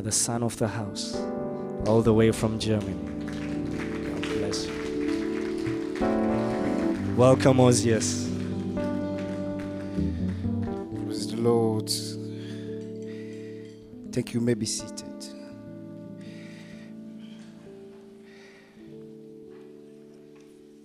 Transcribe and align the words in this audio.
the 0.00 0.12
son 0.12 0.42
of 0.42 0.56
the 0.56 0.68
house, 0.68 1.16
all 1.86 2.02
the 2.02 2.12
way 2.12 2.30
from 2.32 2.58
Germany. 2.58 2.94
God 4.12 4.22
bless 4.22 4.66
you. 4.66 4.78
Welcome, 7.16 7.58
Ozias. 7.58 8.28
Praise 11.04 11.26
the 11.30 11.36
Lord. 11.36 11.90
Thank 14.12 14.34
you. 14.34 14.40
you 14.40 14.46
May 14.46 14.54
be 14.54 14.66
seated. 14.66 15.26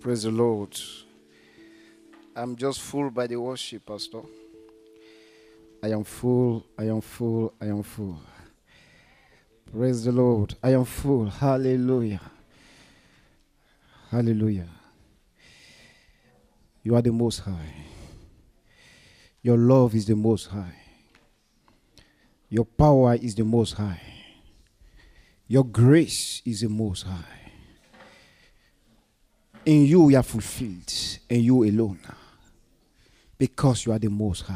Praise 0.00 0.24
the 0.24 0.30
Lord. 0.30 0.78
I'm 2.36 2.56
just 2.56 2.80
full 2.80 3.10
by 3.10 3.26
the 3.26 3.36
worship, 3.36 3.86
Pastor. 3.86 4.20
I 5.82 5.88
am 5.88 6.02
full, 6.04 6.64
I 6.78 6.84
am 6.84 7.00
full, 7.00 7.54
I 7.60 7.66
am 7.66 7.82
full. 7.82 8.18
Praise 9.76 10.04
the 10.04 10.12
Lord. 10.12 10.54
I 10.62 10.70
am 10.74 10.84
full. 10.84 11.28
Hallelujah. 11.28 12.20
Hallelujah. 14.08 14.68
You 16.84 16.94
are 16.94 17.02
the 17.02 17.10
most 17.10 17.40
high. 17.40 17.74
Your 19.42 19.58
love 19.58 19.96
is 19.96 20.06
the 20.06 20.14
most 20.14 20.46
high. 20.46 20.76
Your 22.48 22.64
power 22.64 23.16
is 23.16 23.34
the 23.34 23.42
most 23.42 23.72
high. 23.72 24.00
Your 25.48 25.64
grace 25.64 26.40
is 26.44 26.60
the 26.60 26.68
most 26.68 27.02
high. 27.02 27.50
In 29.66 29.86
you 29.86 30.02
we 30.02 30.14
are 30.14 30.22
fulfilled, 30.22 30.92
and 31.28 31.42
you 31.42 31.64
alone, 31.64 31.98
because 33.36 33.86
you 33.86 33.92
are 33.92 33.98
the 33.98 34.08
most 34.08 34.42
high. 34.42 34.54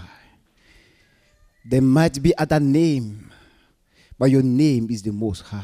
There 1.64 1.82
might 1.82 2.22
be 2.22 2.36
other 2.38 2.60
name, 2.60 3.32
but 4.18 4.30
your 4.30 4.42
name 4.42 4.88
is 4.90 5.02
the 5.02 5.12
most 5.12 5.42
high. 5.42 5.62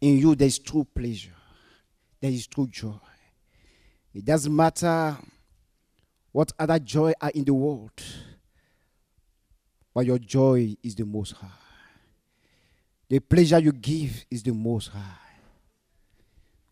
In 0.00 0.16
you 0.18 0.34
there 0.34 0.48
is 0.48 0.58
true 0.58 0.86
pleasure, 0.94 1.34
there 2.20 2.30
is 2.30 2.46
true 2.46 2.66
joy. 2.66 2.94
It 4.14 4.24
doesn't 4.24 4.54
matter 4.54 5.16
what 6.32 6.52
other 6.58 6.78
joy 6.78 7.12
are 7.20 7.30
in 7.30 7.44
the 7.44 7.54
world, 7.54 8.02
but 9.94 10.06
your 10.06 10.18
joy 10.18 10.76
is 10.82 10.94
the 10.94 11.04
most 11.04 11.32
high. 11.32 11.48
The 13.08 13.18
pleasure 13.18 13.58
you 13.58 13.72
give 13.72 14.24
is 14.30 14.42
the 14.42 14.52
most 14.52 14.88
high. 14.88 15.00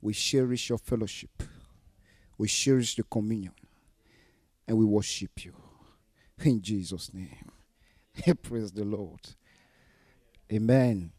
We 0.01 0.15
cherish 0.15 0.69
your 0.69 0.79
fellowship. 0.79 1.43
We 2.39 2.47
cherish 2.47 2.95
the 2.95 3.03
communion. 3.03 3.55
And 4.67 4.79
we 4.79 4.85
worship 4.85 5.45
you. 5.45 5.55
In 6.45 6.63
Jesus' 6.63 7.13
name. 7.13 7.51
Praise 8.43 8.73
the 8.73 8.85
Lord. 8.85 9.21
Amen. 10.53 11.13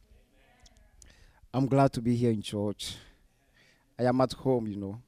I'm 1.53 1.67
glad 1.67 1.93
to 1.93 2.01
be 2.01 2.15
here 2.15 2.31
in 2.31 2.41
church. 2.41 2.95
I 3.97 4.03
am 4.03 4.19
at 4.21 4.33
home, 4.33 4.67
you 4.67 4.75
know. 4.75 5.01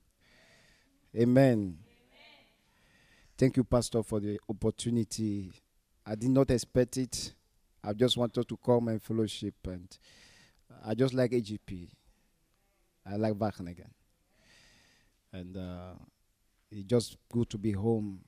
Amen. 1.16 1.78
Thank 3.38 3.58
you, 3.58 3.64
Pastor, 3.64 4.03
for 4.03 4.19
the 4.19 4.39
opportunity. 4.50 5.52
I 6.06 6.16
did 6.16 6.30
not 6.30 6.52
expect 6.52 6.97
it. 6.97 7.34
I 7.84 7.94
just 7.94 8.16
wanted 8.16 8.47
to 8.47 8.58
come 8.58 8.88
and 8.88 9.02
fellowship, 9.02 9.56
and 9.66 9.88
I 10.86 10.94
just 10.94 11.14
like 11.14 11.31
AGP. 11.31 11.89
I 13.06 13.16
like 13.16 13.34
Wageningen. 13.34 13.89
And 15.34 15.58
uh, 15.58 15.94
it's 16.72 16.84
just 16.84 17.17
good 17.31 17.50
to 17.50 17.58
be 17.58 17.72
home. 17.72 18.22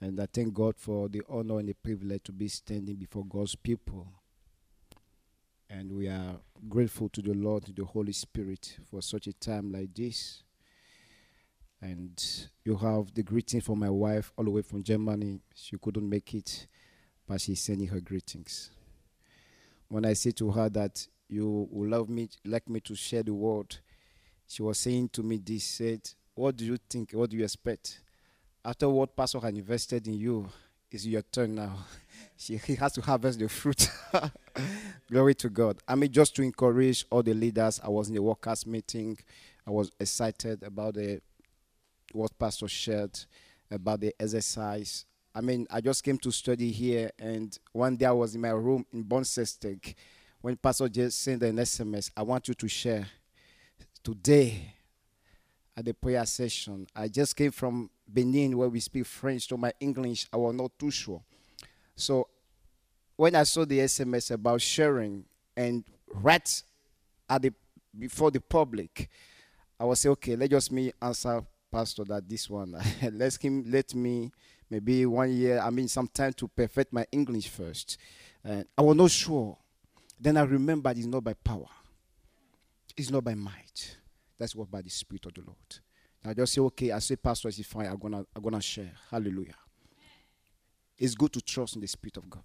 And 0.00 0.20
I 0.20 0.26
thank 0.26 0.52
God 0.54 0.76
for 0.76 1.08
the 1.08 1.22
honor 1.28 1.58
and 1.60 1.68
the 1.68 1.74
privilege 1.74 2.24
to 2.24 2.32
be 2.32 2.48
standing 2.48 2.96
before 2.96 3.24
God's 3.24 3.54
people. 3.54 4.06
And 5.70 5.92
we 5.92 6.08
are 6.08 6.36
grateful 6.68 7.08
to 7.10 7.22
the 7.22 7.32
Lord, 7.32 7.64
to 7.64 7.72
the 7.72 7.84
Holy 7.84 8.12
Spirit 8.12 8.76
for 8.90 9.00
such 9.00 9.26
a 9.26 9.32
time 9.32 9.72
like 9.72 9.94
this. 9.94 10.42
And 11.80 12.22
you 12.64 12.76
have 12.76 13.12
the 13.14 13.22
greeting 13.22 13.60
from 13.60 13.80
my 13.80 13.90
wife 13.90 14.32
all 14.36 14.44
the 14.44 14.50
way 14.50 14.62
from 14.62 14.82
Germany. 14.82 15.40
She 15.54 15.76
couldn't 15.78 16.08
make 16.08 16.34
it, 16.34 16.66
but 17.26 17.40
she's 17.40 17.60
sending 17.60 17.88
her 17.88 18.00
greetings. 18.00 18.70
When 19.88 20.04
I 20.04 20.12
say 20.12 20.30
to 20.32 20.50
her 20.50 20.68
that 20.70 21.06
you 21.28 21.68
will 21.70 21.88
love 21.88 22.08
me, 22.08 22.28
like 22.44 22.68
me 22.68 22.80
to 22.80 22.94
share 22.94 23.22
the 23.22 23.34
word, 23.34 23.76
she 24.46 24.62
was 24.62 24.78
saying 24.78 25.08
to 25.10 25.22
me 25.22 25.38
this, 25.38 25.64
said, 25.64 26.08
what 26.34 26.56
do 26.56 26.64
you 26.64 26.78
think, 26.88 27.12
what 27.12 27.30
do 27.30 27.36
you 27.36 27.44
expect? 27.44 28.00
After 28.64 28.88
what 28.88 29.14
pastor 29.14 29.40
had 29.40 29.54
invested 29.54 30.06
in 30.06 30.14
you, 30.14 30.48
it's 30.90 31.04
your 31.04 31.20
turn 31.22 31.56
now. 31.56 31.76
he 32.36 32.56
has 32.76 32.92
to 32.92 33.02
harvest 33.02 33.38
the 33.38 33.48
fruit. 33.48 33.90
Glory 35.10 35.34
to 35.34 35.50
God. 35.50 35.78
I 35.86 35.94
mean, 35.96 36.10
just 36.10 36.34
to 36.36 36.42
encourage 36.42 37.04
all 37.10 37.22
the 37.22 37.34
leaders, 37.34 37.80
I 37.84 37.88
was 37.88 38.08
in 38.08 38.14
the 38.14 38.22
workers' 38.22 38.66
meeting. 38.66 39.18
I 39.66 39.70
was 39.70 39.90
excited 40.00 40.62
about 40.62 40.94
the 40.94 41.20
what 42.12 42.38
Pastor 42.38 42.68
shared 42.68 43.18
about 43.70 44.00
the 44.00 44.14
exercise. 44.18 45.04
I 45.34 45.40
mean, 45.40 45.66
I 45.70 45.80
just 45.80 46.02
came 46.04 46.16
to 46.18 46.30
study 46.30 46.70
here, 46.70 47.10
and 47.18 47.58
one 47.72 47.96
day 47.96 48.06
I 48.06 48.12
was 48.12 48.34
in 48.34 48.40
my 48.40 48.50
room 48.50 48.86
in 48.92 49.04
Bornsesteeg 49.04 49.94
when 50.40 50.56
Pastor 50.56 50.88
just 50.88 51.20
sent 51.20 51.42
an 51.42 51.56
SMS. 51.56 52.10
I 52.16 52.22
want 52.22 52.46
you 52.48 52.54
to 52.54 52.68
share 52.68 53.06
today 54.02 54.74
at 55.76 55.84
the 55.84 55.94
prayer 55.94 56.24
session. 56.26 56.86
I 56.94 57.08
just 57.08 57.36
came 57.36 57.50
from 57.50 57.90
Benin 58.12 58.56
where 58.56 58.68
we 58.68 58.80
speak 58.80 59.06
French, 59.06 59.48
so 59.48 59.56
my 59.56 59.72
English 59.80 60.26
I 60.32 60.36
was 60.36 60.54
not 60.54 60.78
too 60.78 60.90
sure. 60.90 61.22
So 61.96 62.28
when 63.16 63.34
I 63.34 63.44
saw 63.44 63.64
the 63.64 63.80
SMS 63.80 64.30
about 64.30 64.60
sharing 64.60 65.24
and 65.56 65.84
right 66.12 66.62
at 67.28 67.42
the 67.42 67.52
before 67.96 68.30
the 68.30 68.40
public, 68.40 69.08
I 69.78 69.84
was 69.84 70.00
say, 70.00 70.08
okay, 70.10 70.36
let 70.36 70.50
just 70.50 70.72
me 70.72 70.92
answer 71.00 71.42
pastor 71.70 72.04
that 72.04 72.28
this 72.28 72.48
one. 72.48 72.76
Let 73.12 73.34
him 73.36 73.64
let 73.68 73.94
me 73.94 74.30
maybe 74.70 75.04
one 75.06 75.30
year 75.30 75.58
i 75.58 75.68
mean 75.70 75.88
some 75.88 76.08
time 76.08 76.32
to 76.32 76.48
perfect 76.48 76.92
my 76.92 77.04
english 77.10 77.48
first. 77.48 77.98
And 78.44 78.64
i 78.78 78.82
was 78.82 78.96
not 78.96 79.10
sure. 79.10 79.56
Then 80.20 80.36
i 80.36 80.42
remembered 80.42 80.96
it's 80.98 81.06
not 81.06 81.24
by 81.24 81.34
power. 81.34 81.68
It's 82.96 83.10
not 83.10 83.24
by 83.24 83.34
might 83.34 83.96
that's 84.38 84.54
what 84.54 84.70
by 84.70 84.82
the 84.82 84.90
spirit 84.90 85.26
of 85.26 85.34
the 85.34 85.42
lord 85.42 85.56
i 86.24 86.34
just 86.34 86.52
say 86.52 86.60
okay 86.60 86.92
i 86.92 86.98
say 86.98 87.16
pastor 87.16 87.48
is 87.48 87.66
i'm 87.74 87.98
gonna 87.98 88.24
i'm 88.34 88.42
gonna 88.42 88.60
share 88.60 88.92
hallelujah 89.10 89.54
it's 90.98 91.14
good 91.14 91.32
to 91.32 91.40
trust 91.40 91.74
in 91.74 91.80
the 91.80 91.88
spirit 91.88 92.16
of 92.16 92.28
god 92.28 92.42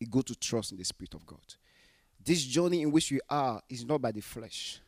it's 0.00 0.10
good 0.10 0.26
to 0.26 0.34
trust 0.34 0.72
in 0.72 0.78
the 0.78 0.84
spirit 0.84 1.14
of 1.14 1.24
god 1.26 1.54
this 2.24 2.42
journey 2.42 2.82
in 2.82 2.90
which 2.90 3.10
we 3.10 3.20
are 3.30 3.62
is 3.68 3.84
not 3.84 4.00
by 4.00 4.12
the 4.12 4.20
flesh 4.20 4.80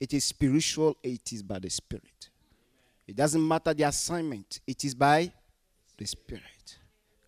it 0.00 0.14
is 0.14 0.24
spiritual, 0.24 0.96
it 1.02 1.30
is 1.30 1.42
by 1.42 1.58
the 1.58 1.68
Spirit. 1.68 2.30
It 3.06 3.14
doesn't 3.14 3.46
matter 3.46 3.74
the 3.74 3.82
assignment, 3.82 4.60
it 4.66 4.82
is 4.84 4.94
by 4.94 5.30
the 5.98 6.06
Spirit. 6.06 6.78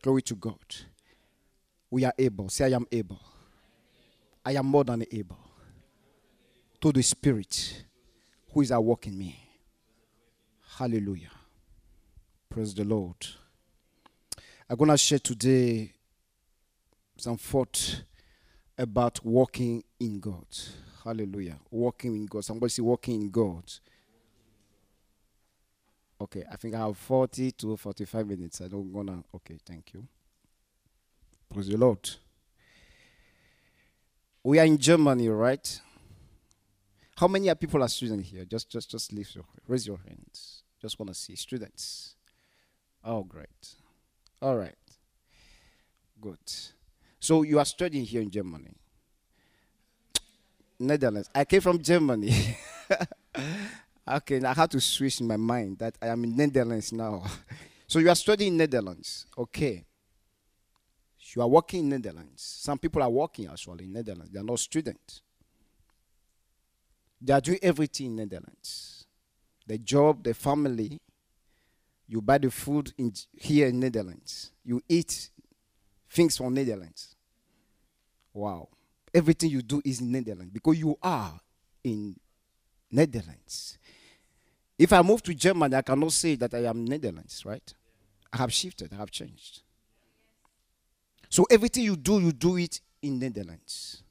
Glory 0.00 0.22
to 0.22 0.34
God. 0.34 0.56
We 1.90 2.04
are 2.06 2.14
able. 2.18 2.48
Say, 2.48 2.64
I 2.64 2.74
am 2.74 2.86
able. 2.90 3.20
I 4.44 4.52
am 4.52 4.66
more 4.66 4.84
than 4.84 5.04
able. 5.12 5.38
To 6.82 6.90
the 6.90 7.02
Spirit 7.02 7.84
who 8.52 8.60
is 8.60 8.72
at 8.72 8.82
work 8.82 9.06
in 9.06 9.16
me. 9.16 9.38
Hallelujah. 10.76 11.30
Praise 12.50 12.74
the 12.74 12.82
Lord. 12.82 13.14
I'm 14.68 14.76
going 14.76 14.90
to 14.90 14.98
share 14.98 15.20
today 15.20 15.92
some 17.16 17.36
thought 17.36 18.02
about 18.76 19.24
walking 19.24 19.84
in 20.00 20.18
God. 20.18 20.44
Hallelujah. 21.04 21.56
Walking 21.70 22.16
in 22.16 22.26
God. 22.26 22.44
Somebody 22.44 22.70
say 22.70 22.82
walking 22.82 23.22
in 23.22 23.30
God. 23.30 23.62
Okay, 26.20 26.44
I 26.50 26.56
think 26.56 26.74
I 26.74 26.78
have 26.78 26.96
40 26.96 27.52
to 27.52 27.76
45 27.76 28.26
minutes. 28.26 28.60
I 28.60 28.66
don't 28.66 28.92
gonna 28.92 29.22
okay, 29.34 29.58
thank 29.64 29.92
you. 29.94 30.06
Praise 31.52 31.68
the 31.68 31.76
Lord. 31.76 32.10
We 34.42 34.58
are 34.58 34.64
in 34.64 34.78
Germany, 34.78 35.28
right? 35.28 35.80
How 37.22 37.28
many 37.28 37.54
people 37.54 37.80
are 37.84 37.88
students 37.88 38.30
here? 38.30 38.44
Just 38.44 38.68
just 38.68 38.90
just 38.90 39.12
lift 39.12 39.36
your 39.36 39.44
raise 39.68 39.86
your 39.86 40.00
hands. 40.08 40.64
Just 40.80 40.98
wanna 40.98 41.14
see 41.14 41.36
students. 41.36 42.16
Oh 43.04 43.22
great. 43.22 43.76
All 44.40 44.56
right. 44.56 44.74
Good. 46.20 46.52
So 47.20 47.42
you 47.42 47.60
are 47.60 47.64
studying 47.64 48.04
here 48.04 48.22
in 48.22 48.28
Germany. 48.28 48.74
Netherlands. 50.80 51.30
I 51.32 51.44
came 51.44 51.60
from 51.60 51.80
Germany. 51.80 52.56
okay, 54.08 54.42
I 54.42 54.52
had 54.52 54.72
to 54.72 54.80
switch 54.80 55.20
in 55.20 55.28
my 55.28 55.36
mind 55.36 55.78
that 55.78 55.94
I 56.02 56.08
am 56.08 56.24
in 56.24 56.34
Netherlands 56.34 56.92
now. 56.92 57.22
so 57.86 58.00
you 58.00 58.08
are 58.08 58.16
studying 58.16 58.56
Netherlands. 58.56 59.26
Okay. 59.38 59.84
You 61.36 61.42
are 61.42 61.48
working 61.48 61.84
in 61.84 61.88
Netherlands. 61.90 62.42
Some 62.42 62.78
people 62.78 63.00
are 63.00 63.10
working 63.10 63.46
actually 63.46 63.84
in 63.84 63.92
Netherlands. 63.92 64.32
They 64.32 64.40
are 64.40 64.44
not 64.44 64.58
students. 64.58 65.22
They 67.22 67.32
are 67.32 67.40
doing 67.40 67.60
everything 67.62 68.06
in 68.06 68.16
Netherlands. 68.16 69.06
The 69.66 69.78
job, 69.78 70.24
the 70.24 70.34
family. 70.34 71.00
You 72.08 72.20
buy 72.20 72.38
the 72.38 72.50
food 72.50 72.92
in 72.98 73.12
here 73.32 73.68
in 73.68 73.78
Netherlands. 73.78 74.50
You 74.64 74.82
eat 74.88 75.30
things 76.10 76.36
from 76.36 76.52
Netherlands. 76.52 77.14
Wow. 78.34 78.68
Everything 79.14 79.50
you 79.50 79.62
do 79.62 79.80
is 79.84 80.00
in 80.00 80.10
Netherlands 80.10 80.50
because 80.52 80.78
you 80.78 80.98
are 81.00 81.40
in 81.84 82.16
Netherlands. 82.90 83.78
If 84.78 84.92
I 84.92 85.00
move 85.00 85.22
to 85.22 85.34
Germany, 85.34 85.76
I 85.76 85.82
cannot 85.82 86.12
say 86.12 86.34
that 86.34 86.52
I 86.54 86.64
am 86.64 86.84
Netherlands, 86.84 87.44
right? 87.46 87.72
I 88.32 88.38
have 88.38 88.52
shifted, 88.52 88.92
I 88.92 88.96
have 88.96 89.10
changed. 89.10 89.62
So 91.28 91.46
everything 91.50 91.84
you 91.84 91.96
do, 91.96 92.20
you 92.20 92.32
do 92.32 92.56
it 92.56 92.80
in 93.00 93.18
Netherlands 93.18 94.02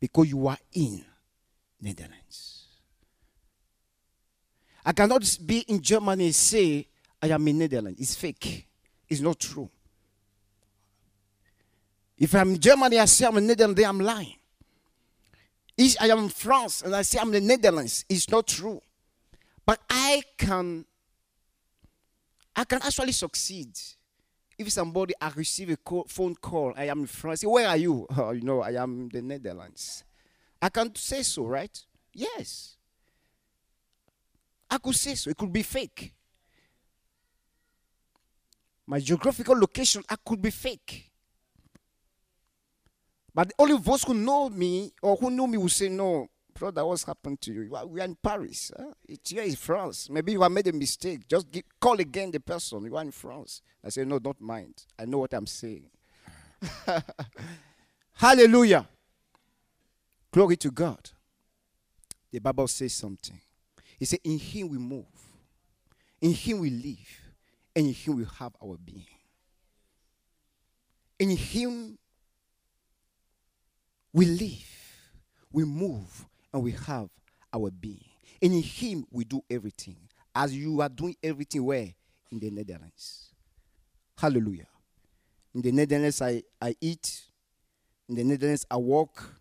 because 0.00 0.28
you 0.28 0.46
are 0.48 0.58
in 0.72 1.04
Netherlands. 1.80 2.66
I 4.84 4.92
cannot 4.92 5.38
be 5.44 5.60
in 5.60 5.82
Germany 5.82 6.26
and 6.26 6.34
say 6.34 6.86
I 7.20 7.28
am 7.28 7.46
in 7.46 7.58
Netherlands. 7.58 8.00
It's 8.00 8.14
fake. 8.14 8.66
It's 9.08 9.20
not 9.20 9.38
true. 9.38 9.68
If 12.16 12.34
I'm 12.34 12.50
in 12.50 12.58
Germany, 12.58 12.98
I 12.98 13.04
say 13.04 13.26
I'm 13.26 13.36
in 13.36 13.46
Netherlands, 13.46 13.80
then 13.80 13.88
I'm 13.88 14.00
lying. 14.00 14.34
If 15.76 15.96
I 16.00 16.06
am 16.08 16.18
in 16.24 16.28
France 16.28 16.82
and 16.82 16.94
I 16.94 17.02
say 17.02 17.18
I'm 17.20 17.32
in 17.32 17.46
the 17.46 17.56
Netherlands, 17.56 18.04
it's 18.08 18.28
not 18.28 18.48
true. 18.48 18.80
But 19.64 19.80
I 19.88 20.22
can 20.36 20.84
I 22.56 22.64
can 22.64 22.80
actually 22.82 23.12
succeed. 23.12 23.78
If 24.58 24.72
somebody 24.72 25.14
I 25.20 25.30
receive 25.36 25.70
a 25.70 25.76
call, 25.76 26.06
phone 26.08 26.34
call, 26.34 26.72
I 26.76 26.86
am 26.86 27.00
in 27.00 27.06
France. 27.06 27.44
Where 27.44 27.68
are 27.68 27.76
you? 27.76 28.06
Oh, 28.16 28.30
you 28.32 28.40
know, 28.40 28.62
I 28.62 28.82
am 28.82 29.02
in 29.02 29.08
the 29.10 29.22
Netherlands. 29.22 30.02
I 30.60 30.68
can 30.68 30.94
say 30.94 31.22
so, 31.22 31.44
right? 31.44 31.76
Yes. 32.12 32.76
I 34.70 34.78
could 34.78 34.96
say 34.96 35.14
so. 35.14 35.30
It 35.30 35.36
could 35.36 35.52
be 35.52 35.62
fake. 35.62 36.14
My 38.86 39.00
geographical 39.00 39.56
location, 39.58 40.02
I 40.08 40.16
could 40.24 40.40
be 40.40 40.50
fake. 40.50 41.10
But 43.34 43.52
only 43.58 43.78
those 43.78 44.02
who 44.02 44.14
know 44.14 44.48
me 44.48 44.92
or 45.02 45.14
who 45.16 45.30
know 45.30 45.46
me 45.46 45.58
will 45.58 45.68
say, 45.68 45.88
No, 45.88 46.26
brother, 46.54 46.84
what's 46.84 47.04
happened 47.04 47.40
to 47.42 47.52
you? 47.52 47.70
We 47.86 48.00
are 48.00 48.04
in 48.04 48.16
Paris. 48.16 48.72
Huh? 48.76 48.92
It's 49.08 49.30
here 49.30 49.42
in 49.44 49.54
France. 49.54 50.10
Maybe 50.10 50.32
you 50.32 50.42
have 50.42 50.50
made 50.50 50.66
a 50.66 50.72
mistake. 50.72 51.28
Just 51.28 51.46
call 51.78 52.00
again 52.00 52.30
the 52.30 52.40
person. 52.40 52.84
You 52.84 52.96
are 52.96 53.02
in 53.02 53.12
France. 53.12 53.62
I 53.84 53.90
say, 53.90 54.04
No, 54.04 54.18
don't 54.18 54.40
mind. 54.40 54.84
I 54.98 55.04
know 55.04 55.18
what 55.18 55.34
I'm 55.34 55.46
saying. 55.46 55.84
Hallelujah. 58.14 58.88
Glory 60.38 60.56
to 60.58 60.70
God. 60.70 61.10
The 62.30 62.38
Bible 62.38 62.68
says 62.68 62.92
something. 62.92 63.40
He 63.98 64.04
said, 64.04 64.20
In 64.22 64.38
Him 64.38 64.68
we 64.68 64.78
move, 64.78 65.04
in 66.20 66.32
Him 66.32 66.60
we 66.60 66.70
live, 66.70 67.20
and 67.74 67.88
in 67.88 67.92
Him 67.92 68.18
we 68.18 68.24
have 68.38 68.52
our 68.62 68.76
being. 68.76 69.02
In 71.18 71.30
Him 71.30 71.98
we 74.12 74.26
live, 74.26 75.10
we 75.50 75.64
move, 75.64 76.24
and 76.54 76.62
we 76.62 76.70
have 76.86 77.08
our 77.52 77.72
being. 77.72 78.04
In 78.40 78.62
Him 78.62 79.06
we 79.10 79.24
do 79.24 79.42
everything. 79.50 79.96
As 80.32 80.56
you 80.56 80.80
are 80.82 80.88
doing 80.88 81.16
everything 81.20 81.64
where? 81.64 81.92
In 82.30 82.38
the 82.38 82.50
Netherlands. 82.52 83.34
Hallelujah. 84.16 84.68
In 85.52 85.62
the 85.62 85.72
Netherlands, 85.72 86.22
I, 86.22 86.44
I 86.62 86.76
eat. 86.80 87.22
In 88.08 88.14
the 88.14 88.22
Netherlands, 88.22 88.64
I 88.70 88.76
walk. 88.76 89.34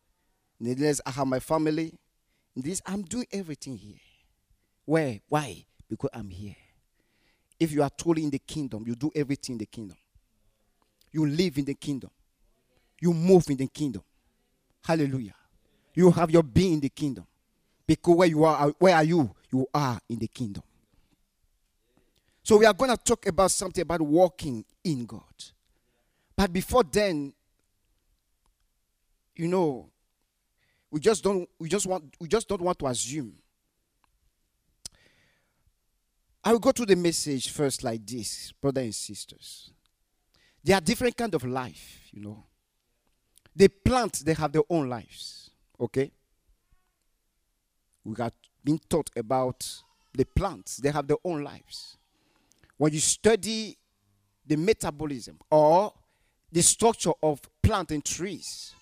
The 0.60 1.02
I 1.06 1.12
have 1.12 1.28
my 1.28 1.40
family. 1.40 1.94
This, 2.56 2.82
I'm 2.86 3.04
doing 3.04 3.28
everything 3.32 3.78
here. 3.78 4.00
Where? 4.86 5.20
Why? 5.30 5.66
Because 5.88 6.10
I'm 6.14 6.30
here. 6.30 6.56
If 7.60 7.72
you 7.72 7.84
are 7.84 7.90
truly 7.90 8.24
in 8.24 8.30
the 8.30 8.40
kingdom, 8.40 8.84
you 8.88 8.96
do 8.96 9.12
everything 9.16 9.54
in 9.54 9.60
the 9.60 9.66
kingdom. 9.66 9.98
You 11.12 11.28
live 11.28 11.58
in 11.58 11.66
the 11.66 11.74
kingdom. 11.74 12.10
You 13.00 13.14
move 13.14 13.50
in 13.50 13.58
the 13.58 13.68
kingdom. 13.68 14.04
Hallelujah. 14.84 15.36
You 15.94 16.12
have 16.12 16.32
your 16.32 16.44
being 16.44 16.74
in 16.74 16.80
the 16.80 16.90
kingdom. 16.90 17.26
Because 17.86 18.16
where 18.16 18.28
you 18.28 18.44
are, 18.44 18.74
where 18.80 18.96
are 18.96 19.04
you? 19.04 19.34
You 19.52 19.68
are 19.74 20.00
in 20.10 20.20
the 20.20 20.28
kingdom. 20.28 20.64
So 22.44 22.58
we 22.58 22.66
are 22.66 22.74
going 22.74 22.92
to 22.92 22.98
talk 22.98 23.26
about 23.28 23.52
something 23.52 23.82
about 23.82 24.02
walking 24.02 24.64
in 24.84 25.06
God. 25.06 25.22
But 26.36 26.54
before 26.54 26.84
then, 26.84 27.34
you 29.36 29.48
know, 29.48 29.90
we 30.98 31.02
just 31.02 31.24
don't 31.24 31.48
we 31.60 31.70
just 31.70 31.86
want 31.86 32.16
we 32.20 32.28
just 32.28 32.48
don't 32.48 32.62
want 32.62 32.80
to 32.80 32.88
assume. 32.88 33.32
I 36.44 36.52
will 36.52 36.60
go 36.60 36.72
to 36.72 36.88
the 36.88 36.96
message 36.96 37.52
first 37.52 37.84
like 37.84 38.04
this, 38.04 38.52
brothers 38.60 38.84
and 38.86 38.96
sisters. 38.96 39.70
There 40.64 40.76
are 40.76 40.82
different 40.82 41.16
kind 41.16 41.36
of 41.36 41.44
life, 41.46 42.00
you 42.12 42.22
know. 42.22 42.44
The 43.56 43.68
plants, 43.68 44.22
they 44.22 44.34
have 44.34 44.52
their 44.52 44.64
own 44.72 44.90
lives. 44.90 45.52
Okay? 45.80 46.12
We 48.04 48.16
got 48.16 48.34
been 48.64 48.80
taught 48.90 49.12
about 49.16 49.72
the 50.16 50.26
plants, 50.26 50.78
they 50.78 50.90
have 50.90 51.08
their 51.08 51.18
own 51.24 51.44
lives. 51.44 51.98
When 52.78 52.92
you 52.92 53.00
study 53.00 53.78
the 54.48 54.56
metabolism 54.56 55.38
or 55.52 55.94
the 56.52 56.64
structure 56.64 57.14
of 57.22 57.40
plant 57.62 57.92
and 57.92 58.04
trees, 58.04 58.74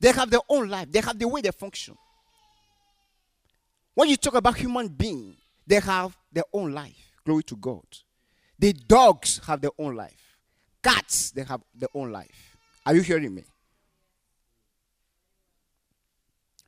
they 0.00 0.12
have 0.12 0.30
their 0.30 0.40
own 0.48 0.68
life. 0.68 0.90
They 0.90 1.00
have 1.00 1.18
the 1.18 1.28
way 1.28 1.40
they 1.42 1.50
function. 1.50 1.96
When 3.94 4.08
you 4.08 4.16
talk 4.16 4.34
about 4.34 4.56
human 4.56 4.88
being, 4.88 5.36
they 5.66 5.80
have 5.80 6.16
their 6.32 6.44
own 6.52 6.72
life. 6.72 7.12
Glory 7.24 7.42
to 7.44 7.56
God. 7.56 7.84
The 8.58 8.72
dogs 8.72 9.40
have 9.46 9.60
their 9.60 9.70
own 9.78 9.96
life. 9.96 10.36
Cats, 10.82 11.30
they 11.32 11.44
have 11.44 11.62
their 11.74 11.88
own 11.94 12.10
life. 12.10 12.56
Are 12.86 12.94
you 12.94 13.02
hearing 13.02 13.34
me? 13.34 13.44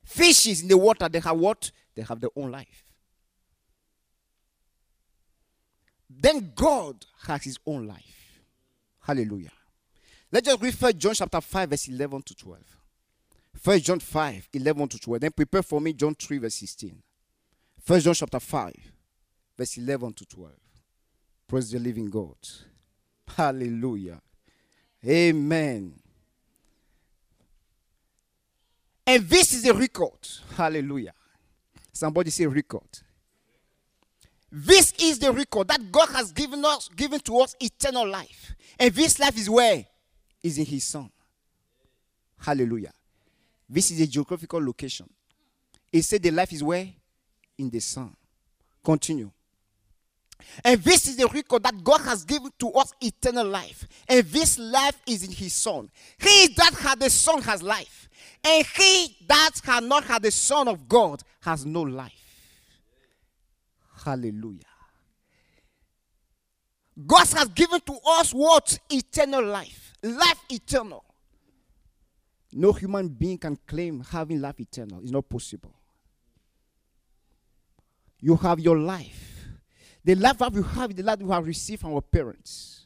Fishes 0.03 0.61
in 0.61 0.67
the 0.67 0.77
water, 0.77 1.09
they 1.09 1.19
have 1.19 1.37
what? 1.37 1.71
They 1.95 2.03
have 2.03 2.19
their 2.19 2.29
own 2.35 2.51
life. 2.51 2.83
Then 6.09 6.51
God 6.53 7.05
has 7.25 7.43
his 7.43 7.57
own 7.65 7.87
life. 7.87 8.39
Hallelujah. 9.01 9.51
Let's 10.31 10.47
just 10.47 10.61
read 10.61 10.75
First 10.75 10.97
John 10.97 11.13
chapter 11.15 11.41
5, 11.41 11.69
verse 11.69 11.87
11 11.87 12.21
to 12.23 12.35
12. 12.35 12.59
First 13.63 13.85
John 13.85 13.99
5, 14.01 14.49
11 14.51 14.87
to 14.89 14.99
12. 14.99 15.21
Then 15.21 15.31
prepare 15.31 15.63
for 15.63 15.79
me 15.79 15.93
John 15.93 16.13
3, 16.13 16.37
verse 16.39 16.55
16. 16.55 17.01
First 17.81 18.03
John 18.03 18.13
chapter 18.13 18.39
5, 18.41 18.73
verse 19.57 19.77
11 19.77 20.13
to 20.15 20.25
12. 20.25 20.51
Praise 21.47 21.71
the 21.71 21.79
living 21.79 22.09
God. 22.09 22.35
Hallelujah. 23.25 24.21
Amen. 25.07 25.93
And 29.07 29.29
this 29.29 29.53
is 29.53 29.65
a 29.65 29.73
record. 29.73 30.27
Hallelujah. 30.57 31.13
Somebody 31.93 32.31
say 32.31 32.45
record. 32.45 32.99
This 34.51 34.91
is 34.99 35.19
the 35.19 35.31
record 35.31 35.69
that 35.69 35.89
God 35.89 36.09
has 36.09 36.33
given 36.33 36.65
us, 36.65 36.89
given 36.89 37.21
to 37.21 37.39
us 37.39 37.55
eternal 37.61 38.09
life. 38.09 38.55
And 38.77 38.93
this 38.93 39.19
life 39.19 39.37
is 39.37 39.49
where? 39.49 39.85
Is 40.43 40.57
in 40.57 40.65
his 40.65 40.83
son. 40.83 41.09
Hallelujah. 42.39 42.91
This 43.69 43.91
is 43.91 44.01
a 44.01 44.07
geographical 44.07 44.63
location. 44.63 45.09
He 45.91 46.01
said 46.01 46.23
the 46.23 46.31
life 46.31 46.51
is 46.53 46.63
where? 46.63 46.87
In 47.57 47.69
the 47.69 47.79
sun. 47.79 48.15
Continue. 48.83 49.31
And 50.63 50.81
this 50.81 51.07
is 51.07 51.15
the 51.15 51.27
record 51.27 51.63
that 51.63 51.83
God 51.83 52.01
has 52.01 52.23
given 52.25 52.51
to 52.59 52.71
us 52.71 52.93
eternal 53.01 53.47
life. 53.47 53.87
And 54.07 54.25
this 54.25 54.59
life 54.59 54.99
is 55.07 55.23
in 55.23 55.31
his 55.31 55.53
son. 55.53 55.89
He 56.19 56.49
that 56.57 56.73
had 56.73 56.99
the 56.99 57.09
son 57.09 57.41
has 57.43 57.63
life. 57.63 58.09
And 58.43 58.65
he 58.65 59.15
that 59.27 59.51
had 59.63 59.83
not 59.83 60.03
had 60.03 60.23
the 60.23 60.31
son 60.31 60.67
of 60.67 60.87
God 60.89 61.21
has 61.41 61.65
no 61.65 61.81
life. 61.81 62.11
Hallelujah. 64.03 64.65
God 67.07 67.27
has 67.33 67.47
given 67.49 67.79
to 67.81 67.97
us 68.05 68.31
what? 68.31 68.77
Eternal 68.89 69.45
life. 69.45 69.93
Life 70.03 70.39
eternal. 70.49 71.03
No 72.55 72.71
human 72.71 73.07
being 73.07 73.37
can 73.37 73.57
claim 73.67 74.01
having 74.01 74.41
life 74.41 74.59
eternal. 74.59 75.01
It's 75.01 75.11
not 75.11 75.27
possible. 75.27 75.73
You 78.19 78.35
have 78.37 78.59
your 78.59 78.77
life. 78.77 79.45
The 80.05 80.15
life 80.15 80.37
that 80.37 80.53
you 80.53 80.63
have 80.63 80.91
is 80.91 80.95
the 80.97 81.03
life 81.03 81.19
you 81.19 81.31
have 81.31 81.45
received 81.45 81.81
from 81.81 81.91
your 81.91 82.01
parents. 82.01 82.85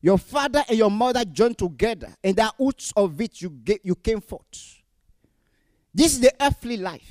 Your 0.00 0.18
father 0.18 0.64
and 0.68 0.76
your 0.76 0.90
mother 0.90 1.24
joined 1.24 1.58
together, 1.58 2.08
and 2.24 2.34
the 2.34 2.52
roots 2.58 2.92
of 2.96 3.20
it 3.20 3.40
you, 3.40 3.50
get, 3.50 3.80
you 3.84 3.94
came 3.94 4.20
forth. 4.20 4.80
This 5.94 6.14
is 6.14 6.20
the 6.20 6.32
earthly 6.40 6.76
life. 6.76 7.08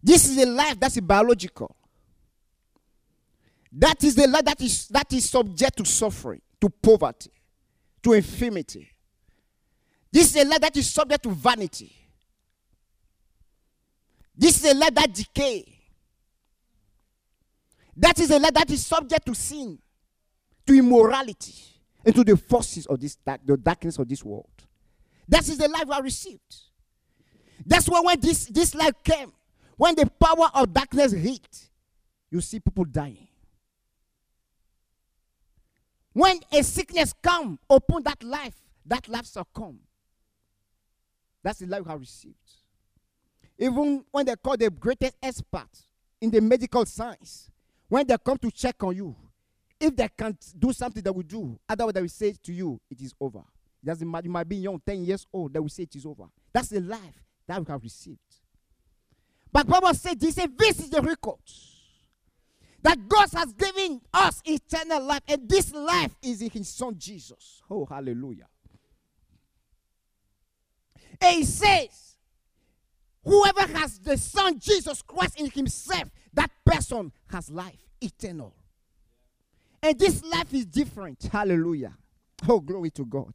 This 0.00 0.28
is 0.28 0.38
a 0.38 0.46
life 0.46 0.78
that's 0.78 1.00
biological. 1.00 1.74
That 3.72 4.02
is 4.04 4.14
the 4.14 4.28
life 4.28 4.44
that 4.44 4.60
is, 4.60 4.86
that 4.88 5.12
is 5.12 5.28
subject 5.28 5.78
to 5.78 5.84
suffering, 5.84 6.40
to 6.60 6.70
poverty, 6.70 7.32
to 8.02 8.12
infirmity. 8.12 8.88
This 10.10 10.34
is 10.34 10.44
a 10.44 10.48
life 10.48 10.60
that 10.60 10.76
is 10.76 10.90
subject 10.90 11.22
to 11.24 11.30
vanity. 11.30 11.94
This 14.36 14.64
is 14.64 14.72
a 14.72 14.74
life 14.74 14.94
that 14.94 15.12
decay. 15.12 15.64
That 17.96 18.18
is 18.20 18.30
a 18.30 18.38
life 18.38 18.54
that 18.54 18.70
is 18.70 18.86
subject 18.86 19.26
to 19.26 19.34
sin, 19.34 19.78
to 20.66 20.74
immorality. 20.74 21.54
into 22.04 22.24
the 22.24 22.36
forces 22.36 22.86
of 22.86 23.00
this 23.00 23.16
dark, 23.16 23.40
the 23.44 23.56
darkness 23.56 23.98
of 23.98 24.08
this 24.08 24.24
world. 24.24 24.48
That 25.28 25.46
is 25.48 25.58
the 25.58 25.68
life 25.68 25.90
I 25.90 25.98
received. 25.98 26.56
That's 27.66 27.88
why 27.88 28.00
when 28.00 28.20
this, 28.20 28.46
this 28.46 28.74
life 28.74 28.94
came, 29.04 29.32
when 29.76 29.94
the 29.94 30.06
power 30.06 30.50
of 30.54 30.72
darkness 30.72 31.12
hit, 31.12 31.68
you 32.30 32.40
see 32.40 32.60
people 32.60 32.84
dying. 32.84 33.28
When 36.12 36.40
a 36.52 36.62
sickness 36.62 37.12
come 37.22 37.58
upon 37.68 38.04
that 38.04 38.22
life, 38.22 38.54
that 38.86 39.06
life 39.08 39.28
come. 39.54 39.80
That's 41.42 41.60
the 41.60 41.66
life 41.66 41.82
I 41.86 41.94
received. 41.94 42.36
Even 43.58 44.04
when 44.10 44.26
they 44.26 44.36
call 44.36 44.56
the 44.56 44.70
greatest 44.70 45.16
expert 45.22 45.68
in 46.20 46.30
the 46.30 46.40
medical 46.40 46.84
science, 46.86 47.50
when 47.88 48.06
they 48.06 48.16
come 48.24 48.38
to 48.38 48.50
check 48.50 48.82
on 48.82 48.94
you, 48.94 49.16
if 49.80 49.94
they 49.94 50.08
can't 50.16 50.44
do 50.58 50.72
something 50.72 51.02
they 51.02 51.10
will 51.10 51.22
do, 51.22 51.58
otherwise 51.68 51.94
they 51.94 52.00
will 52.00 52.08
say 52.08 52.34
to 52.42 52.52
you, 52.52 52.80
it 52.90 53.00
is 53.00 53.14
over. 53.20 53.42
You 53.82 54.06
might 54.06 54.48
be 54.48 54.56
young, 54.56 54.80
10 54.84 55.04
years 55.04 55.26
old, 55.32 55.52
they 55.52 55.60
will 55.60 55.68
say 55.68 55.84
it 55.84 55.94
is 55.94 56.04
over. 56.04 56.24
That's 56.52 56.68
the 56.68 56.80
life 56.80 57.24
that 57.46 57.60
we 57.60 57.70
have 57.70 57.82
received. 57.82 58.18
But 59.52 59.66
Bible 59.66 59.94
said 59.94 60.20
this, 60.20 60.34
said, 60.34 60.58
this 60.58 60.80
is 60.80 60.90
the 60.90 61.00
record. 61.00 61.38
That 62.82 63.08
God 63.08 63.28
has 63.32 63.52
given 63.54 64.00
us 64.12 64.42
eternal 64.44 65.02
life, 65.02 65.22
and 65.26 65.48
this 65.48 65.72
life 65.72 66.14
is 66.22 66.42
in 66.42 66.50
his 66.50 66.68
son 66.68 66.96
Jesus. 66.98 67.62
Oh, 67.70 67.86
hallelujah. 67.86 68.46
And 71.20 71.36
he 71.36 71.44
says, 71.44 72.16
Whoever 73.24 73.60
has 73.78 73.98
the 73.98 74.16
Son 74.16 74.58
Jesus 74.58 75.02
Christ 75.02 75.38
in 75.38 75.50
himself, 75.50 76.10
that 76.32 76.50
person 76.64 77.12
has 77.30 77.50
life 77.50 77.78
eternal. 78.00 78.54
And 79.82 79.98
this 79.98 80.24
life 80.24 80.52
is 80.54 80.64
different. 80.66 81.22
Hallelujah. 81.30 81.96
Oh, 82.48 82.60
glory 82.60 82.90
to 82.90 83.04
God. 83.04 83.34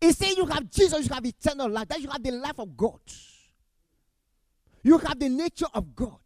He 0.00 0.12
said, 0.12 0.36
You 0.36 0.46
have 0.46 0.70
Jesus, 0.70 1.06
you 1.06 1.14
have 1.14 1.26
eternal 1.26 1.68
life. 1.68 1.88
That 1.88 2.00
you 2.00 2.08
have 2.08 2.22
the 2.22 2.30
life 2.30 2.58
of 2.58 2.76
God. 2.76 3.00
You 4.82 4.98
have 4.98 5.18
the 5.18 5.28
nature 5.28 5.66
of 5.74 5.94
God. 5.94 6.20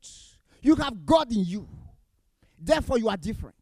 You 0.61 0.76
have 0.76 1.04
God 1.04 1.32
in 1.32 1.44
you. 1.44 1.68
Therefore, 2.59 2.99
you 2.99 3.09
are 3.09 3.16
different. 3.16 3.56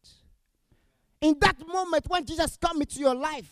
In 1.21 1.37
that 1.39 1.55
moment, 1.65 2.05
when 2.07 2.25
Jesus 2.25 2.57
comes 2.57 2.81
into 2.81 2.99
your 2.99 3.15
life, 3.15 3.49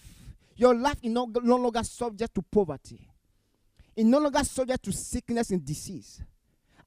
your 0.55 0.75
life 0.75 0.98
is 1.01 1.12
no, 1.12 1.25
no 1.41 1.55
longer 1.55 1.84
subject 1.84 2.36
to 2.36 2.41
poverty 2.41 3.09
is 4.00 4.06
no 4.06 4.20
longer 4.20 4.44
subject 4.44 4.84
to 4.84 4.91
sickness 4.94 5.50
and 5.50 5.63
disease. 5.63 6.22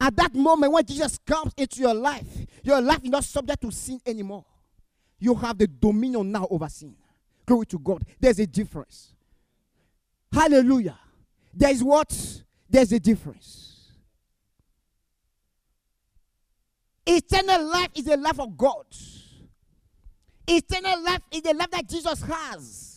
At 0.01 0.17
that 0.17 0.35
moment, 0.35 0.73
when 0.73 0.85
Jesus 0.85 1.19
comes 1.27 1.53
into 1.57 1.81
your 1.81 1.95
life, 1.95 2.27
your 2.63 2.81
life 2.81 3.05
is 3.05 3.11
not 3.11 3.25
subject 3.25 3.61
to 3.63 3.71
sin 3.71 4.01
anymore. 4.07 4.45
You 5.19 5.35
have 5.35 5.59
the 5.59 5.67
dominion 5.67 6.33
now 6.33 6.49
over 6.51 6.69
sin. 6.69 6.97
Glory 7.47 7.67
to 7.67 7.79
God. 7.79 8.05
There's 8.19 8.39
a 8.39 8.47
difference. 8.47 9.13
Hallelujah. 10.33 10.99
There's 11.53 11.85
what? 11.85 12.43
There's 12.69 12.93
a 12.93 12.99
difference. 12.99 13.93
Eternal 17.05 17.69
life 17.69 17.91
is 17.95 18.05
the 18.05 18.17
life 18.17 18.41
of 18.41 18.57
God. 18.57 18.87
Eternal 20.47 21.05
life 21.05 21.23
is 21.31 21.43
the 21.43 21.53
life 21.53 21.71
that 21.71 21.89
Jesus 21.89 22.23
has. 22.23 22.92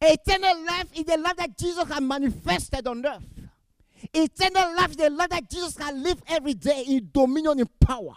Eternal 0.00 0.64
life 0.64 0.88
is 0.94 1.04
the 1.04 1.16
life 1.16 1.36
that 1.36 1.58
Jesus 1.58 1.88
has 1.88 2.00
manifested 2.00 2.86
on 2.86 3.04
earth. 3.04 3.24
Eternal 4.12 4.76
life 4.76 4.90
is 4.90 4.96
the 4.96 5.10
life 5.10 5.30
that 5.30 5.50
Jesus 5.50 5.76
has 5.78 5.94
lived 5.94 6.22
every 6.28 6.54
day 6.54 6.84
in 6.86 7.08
dominion 7.12 7.60
and 7.60 7.80
power. 7.80 8.14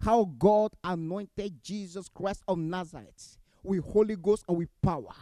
How 0.00 0.24
God 0.38 0.72
anointed 0.82 1.62
Jesus 1.62 2.08
Christ 2.08 2.42
of 2.48 2.58
Nazareth 2.58 3.36
with 3.62 3.84
Holy 3.84 4.16
Ghost 4.16 4.44
and 4.48 4.56
with 4.56 4.68
power, 4.80 5.12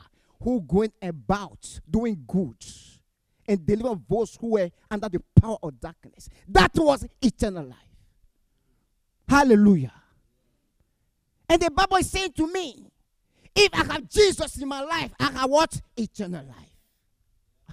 who 0.43 0.61
going 0.61 0.93
about 1.03 1.81
doing 1.91 2.23
good 2.27 2.57
and 3.49 3.65
deliver 3.65 3.99
those 4.09 4.37
who 4.41 4.53
were 4.53 4.71
under 4.91 5.09
the 5.09 5.21
power 5.41 5.57
of 5.63 5.81
darkness. 5.81 6.29
That 6.47 6.73
was 6.75 7.07
eternal 7.21 7.65
life. 7.65 7.79
Hallelujah. 9.29 9.93
And 11.49 11.61
the 11.61 11.71
Bible 11.71 11.97
is 11.97 12.11
saying 12.11 12.33
to 12.33 12.53
me, 12.53 12.91
if 13.59 13.75
I 13.75 13.93
have 13.93 14.09
Jesus 14.09 14.57
in 14.61 14.69
my 14.69 14.83
life, 14.83 15.13
I 15.19 15.31
have 15.33 15.51
what? 15.51 15.81
Eternal 15.97 16.45
life. 16.45 16.77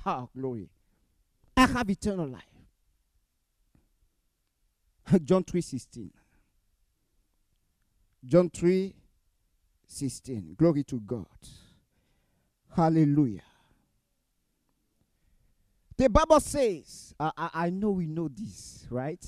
Oh, 0.06 0.30
glory. 0.36 0.70
I 1.56 1.68
have 1.68 1.90
eternal 1.90 2.28
life. 2.28 2.44
John 5.24 5.44
3 5.44 5.62
16. 5.62 6.12
John 8.26 8.50
3 8.50 8.94
16. 9.88 10.56
Glory 10.58 10.84
to 10.84 11.00
God. 11.00 11.26
Hallelujah. 12.76 13.44
The 15.98 16.10
Bible 16.10 16.40
says, 16.40 17.14
I, 17.20 17.32
I, 17.38 17.50
I 17.54 17.70
know 17.70 17.92
we 17.92 18.08
know 18.08 18.28
this, 18.28 18.86
right? 18.90 19.24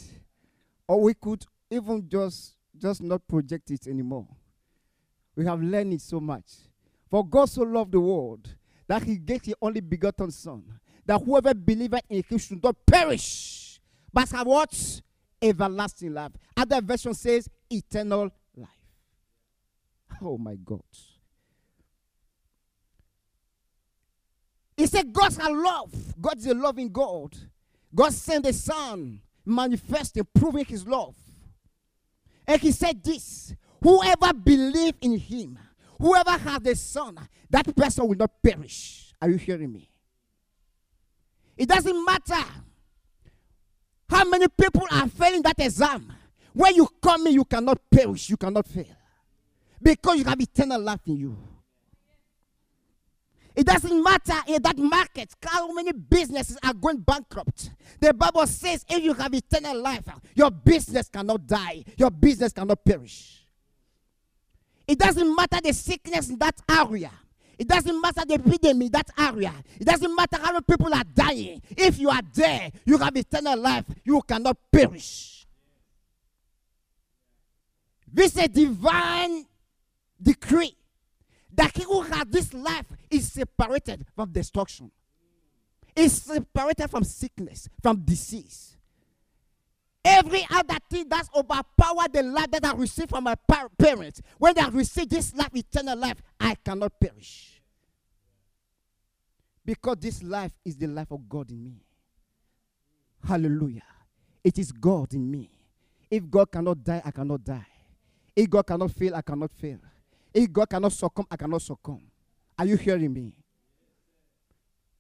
Or 0.88 1.02
we 1.02 1.14
could 1.14 1.46
even 1.70 2.10
just 2.10 2.56
just 2.78 3.02
not 3.02 3.26
project 3.28 3.72
it 3.72 3.88
anymore. 3.88 4.28
We 5.38 5.46
have 5.46 5.62
learned 5.62 5.94
it 5.94 6.02
so 6.02 6.20
much. 6.20 6.46
For 7.10 7.26
God 7.26 7.46
so 7.46 7.62
loved 7.62 7.92
the 7.92 8.00
world 8.00 8.50
that 8.88 9.04
he 9.04 9.18
gave 9.18 9.44
his 9.44 9.54
only 9.62 9.82
begotten 9.82 10.32
Son, 10.32 10.64
that 11.06 11.22
whoever 11.22 11.54
believeth 11.54 12.02
in 12.10 12.24
him 12.28 12.38
should 12.40 12.62
not 12.62 12.76
perish, 12.86 13.80
but 14.12 14.30
have 14.32 14.48
what? 14.48 15.02
Everlasting 15.40 16.14
life. 16.14 16.32
Other 16.58 16.82
version 16.82 17.14
says 17.14 17.48
eternal 17.70 18.32
life. 18.56 18.70
Oh 20.22 20.40
my 20.40 20.56
God. 20.56 20.82
He 24.76 24.88
said 24.88 25.14
God's 25.14 25.38
a 25.38 25.52
love. 25.52 25.94
God 26.20 26.40
is 26.40 26.48
a 26.48 26.56
loving 26.56 26.92
God. 26.92 27.36
God 27.94 28.12
sent 28.12 28.46
the 28.46 28.54
Son, 28.54 29.22
manifesting, 29.46 30.26
proving 30.34 30.66
his 30.66 30.88
love. 30.88 31.16
And 32.48 32.60
he 32.60 32.72
said 32.72 33.04
this 33.04 33.54
Whoever 33.82 34.34
believe 34.34 34.96
in 35.02 35.18
him, 35.18 35.60
whoever 36.00 36.32
has 36.32 36.60
the 36.62 36.76
son, 36.76 37.18
that 37.50 37.76
person 37.76 38.08
will 38.08 38.18
not 38.18 38.32
perish. 38.42 39.14
Are 39.22 39.30
you 39.30 39.38
hearing 39.38 39.72
me? 39.72 39.90
It 41.56 41.68
doesn't 41.70 42.06
matter 42.06 42.44
how 44.10 44.26
many 44.26 44.48
people 44.48 44.88
are 44.92 45.08
failing 45.08 45.42
that 45.44 45.60
exam. 45.60 46.14
When 46.54 46.76
you 46.76 46.88
come 47.02 47.28
in, 47.28 47.34
you 47.34 47.46
cannot 47.46 47.80
perish, 47.90 48.30
you 48.30 48.38
cannot 48.38 48.68
fail. 48.68 48.96
Because 49.82 50.18
you 50.18 50.24
have 50.24 50.40
eternal 50.40 50.82
life 50.82 51.02
in 51.06 51.18
you. 51.18 51.38
It 53.56 53.66
doesn't 53.66 54.04
matter 54.04 54.36
in 54.48 54.62
that 54.62 54.78
market 54.78 55.34
how 55.44 55.72
many 55.74 55.92
businesses 55.92 56.60
are 56.64 56.76
going 56.76 56.98
bankrupt. 56.98 57.72
The 58.00 58.14
Bible 58.14 58.46
says 58.46 58.86
if 58.88 59.04
you 59.04 59.16
have 59.16 59.34
eternal 59.34 59.82
life, 59.82 60.04
your 60.36 60.52
business 60.52 61.10
cannot 61.10 61.48
die, 61.48 61.84
your 61.98 62.12
business 62.12 62.54
cannot 62.54 62.86
perish. 62.86 63.47
It 64.88 64.98
doesn't 64.98 65.36
matter 65.36 65.60
the 65.62 65.74
sickness 65.74 66.30
in 66.30 66.38
that 66.40 66.60
area. 66.70 67.12
It 67.58 67.68
doesn't 67.68 68.00
matter 68.00 68.22
the 68.26 68.36
epidemic 68.36 68.86
in 68.86 68.92
that 68.92 69.10
area. 69.18 69.54
It 69.80 69.86
doesn't 69.86 70.16
matter 70.16 70.38
how 70.38 70.54
many 70.54 70.64
people 70.64 70.94
are 70.94 71.04
dying. 71.04 71.62
If 71.72 72.00
you 72.00 72.10
are 72.10 72.22
there, 72.34 72.72
you 72.86 72.98
have 72.98 73.16
eternal 73.18 73.60
life. 73.60 73.86
You 74.06 74.22
cannot 74.22 74.58
perish. 74.72 75.46
This 78.14 78.38
is 78.38 78.44
a 78.44 78.48
divine 78.48 79.46
decree 80.22 80.76
that 81.54 81.76
he 81.76 81.84
who 81.84 82.02
has 82.02 82.26
this 82.30 82.54
life 82.54 82.86
is 83.10 83.32
separated 83.32 84.06
from 84.16 84.32
destruction. 84.32 84.92
Is 85.96 86.22
separated 86.22 86.90
from 86.90 87.04
sickness, 87.04 87.68
from 87.82 87.98
disease. 88.02 88.77
Every 90.10 90.48
other 90.50 90.78
thing 90.90 91.10
that's 91.10 91.30
overpowered 91.36 92.14
the 92.14 92.24
life 92.24 92.50
that 92.52 92.64
I 92.64 92.74
received 92.76 93.10
from 93.10 93.26
my 93.26 93.36
par- 93.36 93.70
parents, 93.78 94.22
when 94.38 94.58
I 94.58 94.70
receive 94.70 95.10
this 95.10 95.36
life, 95.36 95.54
eternal 95.54 95.98
life, 95.98 96.22
I 96.40 96.56
cannot 96.56 96.98
perish. 96.98 97.62
Because 99.66 99.98
this 100.00 100.24
life 100.24 100.54
is 100.64 100.78
the 100.78 100.88
life 100.88 101.12
of 101.12 101.28
God 101.28 101.52
in 101.52 101.62
me. 101.62 101.84
Hallelujah. 103.28 103.84
It 104.46 104.58
is 104.58 104.72
God 104.72 105.14
in 105.14 105.30
me. 105.30 105.50
If 106.10 106.30
God 106.30 106.54
cannot 106.54 106.86
die, 106.86 107.02
I 107.04 107.12
cannot 107.12 107.44
die. 107.44 107.68
If 108.34 108.50
God 108.50 108.66
cannot 108.66 108.92
fail, 108.92 109.14
I 109.14 109.22
cannot 109.22 109.52
fail. 109.52 109.80
If 110.34 110.54
God 110.54 110.70
cannot 110.70 110.94
succumb, 110.94 111.28
I 111.30 111.36
cannot 111.36 111.62
succumb. 111.64 112.04
Are 112.58 112.66
you 112.66 112.78
hearing 112.78 113.12
me? 113.12 113.34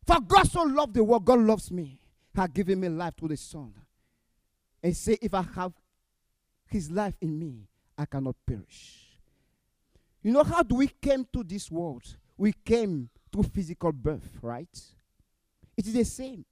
For 0.05 0.19
God 0.19 0.49
so 0.51 0.63
loved 0.63 0.95
the 0.95 1.03
world, 1.03 1.23
God 1.23 1.39
loves 1.39 1.71
me. 1.71 1.97
Has 2.35 2.49
given 2.49 2.81
me 2.81 2.89
life 2.89 3.13
through 3.17 3.29
the 3.29 3.37
Son 3.37 3.73
and 4.87 4.95
say, 4.95 5.17
If 5.21 5.33
I 5.33 5.41
have 5.41 5.73
his 6.65 6.89
life 6.89 7.17
in 7.19 7.37
me, 7.37 7.67
I 7.97 8.05
cannot 8.05 8.37
perish. 8.47 9.19
You 10.23 10.31
know, 10.31 10.45
how 10.45 10.63
do 10.63 10.75
we 10.75 10.87
came 10.87 11.27
to 11.33 11.43
this 11.43 11.69
world? 11.69 12.03
We 12.37 12.53
came 12.53 13.09
through 13.29 13.43
physical 13.43 13.91
birth, 13.91 14.39
right? 14.41 14.79
It 15.75 15.87
is 15.87 15.93
the 15.93 16.05
same. 16.05 16.45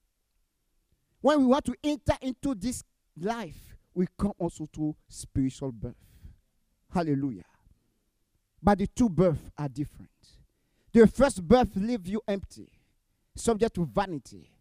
When 1.22 1.39
we 1.39 1.46
want 1.46 1.63
to 1.63 1.75
enter 1.82 2.15
into 2.22 2.56
this 2.56 2.84
life, 3.18 3.77
we 3.94 4.06
come 4.20 4.34
also 4.38 4.68
to 4.74 4.94
spiritual 5.08 5.72
birth. 5.72 5.96
Hallelujah. 6.94 7.46
But 8.62 8.80
the 8.80 8.88
two 8.88 9.08
births 9.08 9.50
are 9.58 9.70
different. 9.70 10.10
The 10.92 11.08
first 11.08 11.42
birth 11.42 11.74
leaves 11.77 12.10
you 12.10 12.22
empty, 12.27 12.70
subject 13.34 13.75
to 13.75 13.86
vanity, 13.86 14.51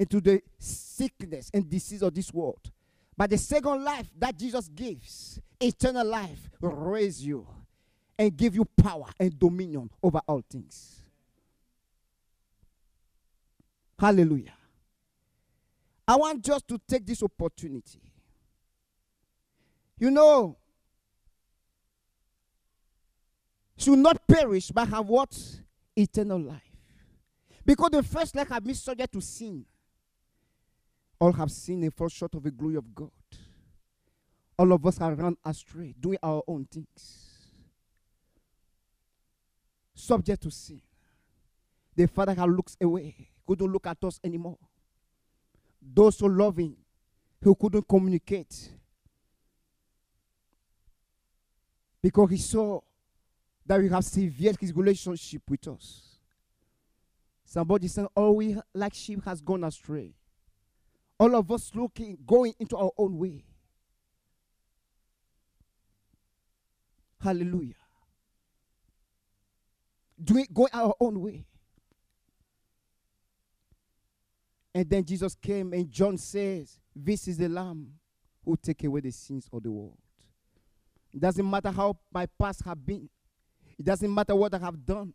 into 0.00 0.20
the 0.20 0.42
sickness 0.58 1.48
and 1.54 1.70
disease 1.70 2.02
of 2.02 2.12
this 2.12 2.34
world. 2.34 2.72
But 3.16 3.30
the 3.30 3.38
second 3.38 3.84
life 3.84 4.08
that 4.18 4.36
Jesus 4.36 4.68
gives, 4.68 5.40
eternal 5.60 6.06
life, 6.06 6.50
will 6.60 6.70
raise 6.70 7.24
you 7.24 7.46
and 8.18 8.36
give 8.36 8.54
you 8.54 8.64
power 8.76 9.06
and 9.18 9.38
dominion 9.38 9.90
over 10.02 10.20
all 10.26 10.42
things. 10.50 11.02
Hallelujah. 13.98 14.54
I 16.08 16.16
want 16.16 16.42
just 16.42 16.66
to 16.68 16.80
take 16.88 17.06
this 17.06 17.22
opportunity. 17.22 18.00
You 19.98 20.10
know, 20.10 20.56
should 23.76 23.98
not 23.98 24.26
perish 24.26 24.70
but 24.70 24.88
have 24.88 25.06
what? 25.06 25.38
Eternal 25.94 26.40
life. 26.40 26.62
Because 27.64 27.90
the 27.90 28.02
first 28.02 28.34
life 28.34 28.48
have 28.48 28.64
been 28.64 28.74
subject 28.74 29.12
to 29.12 29.20
sin. 29.20 29.64
All 31.20 31.32
have 31.32 31.50
sinned 31.50 31.84
and 31.84 31.94
fall 31.94 32.08
short 32.08 32.34
of 32.34 32.42
the 32.42 32.50
glory 32.50 32.76
of 32.76 32.94
God. 32.94 33.10
All 34.58 34.72
of 34.72 34.84
us 34.86 34.98
have 34.98 35.18
run 35.18 35.36
astray, 35.44 35.94
doing 35.98 36.18
our 36.22 36.42
own 36.46 36.66
things. 36.70 37.28
Subject 39.94 40.42
to 40.42 40.50
sin. 40.50 40.80
The 41.94 42.06
Father 42.06 42.34
looks 42.46 42.76
away, 42.80 43.28
couldn't 43.46 43.70
look 43.70 43.86
at 43.86 44.02
us 44.02 44.18
anymore. 44.24 44.58
Those 45.82 46.18
who 46.18 46.28
so 46.28 46.32
loving, 46.32 46.76
who 47.42 47.54
couldn't 47.54 47.86
communicate. 47.86 48.70
Because 52.02 52.30
he 52.30 52.38
saw 52.38 52.80
that 53.66 53.80
we 53.80 53.88
have 53.88 54.04
severed 54.04 54.56
his 54.58 54.74
relationship 54.74 55.42
with 55.48 55.68
us. 55.68 56.16
Somebody 57.44 57.88
said, 57.88 58.06
All 58.14 58.36
we 58.36 58.56
like 58.74 58.94
sheep 58.94 59.24
has 59.24 59.40
gone 59.40 59.64
astray. 59.64 60.14
All 61.20 61.36
of 61.36 61.50
us 61.50 61.70
looking, 61.74 62.16
going 62.26 62.54
into 62.58 62.78
our 62.78 62.92
own 62.96 63.18
way. 63.18 63.44
Hallelujah. 67.22 67.74
Doing 70.22 70.46
going 70.50 70.70
our 70.72 70.94
own 70.98 71.20
way. 71.20 71.44
And 74.74 74.88
then 74.88 75.04
Jesus 75.04 75.34
came, 75.34 75.74
and 75.74 75.90
John 75.90 76.16
says, 76.16 76.78
This 76.96 77.28
is 77.28 77.36
the 77.36 77.50
Lamb 77.50 77.88
who 78.42 78.56
take 78.56 78.82
away 78.84 79.00
the 79.00 79.10
sins 79.10 79.46
of 79.52 79.62
the 79.62 79.70
world. 79.70 79.98
It 81.12 81.20
doesn't 81.20 81.48
matter 81.48 81.70
how 81.70 81.98
my 82.10 82.24
past 82.38 82.64
have 82.64 82.86
been. 82.86 83.10
It 83.78 83.84
doesn't 83.84 84.14
matter 84.14 84.34
what 84.34 84.54
I 84.54 84.58
have 84.58 84.86
done. 84.86 85.12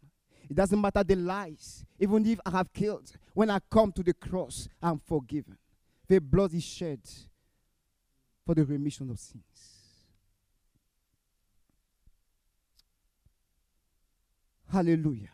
It 0.47 0.55
doesn't 0.55 0.79
matter 0.79 1.03
the 1.03 1.15
lies. 1.15 1.83
Even 1.97 2.24
if 2.27 2.39
I 2.45 2.51
have 2.51 2.71
killed, 2.71 3.12
when 3.33 3.50
I 3.50 3.57
come 3.71 3.91
to 3.93 4.03
the 4.03 4.13
cross, 4.13 4.67
I'm 4.83 5.00
forgiven. 5.00 5.57
The 6.07 6.19
blood 6.19 6.53
is 6.53 6.63
shed 6.63 7.00
for 8.45 8.53
the 8.53 8.63
remission 8.63 9.09
of 9.09 9.19
sins. 9.19 9.43
Hallelujah. 14.71 15.29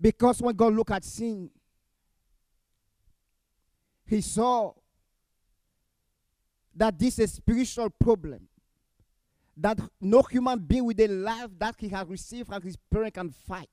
Because 0.00 0.42
when 0.42 0.54
God 0.54 0.74
looked 0.74 0.90
at 0.90 1.04
sin, 1.04 1.50
he 4.04 4.20
saw 4.20 4.72
that 6.74 6.98
this 6.98 7.18
is 7.18 7.30
a 7.30 7.34
spiritual 7.34 7.90
problem 7.90 8.48
that 9.56 9.78
no 10.00 10.22
human 10.22 10.58
being 10.58 10.84
with 10.84 10.96
the 10.96 11.08
life 11.08 11.50
that 11.58 11.74
he 11.78 11.88
has 11.88 12.06
received 12.08 12.48
from 12.48 12.62
his 12.62 12.76
parent 12.76 13.14
can 13.14 13.30
fight. 13.30 13.68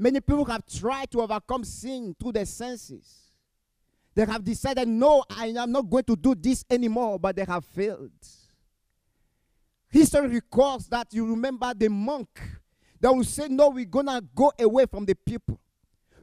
Many 0.00 0.20
people 0.20 0.46
have 0.46 0.64
tried 0.66 1.10
to 1.10 1.20
overcome 1.20 1.62
sin 1.62 2.16
through 2.18 2.32
their 2.32 2.46
senses. 2.46 3.18
They 4.14 4.24
have 4.24 4.42
decided, 4.42 4.88
no, 4.88 5.22
I 5.28 5.48
am 5.48 5.72
not 5.72 5.90
going 5.90 6.04
to 6.04 6.16
do 6.16 6.34
this 6.34 6.64
anymore, 6.70 7.18
but 7.18 7.36
they 7.36 7.44
have 7.44 7.66
failed. 7.66 8.10
History 9.90 10.26
records 10.26 10.86
that 10.88 11.08
you 11.12 11.26
remember 11.26 11.74
the 11.76 11.90
monk 11.90 12.30
that 12.98 13.14
will 13.14 13.24
say, 13.24 13.48
No, 13.48 13.68
we're 13.68 13.84
going 13.84 14.06
to 14.06 14.24
go 14.34 14.50
away 14.58 14.86
from 14.86 15.04
the 15.04 15.14
people. 15.14 15.60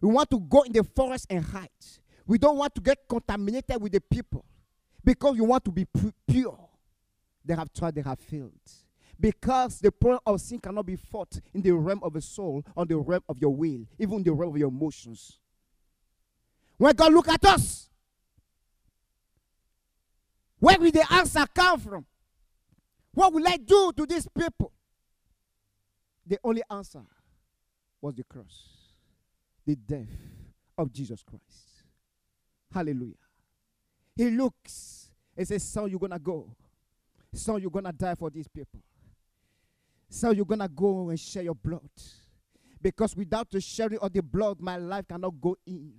We 0.01 0.09
want 0.09 0.31
to 0.31 0.39
go 0.39 0.63
in 0.63 0.71
the 0.71 0.83
forest 0.83 1.27
and 1.29 1.45
hide. 1.45 1.69
We 2.25 2.39
don't 2.39 2.57
want 2.57 2.73
to 2.75 2.81
get 2.81 2.97
contaminated 3.07 3.79
with 3.79 3.91
the 3.91 4.01
people 4.01 4.43
because 5.03 5.35
you 5.35 5.43
want 5.43 5.63
to 5.65 5.71
be 5.71 5.85
pure. 6.27 6.67
They 7.45 7.53
have 7.53 7.71
tried, 7.71 7.93
they 7.93 8.01
have 8.01 8.19
failed. 8.19 8.53
Because 9.19 9.79
the 9.79 9.91
problem 9.91 10.19
of 10.25 10.39
sin 10.41 10.59
cannot 10.59 10.85
be 10.85 10.95
fought 10.95 11.39
in 11.53 11.61
the 11.61 11.71
realm 11.71 11.99
of 12.03 12.13
the 12.13 12.21
soul, 12.21 12.63
on 12.75 12.87
the 12.87 12.97
realm 12.97 13.23
of 13.27 13.39
your 13.39 13.55
will, 13.55 13.85
even 13.97 14.23
the 14.23 14.31
realm 14.31 14.53
of 14.53 14.57
your 14.57 14.69
emotions. 14.69 15.39
When 16.77 16.95
God 16.95 17.13
look 17.13 17.27
at 17.27 17.43
us, 17.45 17.89
where 20.59 20.77
will 20.79 20.91
the 20.91 21.11
answer 21.11 21.45
come 21.53 21.79
from? 21.79 22.05
What 23.13 23.33
will 23.33 23.47
I 23.47 23.57
do 23.57 23.91
to 23.97 24.05
these 24.05 24.27
people? 24.37 24.71
The 26.25 26.37
only 26.43 26.61
answer 26.69 27.01
was 28.01 28.13
the 28.15 28.23
cross, 28.23 28.67
the 29.65 29.75
death 29.75 30.07
of 30.77 30.91
Jesus 30.91 31.23
Christ. 31.23 31.83
Hallelujah. 32.71 33.13
He 34.15 34.29
looks 34.29 35.09
and 35.35 35.47
says, 35.47 35.63
Son, 35.63 35.89
you're 35.89 35.99
going 35.99 36.11
to 36.11 36.19
go. 36.19 36.55
Son, 37.33 37.61
you're 37.61 37.71
going 37.71 37.85
to 37.85 37.91
die 37.91 38.15
for 38.15 38.29
these 38.29 38.47
people. 38.47 38.81
Son, 40.09 40.35
you're 40.35 40.45
going 40.45 40.59
to 40.59 40.67
go 40.67 41.09
and 41.09 41.19
share 41.19 41.43
your 41.43 41.55
blood. 41.55 41.89
Because 42.81 43.15
without 43.15 43.49
the 43.49 43.59
sharing 43.59 43.99
of 43.99 44.13
the 44.13 44.21
blood, 44.21 44.59
my 44.59 44.77
life 44.77 45.07
cannot 45.07 45.39
go 45.41 45.57
in. 45.65 45.93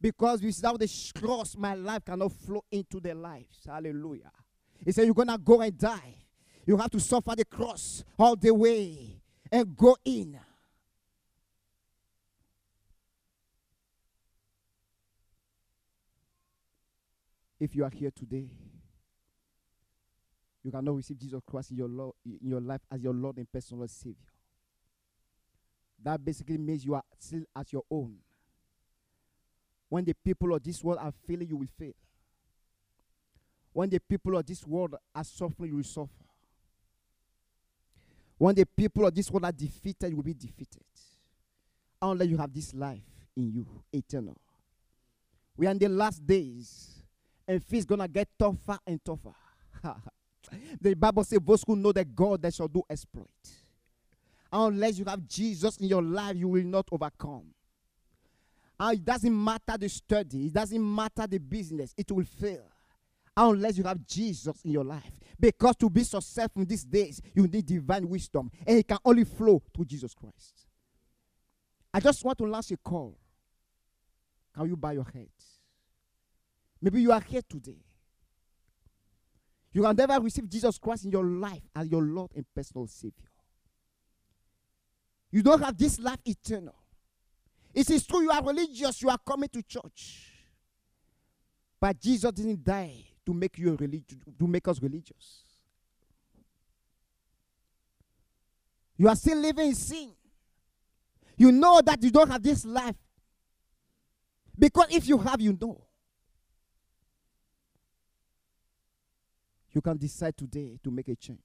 Because 0.00 0.42
without 0.42 0.78
the 0.78 1.12
cross, 1.18 1.56
my 1.56 1.74
life 1.74 2.04
cannot 2.04 2.32
flow 2.32 2.64
into 2.70 3.00
their 3.00 3.14
lives. 3.14 3.60
Hallelujah. 3.66 4.32
He 4.84 4.92
said, 4.92 5.04
You're 5.04 5.14
going 5.14 5.28
to 5.28 5.38
go 5.38 5.60
and 5.60 5.76
die. 5.76 6.16
You 6.66 6.76
have 6.78 6.90
to 6.90 7.00
suffer 7.00 7.34
the 7.36 7.44
cross 7.44 8.04
all 8.18 8.36
the 8.36 8.52
way 8.52 9.20
and 9.52 9.76
go 9.76 9.96
in. 10.04 10.38
If 17.58 17.76
you 17.76 17.84
are 17.84 17.90
here 17.90 18.10
today, 18.10 18.48
you 20.62 20.70
cannot 20.70 20.96
receive 20.96 21.18
Jesus 21.18 21.40
Christ 21.46 21.70
in 21.70 21.78
your, 21.78 21.88
Lord, 21.88 22.14
in 22.24 22.48
your 22.48 22.60
life 22.60 22.80
as 22.90 23.00
your 23.02 23.14
Lord 23.14 23.38
and 23.38 23.50
personal 23.50 23.88
Savior. 23.88 24.16
That 26.02 26.24
basically 26.24 26.58
means 26.58 26.84
you 26.84 26.94
are 26.94 27.02
still 27.18 27.42
at 27.56 27.72
your 27.72 27.82
own. 27.90 28.16
When 29.88 30.04
the 30.04 30.14
people 30.14 30.54
of 30.54 30.62
this 30.62 30.82
world 30.84 30.98
are 31.00 31.12
failing, 31.26 31.48
you 31.48 31.56
will 31.56 31.66
fail. 31.78 31.92
When 33.72 33.88
the 33.88 34.00
people 34.00 34.36
of 34.36 34.46
this 34.46 34.66
world 34.66 34.94
are 35.14 35.24
suffering, 35.24 35.70
you 35.70 35.76
will 35.76 35.84
suffer. 35.84 36.10
When 38.38 38.54
the 38.54 38.64
people 38.64 39.06
of 39.06 39.14
this 39.14 39.30
world 39.30 39.44
are 39.44 39.52
defeated, 39.52 40.10
you 40.10 40.16
will 40.16 40.22
be 40.22 40.34
defeated. 40.34 40.82
Unless 42.00 42.28
you 42.28 42.38
have 42.38 42.52
this 42.52 42.72
life 42.72 43.02
in 43.36 43.50
you, 43.50 43.66
eternal. 43.92 44.36
We 45.56 45.66
are 45.66 45.70
in 45.70 45.78
the 45.78 45.88
last 45.88 46.26
days, 46.26 47.02
and 47.46 47.62
things 47.62 47.84
gonna 47.84 48.08
get 48.08 48.28
tougher 48.38 48.78
and 48.86 49.00
tougher. 49.04 49.34
the 50.80 50.94
Bible 50.94 51.24
says, 51.24 51.38
"Those 51.44 51.64
who 51.66 51.76
know 51.76 51.92
that 51.92 52.14
God, 52.14 52.42
that 52.42 52.54
shall 52.54 52.68
do 52.68 52.82
exploit." 52.88 53.28
Unless 54.52 54.98
you 54.98 55.04
have 55.04 55.26
Jesus 55.28 55.76
in 55.76 55.88
your 55.88 56.02
life, 56.02 56.36
you 56.36 56.48
will 56.48 56.64
not 56.64 56.88
overcome. 56.90 57.54
And 58.78 58.98
it 58.98 59.04
doesn't 59.04 59.44
matter 59.44 59.76
the 59.78 59.88
study, 59.88 60.46
it 60.46 60.52
doesn't 60.54 60.94
matter 60.94 61.26
the 61.26 61.38
business, 61.38 61.94
it 61.96 62.10
will 62.10 62.24
fail 62.24 62.64
unless 63.36 63.78
you 63.78 63.84
have 63.84 64.04
Jesus 64.06 64.62
in 64.64 64.72
your 64.72 64.84
life. 64.84 65.12
Because 65.38 65.76
to 65.76 65.88
be 65.88 66.02
successful 66.02 66.62
in 66.62 66.68
these 66.68 66.84
days, 66.84 67.20
you 67.34 67.46
need 67.46 67.64
divine 67.64 68.08
wisdom, 68.08 68.50
and 68.66 68.78
it 68.78 68.88
can 68.88 68.98
only 69.04 69.24
flow 69.24 69.62
through 69.74 69.84
Jesus 69.84 70.14
Christ. 70.14 70.66
I 71.92 72.00
just 72.00 72.24
want 72.24 72.38
to 72.38 72.44
launch 72.44 72.70
a 72.70 72.76
call. 72.76 73.16
Can 74.54 74.66
you 74.66 74.76
bow 74.76 74.90
your 74.90 75.04
head? 75.04 75.30
Maybe 76.80 77.02
you 77.02 77.12
are 77.12 77.20
here 77.20 77.42
today. 77.48 77.78
You 79.72 79.84
have 79.84 79.96
never 79.96 80.20
receive 80.20 80.48
Jesus 80.48 80.78
Christ 80.78 81.04
in 81.04 81.12
your 81.12 81.24
life 81.24 81.62
as 81.74 81.88
your 81.88 82.02
Lord 82.02 82.32
and 82.34 82.44
personal 82.54 82.86
Savior. 82.86 83.30
You 85.30 85.42
don't 85.42 85.62
have 85.62 85.76
this 85.76 85.98
life 86.00 86.18
eternal. 86.24 86.74
It 87.72 87.88
is 87.88 88.04
true 88.04 88.22
you 88.22 88.30
are 88.30 88.42
religious, 88.42 89.00
you 89.00 89.08
are 89.10 89.18
coming 89.24 89.48
to 89.50 89.62
church. 89.62 90.32
But 91.80 92.00
Jesus 92.00 92.32
didn't 92.32 92.64
die 92.64 93.04
to 93.24 93.32
make 93.32 93.56
you 93.58 93.76
religious, 93.76 94.18
to 94.38 94.46
make 94.46 94.66
us 94.66 94.82
religious. 94.82 95.44
You 98.96 99.08
are 99.08 99.16
still 99.16 99.38
living 99.38 99.68
in 99.68 99.74
sin. 99.74 100.10
You 101.36 101.52
know 101.52 101.80
that 101.80 102.02
you 102.02 102.10
don't 102.10 102.30
have 102.30 102.42
this 102.42 102.66
life. 102.66 102.96
Because 104.58 104.88
if 104.90 105.08
you 105.08 105.16
have, 105.16 105.40
you 105.40 105.56
know. 105.58 105.80
You 109.72 109.80
can 109.80 109.96
decide 109.96 110.36
today 110.36 110.78
to 110.82 110.90
make 110.90 111.08
a 111.08 111.16
change. 111.16 111.38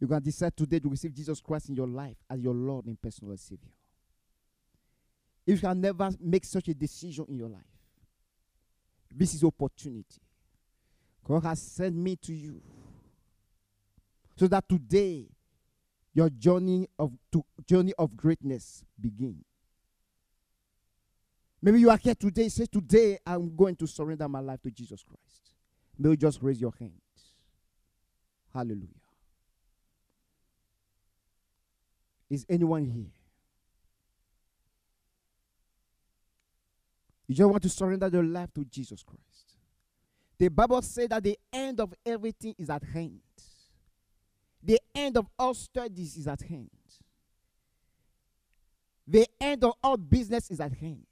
You 0.00 0.08
can 0.08 0.22
decide 0.22 0.56
today 0.56 0.80
to 0.80 0.88
receive 0.88 1.14
Jesus 1.14 1.40
Christ 1.40 1.68
in 1.68 1.76
your 1.76 1.86
life 1.86 2.16
as 2.28 2.40
your 2.40 2.54
Lord 2.54 2.86
and 2.86 3.00
personal 3.00 3.36
Savior. 3.36 3.70
If 5.46 5.62
you 5.62 5.68
can 5.68 5.80
never 5.80 6.10
make 6.20 6.44
such 6.44 6.68
a 6.68 6.74
decision 6.74 7.26
in 7.28 7.38
your 7.38 7.48
life, 7.48 7.62
this 9.14 9.34
is 9.34 9.44
opportunity. 9.44 10.20
God 11.24 11.44
has 11.44 11.62
sent 11.62 11.94
me 11.94 12.16
to 12.16 12.34
you 12.34 12.60
so 14.36 14.48
that 14.48 14.68
today 14.68 15.26
your 16.12 16.28
journey 16.30 16.88
of 16.98 17.12
to 17.32 17.44
journey 17.66 17.92
of 17.98 18.16
greatness 18.16 18.84
begin. 19.00 19.44
Maybe 21.62 21.80
you 21.80 21.88
are 21.88 21.96
here 21.96 22.14
today. 22.14 22.48
Say, 22.50 22.66
today 22.66 23.18
I'm 23.26 23.56
going 23.56 23.76
to 23.76 23.86
surrender 23.86 24.28
my 24.28 24.40
life 24.40 24.60
to 24.62 24.70
Jesus 24.70 25.02
Christ. 25.02 25.53
May 25.98 26.10
you 26.10 26.16
just 26.16 26.42
raise 26.42 26.60
your 26.60 26.72
hands. 26.78 26.92
Hallelujah. 28.52 28.88
Is 32.30 32.44
anyone 32.48 32.84
here? 32.84 33.12
You 37.26 37.34
just 37.34 37.50
want 37.50 37.62
to 37.62 37.68
surrender 37.68 38.08
your 38.08 38.24
life 38.24 38.52
to 38.54 38.64
Jesus 38.64 39.02
Christ. 39.02 39.58
The 40.38 40.48
Bible 40.48 40.82
says 40.82 41.08
that 41.08 41.22
the 41.22 41.38
end 41.52 41.80
of 41.80 41.94
everything 42.04 42.54
is 42.58 42.68
at 42.68 42.82
hand. 42.82 43.20
The 44.62 44.80
end 44.94 45.16
of 45.16 45.26
all 45.38 45.54
studies 45.54 46.16
is 46.16 46.26
at 46.26 46.42
hand. 46.42 46.70
The 49.06 49.26
end 49.40 49.64
of 49.64 49.74
all 49.82 49.96
business 49.96 50.50
is 50.50 50.60
at 50.60 50.72
hand. 50.72 51.04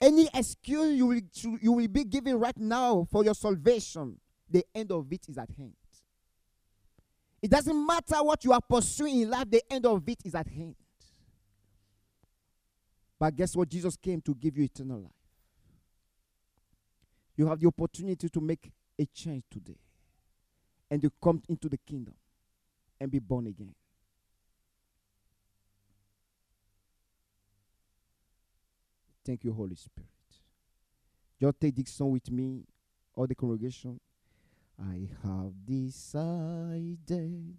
Any 0.00 0.28
excuse 0.32 0.96
you 0.96 1.06
will, 1.06 1.20
you 1.60 1.72
will 1.72 1.88
be 1.88 2.04
given 2.04 2.38
right 2.38 2.56
now 2.56 3.06
for 3.10 3.24
your 3.24 3.34
salvation, 3.34 4.18
the 4.48 4.64
end 4.74 4.92
of 4.92 5.12
it 5.12 5.28
is 5.28 5.38
at 5.38 5.50
hand. 5.50 5.74
It 7.42 7.50
doesn't 7.50 7.86
matter 7.86 8.16
what 8.22 8.44
you 8.44 8.52
are 8.52 8.60
pursuing 8.60 9.22
in 9.22 9.30
life, 9.30 9.50
the 9.50 9.62
end 9.70 9.86
of 9.86 10.08
it 10.08 10.18
is 10.24 10.34
at 10.34 10.48
hand. 10.48 10.76
But 13.18 13.34
guess 13.34 13.56
what? 13.56 13.68
Jesus 13.68 13.96
came 13.96 14.20
to 14.22 14.34
give 14.34 14.56
you 14.56 14.64
eternal 14.64 15.00
life. 15.00 15.12
You 17.36 17.46
have 17.48 17.60
the 17.60 17.66
opportunity 17.66 18.28
to 18.28 18.40
make 18.40 18.70
a 18.98 19.06
change 19.06 19.44
today 19.50 19.78
and 20.90 21.02
to 21.02 21.10
come 21.22 21.42
into 21.48 21.68
the 21.68 21.78
kingdom 21.78 22.14
and 23.00 23.10
be 23.10 23.18
born 23.18 23.46
again. 23.46 23.74
Thank 29.28 29.44
you, 29.44 29.52
Holy 29.52 29.74
Spirit. 29.74 30.08
Just 31.38 31.60
take 31.60 31.76
this 31.76 31.90
song 31.90 32.12
with 32.12 32.30
me, 32.30 32.64
all 33.14 33.26
the 33.26 33.34
congregation. 33.34 34.00
I 34.80 35.10
have 35.22 35.52
decided 35.66 37.56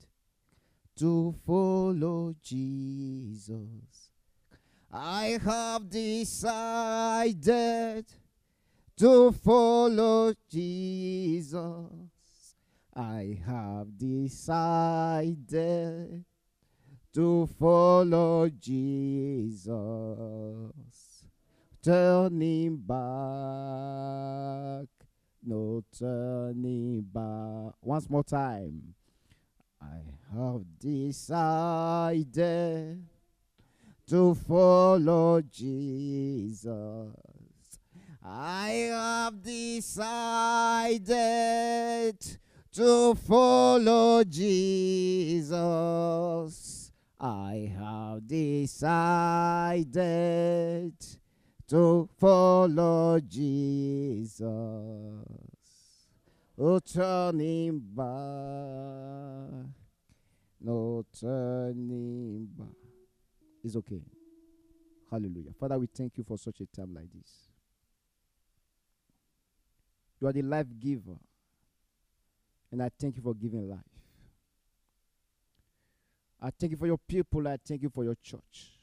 to 0.97 1.35
follow 1.45 2.33
Jesus. 2.41 4.09
I 4.91 5.37
have 5.45 5.87
decided 5.91 7.35
to 8.97 9.31
follow 9.31 10.33
Jesus. 10.49 11.85
I 12.95 13.37
have 13.45 13.95
decided 13.95 15.45
to 17.13 17.47
follow 17.59 18.49
Jesus. 18.49 19.69
Turning 21.89 22.77
back, 22.77 22.99
no 25.43 25.83
turning 25.97 27.01
back. 27.01 27.73
Once 27.81 28.07
more 28.07 28.23
time. 28.23 28.93
I 29.81 29.97
have 30.31 30.61
decided 30.77 32.27
to 34.07 34.35
follow 34.35 35.41
Jesus. 35.41 36.69
I 38.23 38.69
have 38.91 39.41
decided 39.41 41.07
to 42.71 43.15
follow 43.15 44.23
Jesus. 44.25 45.55
I 47.19 47.73
have 47.75 48.27
decided 48.27 48.93
to 51.69 52.09
follow 52.17 53.19
Jesus. 53.19 54.43
Oh, 56.61 56.79
turning 56.79 57.79
back, 57.79 58.05
no 60.59 61.05
turning 61.19 62.47
back. 62.57 62.67
It's 63.63 63.75
okay. 63.77 64.01
Hallelujah. 65.09 65.53
Father, 65.59 65.79
we 65.79 65.87
thank 65.87 66.17
you 66.17 66.23
for 66.23 66.37
such 66.37 66.59
a 66.59 66.65
time 66.65 66.93
like 66.93 67.11
this. 67.13 67.49
You 70.19 70.27
are 70.27 70.33
the 70.33 70.41
life 70.41 70.67
giver. 70.79 71.17
And 72.71 72.83
I 72.83 72.89
thank 72.99 73.15
you 73.15 73.21
for 73.21 73.33
giving 73.33 73.69
life. 73.69 73.79
I 76.41 76.51
thank 76.51 76.71
you 76.71 76.77
for 76.77 76.87
your 76.87 76.99
people. 76.99 77.47
I 77.47 77.57
thank 77.65 77.81
you 77.81 77.89
for 77.89 78.03
your 78.03 78.15
church. 78.21 78.78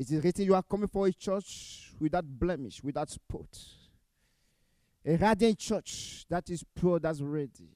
It 0.00 0.10
is 0.10 0.24
written 0.24 0.46
you 0.46 0.54
are 0.54 0.62
coming 0.62 0.88
for 0.88 1.06
a 1.06 1.12
church 1.12 1.92
without 2.00 2.24
blemish, 2.24 2.82
without 2.82 3.10
spot. 3.10 3.54
A 5.04 5.14
radiant 5.14 5.58
church 5.58 6.24
that 6.30 6.48
is 6.48 6.64
pure, 6.74 6.98
that's 6.98 7.20
ready. 7.20 7.68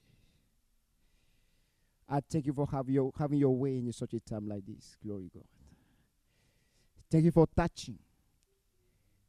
I 2.08 2.20
thank 2.20 2.46
you 2.46 2.54
for 2.54 2.66
have 2.68 2.88
your, 2.88 3.12
having 3.18 3.38
your 3.38 3.54
way 3.54 3.76
in 3.76 3.92
such 3.92 4.14
a 4.14 4.20
time 4.20 4.48
like 4.48 4.64
this. 4.64 4.96
Glory 5.04 5.30
God. 5.34 5.44
Thank 7.10 7.26
you 7.26 7.30
for 7.30 7.46
touching. 7.54 7.98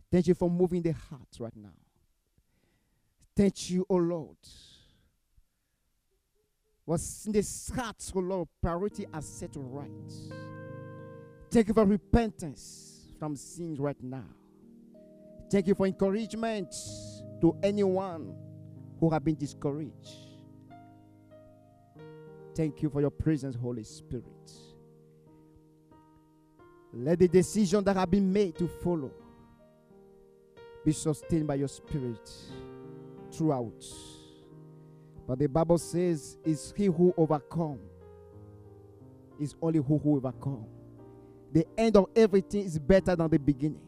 Thank 0.09 0.27
you 0.27 0.33
for 0.33 0.49
moving 0.49 0.81
the 0.81 0.93
heart 0.93 1.27
right 1.37 1.55
now. 1.57 1.75
Thank 3.35 3.71
you, 3.71 3.81
O 3.89 3.95
oh 3.95 3.97
Lord. 3.97 4.37
Was 6.85 7.25
in 7.25 7.33
the 7.33 7.73
heart, 7.75 8.09
O 8.15 8.19
oh 8.19 8.21
Lord, 8.21 8.47
priority 8.61 9.05
are 9.13 9.21
set 9.21 9.51
right. 9.55 10.64
Thank 11.55 11.69
you 11.69 11.73
for 11.73 11.85
repentance 11.85 13.13
from 13.17 13.37
sins 13.37 13.79
right 13.79 13.95
now. 14.03 14.25
Thank 15.49 15.67
you 15.67 15.73
for 15.73 15.87
encouragement 15.87 16.75
to 17.39 17.55
anyone 17.63 18.35
who 18.99 19.09
have 19.09 19.23
been 19.23 19.35
discouraged. 19.35 20.17
Thank 22.53 22.81
you 22.81 22.89
for 22.89 22.99
your 22.99 23.09
presence, 23.09 23.55
Holy 23.55 23.85
Spirit. 23.85 24.51
Let 26.91 27.19
the 27.19 27.29
decision 27.29 27.85
that 27.85 27.95
have 27.95 28.11
been 28.11 28.33
made 28.33 28.57
to 28.57 28.67
follow 28.67 29.11
be 30.83 30.91
sustained 30.91 31.47
by 31.47 31.55
your 31.55 31.69
spirit 31.69 32.29
throughout. 33.31 33.81
But 35.25 35.39
the 35.39 35.47
Bible 35.47 35.77
says, 35.77 36.37
"Is 36.43 36.73
he 36.75 36.87
who 36.87 37.13
overcome 37.15 37.79
is 39.39 39.55
only 39.61 39.79
who 39.79 39.97
who 39.97 40.17
overcome." 40.17 40.74
The 41.55 41.65
end 41.77 41.95
of 41.95 42.07
everything 42.17 42.65
is 42.65 42.77
better 42.77 43.15
than 43.15 43.29
the 43.29 43.39
beginning. 43.39 43.79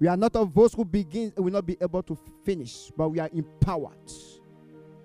We 0.00 0.08
are 0.08 0.16
not 0.16 0.34
of 0.34 0.52
those 0.52 0.74
who 0.74 0.84
begin 0.84 1.32
and 1.36 1.44
will 1.44 1.52
not 1.52 1.64
be 1.64 1.76
able 1.80 2.02
to 2.02 2.18
finish, 2.44 2.90
but 2.96 3.10
we 3.10 3.20
are 3.20 3.30
empowered 3.32 4.10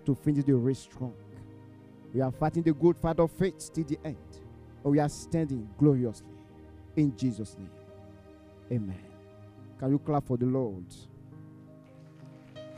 to 0.04 0.16
finish 0.16 0.46
the 0.46 0.56
race 0.56 0.80
strong. 0.80 1.14
We 2.12 2.22
are 2.22 2.32
fighting 2.32 2.64
the 2.64 2.74
good 2.74 2.98
fight 2.98 3.20
of 3.20 3.30
faith 3.32 3.72
till 3.72 3.84
the 3.84 4.00
end. 4.04 4.18
and 4.84 4.92
we 4.94 5.00
are 5.00 5.10
standing 5.10 5.70
gloriously. 5.78 6.28
In 6.96 7.16
Jesus' 7.16 7.56
name. 7.56 7.70
Amen. 8.72 9.04
Can 9.78 9.92
you 9.92 10.00
clap 10.00 10.26
for 10.26 10.38
the 10.38 10.48
Lord? 10.48 10.86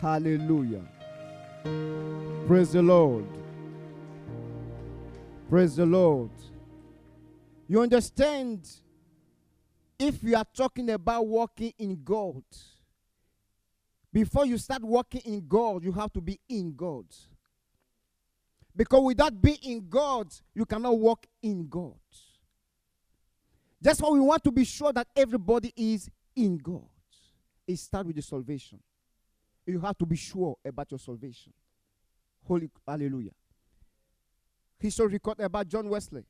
Hallelujah. 0.01 0.83
Praise 2.45 2.73
the 2.73 2.81
Lord. 2.81 3.25
Praise 5.49 5.77
the 5.77 5.85
Lord. 5.85 6.31
You 7.69 7.81
understand? 7.81 8.67
If 9.99 10.23
you 10.23 10.35
are 10.35 10.45
talking 10.55 10.89
about 10.91 11.25
walking 11.27 11.73
in 11.79 11.99
God, 12.03 12.43
before 14.13 14.45
you 14.45 14.57
start 14.57 14.83
walking 14.83 15.21
in 15.25 15.47
God, 15.47 15.83
you 15.83 15.91
have 15.91 16.13
to 16.13 16.21
be 16.21 16.39
in 16.49 16.75
God. 16.75 17.05
Because 18.75 19.01
without 19.03 19.41
being 19.41 19.57
in 19.63 19.89
God, 19.89 20.27
you 20.53 20.65
cannot 20.65 20.97
walk 20.97 21.25
in 21.41 21.67
God. 21.67 21.95
That's 23.81 24.01
why 24.01 24.09
we 24.09 24.19
want 24.19 24.43
to 24.43 24.51
be 24.51 24.63
sure 24.63 24.93
that 24.93 25.07
everybody 25.15 25.73
is 25.75 26.09
in 26.35 26.57
God. 26.57 26.87
It 27.67 27.77
starts 27.77 28.07
with 28.07 28.15
the 28.15 28.21
salvation. 28.21 28.79
You 29.65 29.79
have 29.81 29.97
to 29.97 30.05
be 30.05 30.15
sure 30.15 30.55
about 30.63 30.89
your 30.91 30.99
salvation. 30.99 31.53
Holy 32.47 32.69
hallelujah. 32.87 33.31
History 34.79 35.07
record 35.07 35.39
about 35.39 35.67
John 35.67 35.89
Wesley. 35.89 36.23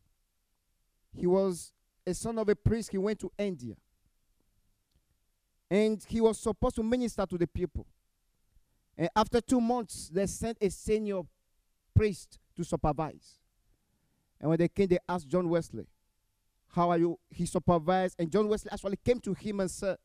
He 1.15 1.27
was 1.27 1.73
a 2.07 2.13
son 2.13 2.39
of 2.39 2.49
a 2.49 2.55
priest. 2.55 2.89
He 2.91 2.97
went 2.97 3.19
to 3.19 3.31
India. 3.37 3.75
And 5.69 6.03
he 6.07 6.21
was 6.21 6.39
supposed 6.39 6.75
to 6.77 6.83
minister 6.83 7.25
to 7.25 7.37
the 7.37 7.45
people. 7.45 7.85
And 8.97 9.09
after 9.15 9.41
two 9.41 9.59
months, 9.61 10.09
they 10.11 10.25
sent 10.25 10.57
a 10.61 10.69
senior 10.69 11.21
priest 11.93 12.39
to 12.55 12.63
supervise. 12.63 13.39
And 14.39 14.49
when 14.49 14.57
they 14.57 14.69
came, 14.69 14.87
they 14.87 14.99
asked 15.07 15.27
John 15.27 15.49
Wesley, 15.49 15.85
How 16.69 16.89
are 16.89 16.97
you? 16.97 17.19
He 17.29 17.45
supervised. 17.45 18.15
And 18.17 18.31
John 18.31 18.47
Wesley 18.47 18.71
actually 18.71 18.97
came 19.03 19.19
to 19.19 19.33
him 19.33 19.59
and 19.59 19.69
said, 19.69 19.97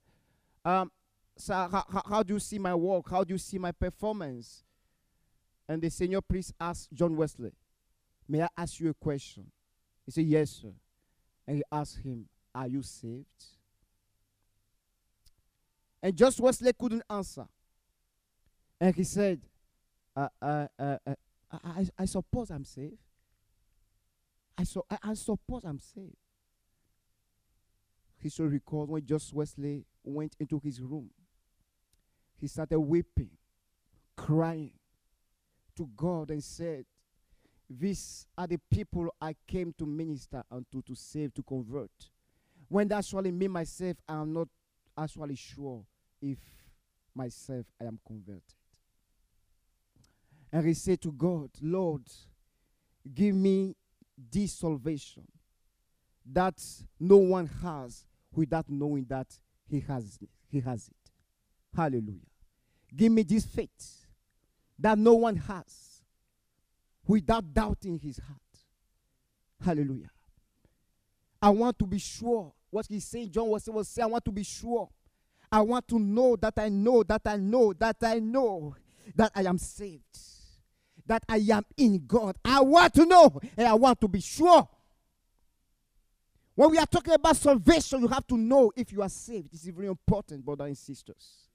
um, 0.64 0.90
Sir, 1.36 1.68
how, 1.70 2.02
how, 2.06 2.22
do 2.22 2.34
you 2.34 2.40
see 2.40 2.58
my 2.58 2.74
work? 2.74 3.08
How 3.10 3.24
do 3.24 3.32
you 3.32 3.38
see 3.38 3.58
my 3.58 3.72
performance? 3.72 4.64
And 5.68 5.80
the 5.80 5.90
senior 5.90 6.20
priest 6.20 6.52
asked 6.60 6.92
John 6.92 7.16
Wesley, 7.16 7.52
May 8.28 8.42
I 8.42 8.48
ask 8.56 8.80
you 8.80 8.90
a 8.90 8.94
question? 8.94 9.50
He 10.04 10.10
said, 10.10 10.24
Yes, 10.24 10.50
sir. 10.50 10.72
And 11.46 11.56
he 11.56 11.62
asked 11.70 11.98
him, 11.98 12.26
Are 12.54 12.68
you 12.68 12.82
saved? 12.82 13.26
And 16.02 16.16
John 16.16 16.32
Wesley 16.38 16.72
couldn't 16.78 17.02
answer. 17.08 17.46
And 18.80 18.94
he 18.94 19.04
said, 19.04 19.40
uh, 20.16 20.28
uh, 20.40 20.66
uh, 20.78 20.96
uh, 21.06 21.14
I, 21.52 21.86
I, 21.98 22.04
suppose 22.04 22.50
I'm 22.50 22.64
saved. 22.64 22.98
I, 24.58 24.64
so, 24.64 24.84
I, 24.90 24.98
I 25.02 25.14
suppose 25.14 25.62
I'm 25.64 25.78
saved. 25.78 26.16
History 28.18 28.48
records 28.48 28.90
when 28.90 29.06
John 29.06 29.20
Wesley 29.32 29.84
went 30.04 30.36
into 30.40 30.60
his 30.62 30.80
room, 30.80 31.10
he 32.40 32.48
started 32.48 32.80
weeping, 32.80 33.30
crying 34.16 34.72
to 35.76 35.88
God 35.96 36.30
and 36.30 36.42
said, 36.42 36.84
These 37.78 38.26
are 38.36 38.46
the 38.46 38.58
people 38.70 39.14
I 39.20 39.34
came 39.46 39.74
to 39.78 39.86
minister 39.86 40.42
unto, 40.50 40.82
to 40.82 40.94
save, 40.94 41.32
to 41.34 41.42
convert. 41.42 41.90
When 42.68 42.90
actually 42.92 43.32
me 43.32 43.48
myself, 43.48 43.96
I 44.08 44.14
am 44.14 44.32
not 44.32 44.48
actually 44.96 45.36
sure 45.36 45.84
if 46.20 46.38
myself 47.14 47.66
I 47.80 47.84
am 47.84 47.98
converted. 48.06 48.42
And 50.52 50.66
he 50.66 50.74
said 50.74 51.00
to 51.02 51.12
God, 51.12 51.50
Lord, 51.60 52.02
give 53.14 53.34
me 53.34 53.74
this 54.30 54.52
salvation 54.52 55.26
that 56.30 56.60
no 57.00 57.16
one 57.16 57.46
has 57.62 58.04
without 58.32 58.66
knowing 58.68 59.04
that 59.08 59.26
he 59.68 59.80
has 59.80 60.18
he 60.48 60.60
has 60.60 60.88
it. 60.88 61.10
Hallelujah. 61.74 62.20
Give 62.94 63.10
me 63.10 63.22
this 63.22 63.46
faith 63.46 64.06
that 64.78 64.98
no 64.98 65.14
one 65.14 65.36
has 65.36 65.91
without 67.12 67.52
doubting 67.52 67.98
his 67.98 68.16
heart. 68.16 68.38
Hallelujah. 69.62 70.10
I 71.42 71.50
want 71.50 71.78
to 71.80 71.86
be 71.86 71.98
sure 71.98 72.54
what 72.70 72.86
he's 72.86 73.04
saying. 73.04 73.30
John 73.30 73.48
was, 73.48 73.68
was 73.68 73.88
saying, 73.88 74.04
I 74.04 74.08
want 74.08 74.24
to 74.24 74.32
be 74.32 74.42
sure. 74.42 74.88
I 75.50 75.60
want 75.60 75.86
to 75.88 75.98
know 75.98 76.36
that 76.36 76.54
I 76.56 76.70
know 76.70 77.02
that 77.02 77.20
I 77.26 77.36
know 77.36 77.74
that 77.74 77.96
I 78.00 78.18
know 78.18 78.74
that 79.14 79.30
I 79.34 79.42
am 79.42 79.58
saved. 79.58 80.18
That 81.04 81.22
I 81.28 81.36
am 81.52 81.66
in 81.76 82.02
God. 82.06 82.36
I 82.46 82.62
want 82.62 82.94
to 82.94 83.04
know 83.04 83.38
and 83.58 83.68
I 83.68 83.74
want 83.74 84.00
to 84.00 84.08
be 84.08 84.22
sure. 84.22 84.66
When 86.54 86.70
we 86.70 86.78
are 86.78 86.86
talking 86.86 87.12
about 87.12 87.36
salvation, 87.36 88.00
you 88.00 88.08
have 88.08 88.26
to 88.28 88.38
know 88.38 88.72
if 88.74 88.90
you 88.90 89.02
are 89.02 89.10
saved. 89.10 89.52
This 89.52 89.64
is 89.66 89.68
very 89.68 89.88
important, 89.88 90.46
brothers 90.46 90.66
and 90.66 90.78
sisters. 90.78 91.48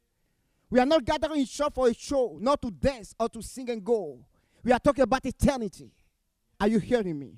We 0.69 0.79
are 0.79 0.85
not 0.85 1.03
gathering 1.03 1.39
in 1.39 1.47
church 1.47 1.73
for 1.73 1.87
a 1.87 1.95
show, 1.95 2.37
not 2.39 2.61
to 2.61 2.69
dance 2.69 3.15
or 3.19 3.27
to 3.29 3.41
sing 3.41 3.71
and 3.71 3.83
go. 3.83 4.19
We 4.63 4.71
are 4.71 4.79
talking 4.79 5.03
about 5.03 5.25
eternity. 5.25 5.91
Are 6.59 6.67
you 6.67 6.79
hearing 6.79 7.17
me? 7.17 7.33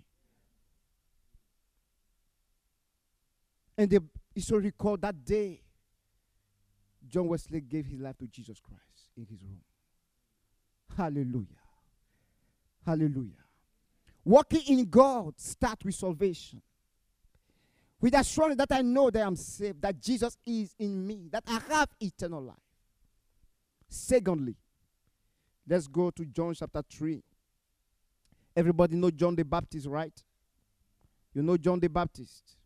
And 3.77 3.89
the 3.89 4.03
history 4.34 4.60
recall 4.60 4.97
that 4.97 5.23
day, 5.23 5.62
John 7.08 7.27
Wesley 7.27 7.62
gave 7.62 7.86
his 7.86 7.99
life 7.99 8.17
to 8.17 8.27
Jesus 8.27 8.60
Christ 8.60 9.10
in 9.15 9.25
his 9.25 9.41
room. 9.41 9.62
Hallelujah. 10.95 11.45
Hallelujah. 12.86 13.45
Walking 14.23 14.62
in 14.67 14.86
God 14.89 15.39
start 15.39 15.84
with 15.86 15.95
salvation. 15.95 16.62
With 18.01 18.13
assurance 18.13 18.58
that 18.58 18.71
I 18.71 18.82
know 18.82 19.10
that 19.10 19.25
I'm 19.25 19.36
saved, 19.36 19.82
that 19.82 19.99
Jesus 19.99 20.38
is 20.45 20.73
in 20.79 21.05
me, 21.05 21.29
that 21.32 21.43
I 21.47 21.60
have 21.69 21.89
eternal 21.99 22.41
life. 22.41 22.55
Secondly, 23.89 24.55
let's 25.69 25.88
go 25.88 26.10
to 26.12 26.25
John 26.25 26.53
chapter 26.53 26.82
3. 26.89 27.21
Everybody 28.55 28.95
know 28.95 29.12
John 29.12 29.36
the 29.36 29.43
Baptist, 29.43 29.88
right? 29.88 30.13
You 31.34 31.43
know 31.43 31.58
John 31.58 31.79
the 31.79 31.88
Baptist? 31.88 32.58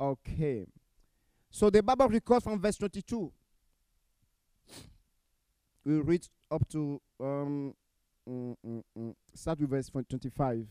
Okay. 0.00 0.66
So 1.50 1.68
the 1.68 1.82
Bible 1.82 2.08
records 2.08 2.44
from 2.44 2.60
verse 2.60 2.76
22. 2.76 3.32
We 5.84 6.00
read 6.00 6.26
up 6.50 6.66
to 6.68 7.00
um, 7.20 7.74
mm, 8.28 8.56
mm, 8.64 8.82
mm, 8.96 9.14
start 9.34 9.60
with 9.60 9.70
verse 9.70 9.90
25. 9.90 10.66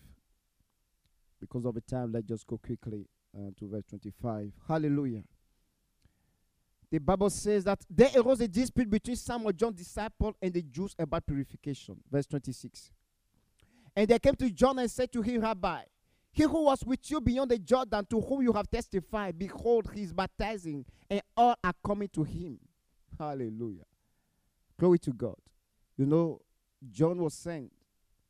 Because 1.39 1.65
of 1.65 1.73
the 1.75 1.81
time, 1.81 2.11
let's 2.13 2.27
just 2.27 2.47
go 2.47 2.57
quickly 2.57 3.07
uh, 3.35 3.49
to 3.59 3.67
verse 3.67 3.83
25. 3.89 4.51
Hallelujah. 4.67 5.23
The 6.91 6.99
Bible 6.99 7.29
says 7.29 7.63
that 7.63 7.79
there 7.89 8.09
arose 8.17 8.41
a 8.41 8.47
dispute 8.49 8.89
between 8.89 9.15
some 9.15 9.47
of 9.47 9.55
John's 9.55 9.77
disciples 9.77 10.35
and 10.41 10.53
the 10.53 10.61
Jews 10.61 10.93
about 10.99 11.25
purification. 11.25 11.95
Verse 12.11 12.27
26. 12.27 12.91
And 13.95 14.07
they 14.09 14.19
came 14.19 14.35
to 14.35 14.49
John 14.49 14.77
and 14.77 14.91
said 14.91 15.11
to 15.13 15.21
him, 15.21 15.41
Rabbi, 15.41 15.83
he 16.33 16.43
who 16.43 16.63
was 16.65 16.83
with 16.85 17.09
you 17.09 17.21
beyond 17.21 17.51
the 17.51 17.59
Jordan, 17.59 18.05
to 18.09 18.19
whom 18.19 18.41
you 18.41 18.53
have 18.53 18.69
testified, 18.69 19.39
behold, 19.39 19.89
he 19.93 20.03
is 20.03 20.13
baptizing, 20.13 20.85
and 21.09 21.21
all 21.35 21.55
are 21.63 21.73
coming 21.85 22.09
to 22.09 22.23
him. 22.23 22.59
Hallelujah. 23.17 23.85
Glory 24.79 24.99
to 24.99 25.11
God. 25.11 25.35
You 25.97 26.05
know, 26.05 26.41
John 26.89 27.17
was 27.21 27.33
sent 27.33 27.71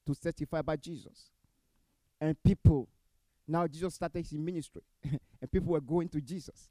to 0.05 0.15
testify 0.15 0.59
about 0.59 0.81
Jesus. 0.81 1.31
And 2.19 2.35
people, 2.43 2.87
now 3.47 3.67
Jesus 3.67 3.95
started 3.95 4.25
his 4.27 4.33
ministry, 4.33 4.81
and 5.03 5.51
people 5.51 5.73
were 5.73 5.81
going 5.81 6.09
to 6.09 6.21
Jesus. 6.21 6.69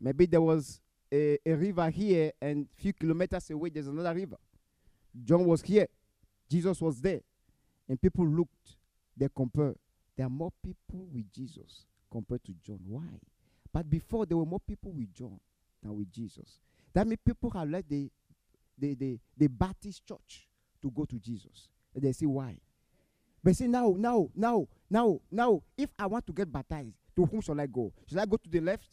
Maybe 0.00 0.26
there 0.26 0.40
was 0.40 0.80
a, 1.12 1.38
a 1.46 1.52
river 1.54 1.90
here, 1.90 2.32
and 2.40 2.66
a 2.66 2.80
few 2.80 2.92
kilometers 2.92 3.50
away, 3.50 3.70
there's 3.70 3.86
another 3.86 4.14
river. 4.14 4.36
John 5.24 5.44
was 5.44 5.62
here, 5.62 5.86
Jesus 6.50 6.80
was 6.80 7.00
there, 7.00 7.20
and 7.88 8.00
people 8.00 8.26
looked, 8.26 8.76
they 9.16 9.28
compared. 9.34 9.76
There 10.16 10.26
are 10.26 10.30
more 10.30 10.52
people 10.62 11.06
with 11.12 11.32
Jesus 11.32 11.86
compared 12.10 12.44
to 12.44 12.52
John. 12.64 12.80
Why? 12.86 13.20
But 13.72 13.90
before, 13.90 14.26
there 14.26 14.36
were 14.36 14.46
more 14.46 14.60
people 14.60 14.92
with 14.92 15.12
John 15.12 15.40
than 15.82 15.96
with 15.96 16.12
Jesus. 16.12 16.60
That 16.92 17.06
means 17.06 17.18
people 17.24 17.50
have 17.50 17.68
left 17.68 17.88
the, 17.88 18.08
the, 18.78 18.94
the, 18.94 19.18
the 19.36 19.48
Baptist 19.48 20.06
church 20.06 20.48
to 20.80 20.90
go 20.90 21.04
to 21.04 21.18
Jesus. 21.18 21.68
And 21.94 22.04
they 22.04 22.12
say, 22.12 22.26
why? 22.26 22.58
But 23.42 23.56
say, 23.56 23.66
now, 23.66 23.94
now, 23.98 24.28
now, 24.34 24.68
now, 24.88 25.20
now, 25.30 25.62
if 25.76 25.90
I 25.98 26.06
want 26.06 26.26
to 26.26 26.32
get 26.32 26.50
baptized, 26.52 26.94
to 27.16 27.26
whom 27.26 27.40
shall 27.40 27.60
I 27.60 27.66
go? 27.66 27.92
Shall 28.06 28.20
I 28.20 28.26
go 28.26 28.36
to 28.36 28.48
the 28.48 28.60
left, 28.60 28.86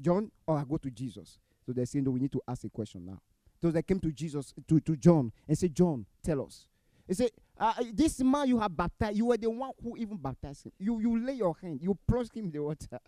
John, 0.00 0.30
or 0.46 0.58
I 0.58 0.64
go 0.64 0.76
to 0.76 0.90
Jesus? 0.90 1.38
So 1.64 1.72
they 1.72 1.84
say, 1.84 2.00
no, 2.00 2.10
we 2.10 2.20
need 2.20 2.32
to 2.32 2.42
ask 2.48 2.64
a 2.64 2.68
question 2.68 3.04
now. 3.06 3.20
So 3.60 3.70
they 3.70 3.82
came 3.82 4.00
to 4.00 4.10
Jesus, 4.10 4.52
to, 4.66 4.80
to 4.80 4.96
John, 4.96 5.32
and 5.46 5.56
said, 5.56 5.74
John, 5.74 6.06
tell 6.24 6.44
us. 6.44 6.66
He 7.06 7.14
said, 7.14 7.30
uh, 7.58 7.74
this 7.92 8.20
man 8.20 8.48
you 8.48 8.58
have 8.58 8.76
baptized, 8.76 9.16
you 9.16 9.26
were 9.26 9.36
the 9.36 9.50
one 9.50 9.72
who 9.82 9.96
even 9.96 10.16
baptized 10.16 10.66
him. 10.66 10.72
You, 10.78 10.98
you 11.00 11.24
lay 11.24 11.34
your 11.34 11.54
hand, 11.60 11.80
you 11.82 11.96
plunge 12.06 12.30
him 12.32 12.46
in 12.46 12.52
the 12.52 12.62
water. 12.62 12.98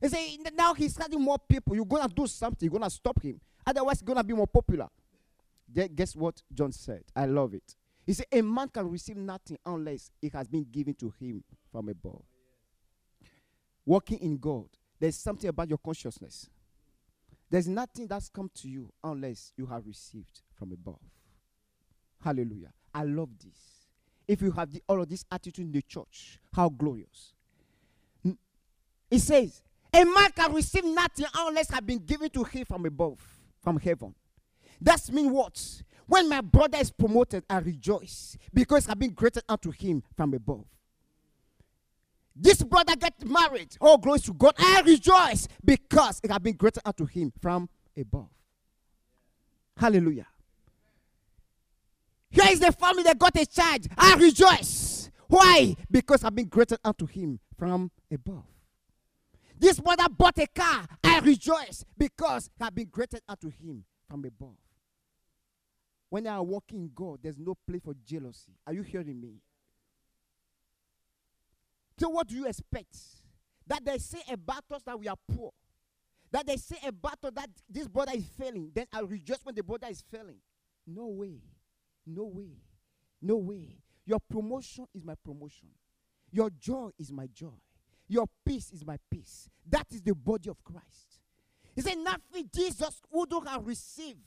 He 0.00 0.08
said, 0.08 0.20
now 0.56 0.74
he's 0.74 0.96
having 0.96 1.20
more 1.20 1.38
people. 1.38 1.76
You're 1.76 1.84
going 1.84 2.08
to 2.08 2.14
do 2.14 2.26
something. 2.26 2.66
You're 2.66 2.78
going 2.78 2.88
to 2.88 2.94
stop 2.94 3.22
him. 3.22 3.40
Otherwise, 3.66 3.98
he's 3.98 4.06
going 4.06 4.16
to 4.16 4.24
be 4.24 4.34
more 4.34 4.46
popular. 4.46 4.88
Then 5.68 5.94
Guess 5.94 6.16
what 6.16 6.42
John 6.52 6.72
said? 6.72 7.04
I 7.14 7.26
love 7.26 7.54
it. 7.54 7.76
He 8.06 8.14
said, 8.14 8.26
A 8.32 8.40
man 8.42 8.68
can 8.68 8.88
receive 8.90 9.16
nothing 9.16 9.58
unless 9.64 10.10
it 10.20 10.32
has 10.32 10.48
been 10.48 10.66
given 10.70 10.94
to 10.94 11.12
him 11.20 11.44
from 11.70 11.88
above. 11.88 12.22
Walking 13.84 14.18
in 14.18 14.38
God, 14.38 14.66
there's 15.00 15.16
something 15.16 15.48
about 15.48 15.68
your 15.68 15.78
consciousness. 15.78 16.48
There's 17.50 17.66
nothing 17.66 18.06
that's 18.06 18.28
come 18.28 18.50
to 18.56 18.68
you 18.68 18.92
unless 19.02 19.52
you 19.56 19.66
have 19.66 19.86
received 19.86 20.42
from 20.54 20.72
above. 20.72 21.00
Hallelujah. 22.22 22.72
I 22.94 23.04
love 23.04 23.30
this. 23.42 23.56
If 24.28 24.42
you 24.42 24.52
have 24.52 24.70
the, 24.70 24.82
all 24.88 25.00
of 25.02 25.08
this 25.08 25.24
attitude 25.32 25.64
in 25.64 25.72
the 25.72 25.82
church, 25.82 26.38
how 26.54 26.68
glorious. 26.68 27.34
It 29.10 29.18
says, 29.18 29.62
A 29.92 30.04
man 30.04 30.30
can 30.36 30.52
receive 30.52 30.84
nothing 30.84 31.26
unless 31.36 31.72
I've 31.72 31.86
been 31.86 31.98
given 31.98 32.30
to 32.30 32.44
him 32.44 32.64
from 32.64 32.86
above, 32.86 33.18
from 33.60 33.78
heaven. 33.78 34.14
That 34.80 35.10
means 35.10 35.32
what? 35.32 35.82
When 36.06 36.28
my 36.28 36.40
brother 36.40 36.78
is 36.78 36.90
promoted, 36.90 37.44
I 37.50 37.58
rejoice 37.58 38.36
because 38.54 38.88
I've 38.88 38.98
been 38.98 39.12
granted 39.12 39.44
unto 39.48 39.70
him 39.70 40.02
from 40.16 40.34
above. 40.34 40.64
This 42.34 42.62
brother 42.62 42.96
get 42.96 43.24
married. 43.26 43.76
Oh, 43.80 43.98
glory 43.98 44.20
to 44.20 44.32
God. 44.32 44.54
I 44.58 44.82
rejoice 44.84 45.48
because 45.64 46.20
it 46.22 46.30
has 46.30 46.38
been 46.40 46.56
granted 46.56 46.82
unto 46.84 47.04
him 47.04 47.32
from 47.40 47.68
above. 47.98 48.28
Hallelujah. 49.76 50.26
Here 52.30 52.46
is 52.50 52.60
the 52.60 52.72
family 52.72 53.02
that 53.02 53.18
got 53.18 53.36
a 53.36 53.44
child. 53.44 53.86
I 53.96 54.14
rejoice. 54.14 55.10
Why? 55.26 55.74
Because 55.90 56.24
I've 56.24 56.34
been 56.34 56.48
granted 56.48 56.78
unto 56.84 57.06
him 57.06 57.40
from 57.58 57.90
above. 58.12 58.44
This 59.58 59.78
brother 59.78 60.06
bought 60.08 60.38
a 60.38 60.46
car. 60.46 60.86
I 61.04 61.18
rejoice 61.20 61.84
because 61.98 62.48
I've 62.60 62.74
been 62.74 62.88
granted 62.90 63.22
unto 63.28 63.48
him 63.48 63.84
from 64.08 64.24
above. 64.24 64.56
When 66.08 66.26
I 66.26 66.40
walk 66.40 66.64
in 66.72 66.90
God, 66.94 67.20
there's 67.22 67.38
no 67.38 67.56
place 67.66 67.82
for 67.84 67.94
jealousy. 68.04 68.52
Are 68.66 68.72
you 68.72 68.82
hearing 68.82 69.20
me? 69.20 69.34
So, 72.00 72.08
what 72.08 72.28
do 72.28 72.34
you 72.34 72.46
expect? 72.46 72.96
That 73.66 73.84
they 73.84 73.98
say 73.98 74.20
about 74.32 74.64
us 74.72 74.82
that 74.84 74.98
we 74.98 75.06
are 75.06 75.18
poor. 75.36 75.50
That 76.32 76.46
they 76.46 76.56
say 76.56 76.78
about 76.86 77.18
us 77.22 77.32
that 77.34 77.50
this 77.68 77.88
brother 77.88 78.12
is 78.14 78.24
failing. 78.38 78.70
Then 78.74 78.86
I 78.90 79.00
rejoice 79.00 79.40
when 79.42 79.54
the 79.54 79.62
brother 79.62 79.88
is 79.90 80.02
failing. 80.10 80.38
No 80.86 81.08
way. 81.08 81.42
No 82.06 82.24
way. 82.24 82.56
No 83.20 83.36
way. 83.36 83.76
Your 84.06 84.18
promotion 84.30 84.86
is 84.94 85.04
my 85.04 85.14
promotion. 85.22 85.68
Your 86.32 86.48
joy 86.48 86.88
is 86.98 87.12
my 87.12 87.26
joy. 87.34 87.58
Your 88.08 88.26
peace 88.46 88.72
is 88.72 88.84
my 88.84 88.96
peace. 89.10 89.50
That 89.68 89.86
is 89.90 90.00
the 90.00 90.14
body 90.14 90.48
of 90.48 90.64
Christ. 90.64 91.20
He 91.74 91.82
said, 91.82 91.98
Nothing 91.98 92.48
Jesus 92.54 93.02
would 93.12 93.30
have 93.46 93.66
received, 93.66 94.24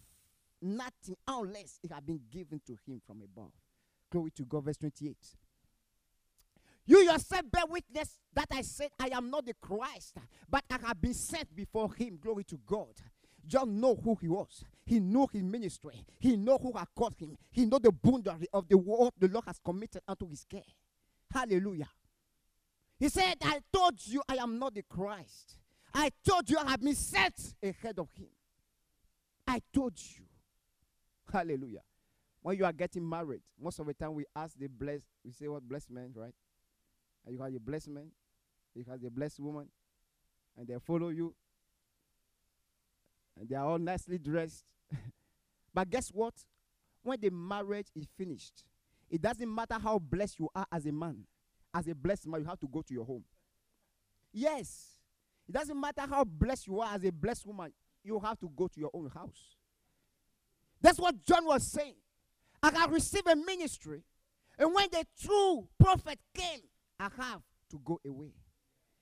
nothing 0.62 1.16
unless 1.28 1.80
it 1.82 1.92
had 1.92 2.06
been 2.06 2.22
given 2.32 2.62
to 2.68 2.78
him 2.86 3.02
from 3.06 3.22
above. 3.24 3.52
Glory 4.12 4.30
to 4.36 4.46
God, 4.46 4.66
verse 4.66 4.78
28. 4.78 5.18
You 6.86 7.00
yourself 7.00 7.44
bear 7.52 7.64
witness 7.68 8.20
that 8.34 8.48
I 8.52 8.62
said, 8.62 8.90
I 9.00 9.10
am 9.14 9.30
not 9.30 9.46
the 9.46 9.54
Christ, 9.62 10.18
but 10.50 10.64
I 10.70 10.78
have 10.86 11.02
been 11.02 11.14
sent 11.14 11.56
before 11.56 11.94
him. 11.94 12.20
Glory 12.22 12.44
to 12.46 12.60
God. 12.66 12.94
John 13.46 13.80
know 13.80 13.96
who 13.96 14.18
he 14.22 14.28
was. 14.28 14.64
He 14.86 15.00
knew 15.00 15.28
his 15.32 15.44
ministry. 15.44 16.04
He 16.20 16.36
know 16.36 16.58
who 16.58 16.74
had 16.74 16.88
called 16.96 17.16
him. 17.18 17.38
He 17.52 17.66
know 17.66 17.80
the 17.80 17.92
boundary 17.92 18.48
of 18.54 18.68
the 18.68 18.78
word 18.78 19.12
the 19.18 19.28
Lord 19.28 19.46
has 19.46 19.60
committed 19.64 20.02
unto 20.08 20.28
his 20.28 20.46
care. 20.50 20.62
Hallelujah. 21.32 21.90
He 23.00 23.10
said, 23.10 23.36
I 23.42 23.60
told 23.72 23.96
you 24.06 24.22
I 24.28 24.36
am 24.36 24.60
not 24.60 24.76
the 24.76 24.84
Christ. 24.84 25.58
I 25.94 26.10
told 26.28 26.50
you 26.50 26.58
I 26.58 26.72
have 26.72 26.82
been 26.82 26.96
set 26.96 27.34
ahead 27.62 28.00
of 28.00 28.10
him. 28.14 28.30
I 29.48 29.62
told 29.74 29.94
you. 29.98 30.26
Hallelujah. 31.32 31.82
When 32.42 32.58
you 32.58 32.66
are 32.66 32.74
getting 32.74 33.08
married, 33.08 33.42
most 33.62 33.80
of 33.80 33.88
the 33.88 33.94
time 33.94 34.14
we 34.14 34.26
ask 34.36 34.58
the 34.58 34.68
blessed, 34.68 35.06
we 35.24 35.32
say 35.32 35.48
what 35.48 35.68
blessed 35.68 35.92
man, 35.92 36.12
right? 36.16 36.34
And 37.26 37.36
you 37.36 37.42
have 37.42 37.54
a 37.54 37.60
blessed 37.60 37.90
man, 37.90 38.12
you 38.76 38.84
have 38.90 39.04
a 39.04 39.10
blessed 39.10 39.40
woman, 39.40 39.68
and 40.58 40.68
they 40.68 40.76
follow 40.80 41.10
you. 41.10 41.34
And 43.40 43.50
they 43.50 43.56
are 43.56 43.66
all 43.66 43.80
nicely 43.80 44.18
dressed. 44.18 44.66
but 45.74 45.90
guess 45.90 46.10
what? 46.10 46.34
When 47.02 47.20
the 47.20 47.30
marriage 47.30 47.88
is 47.96 48.06
finished, 48.18 48.64
it 49.10 49.22
doesn't 49.22 49.54
matter 49.54 49.76
how 49.82 50.00
blessed 50.00 50.40
you 50.40 50.50
are 50.56 50.66
as 50.72 50.86
a 50.86 50.92
man. 50.92 51.24
As 51.74 51.88
a 51.88 51.96
blessed 51.96 52.28
man, 52.28 52.42
you 52.42 52.48
have 52.48 52.60
to 52.60 52.68
go 52.68 52.82
to 52.82 52.94
your 52.94 53.06
home. 53.06 53.24
Yes. 54.32 54.98
It 55.48 55.54
doesn't 55.54 55.80
matter 55.80 56.02
how 56.10 56.24
blessed 56.24 56.68
you 56.68 56.80
are 56.80 56.94
as 56.94 57.04
a 57.04 57.12
blessed 57.12 57.46
woman, 57.46 57.74
you 58.04 58.20
have 58.20 58.40
to 58.40 58.50
go 58.56 58.68
to 58.68 58.80
your 58.80 58.92
own 58.94 59.10
house. 59.10 59.58
That's 60.82 61.00
what 61.00 61.24
John 61.24 61.46
was 61.46 61.64
saying. 61.64 61.96
I 62.62 62.72
have 62.72 62.92
received 62.92 63.28
a 63.28 63.36
ministry, 63.36 64.04
and 64.58 64.74
when 64.74 64.88
the 64.92 65.06
true 65.22 65.68
prophet 65.80 66.20
came, 66.34 66.62
I 67.04 67.24
have 67.24 67.42
to 67.72 67.80
go 67.84 68.00
away. 68.06 68.34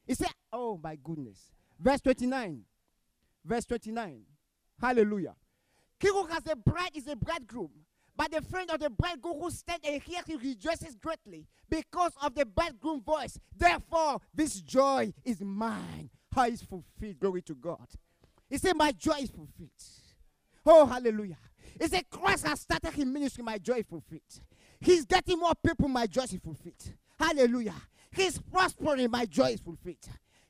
He 0.06 0.16
said, 0.16 0.30
Oh 0.52 0.80
my 0.82 0.98
goodness. 1.02 1.52
Verse 1.80 2.02
29. 2.02 2.62
Verse 3.46 3.66
29. 3.66 4.22
Hallelujah. 4.80 5.36
He 6.00 6.08
who 6.08 6.26
has 6.26 6.44
a 6.50 6.56
bride 6.56 6.92
is 6.96 7.08
a 7.08 7.16
bridegroom. 7.16 7.70
But 8.18 8.32
the 8.32 8.42
friend 8.42 8.70
of 8.72 8.80
the 8.80 8.90
bridegroom 8.90 9.40
who 9.40 9.52
stands 9.52 9.88
and 9.88 10.02
hears 10.02 10.26
he 10.28 10.36
rejoices 10.36 10.96
greatly 10.96 11.48
because 11.70 12.12
of 12.22 12.36
the 12.36 12.46
bridegroom 12.46 13.02
voice. 13.02 13.40
Therefore, 13.56 14.20
this 14.34 14.62
joy 14.62 15.14
is 15.24 15.42
mine. 15.42 16.10
How 16.34 16.46
is 16.46 16.62
fulfilled. 16.62 17.20
Glory 17.20 17.42
to 17.44 17.56
God. 17.56 17.88
He 18.50 18.58
said, 18.58 18.76
My 18.76 18.92
joy 18.92 19.20
is 19.22 19.30
fulfilled. 19.30 19.70
Oh, 20.66 20.86
hallelujah. 20.86 21.38
He 21.80 21.88
said, 21.88 22.10
Christ 22.10 22.46
has 22.46 22.62
started 22.62 22.94
his 22.94 23.06
ministry, 23.06 23.44
my 23.44 23.58
joy 23.58 23.76
is 23.76 23.86
fulfilled. 23.86 24.22
He's 24.80 25.06
getting 25.06 25.40
more 25.40 25.54
people, 25.66 25.88
my 25.88 26.06
joy 26.08 26.24
is 26.24 26.38
fulfilled. 26.44 26.94
Hallelujah. 27.20 27.76
He's 28.12 28.38
prospering, 28.40 29.10
my 29.10 29.26
joy 29.26 29.52
is 29.52 29.62
fulfilled. 29.62 29.98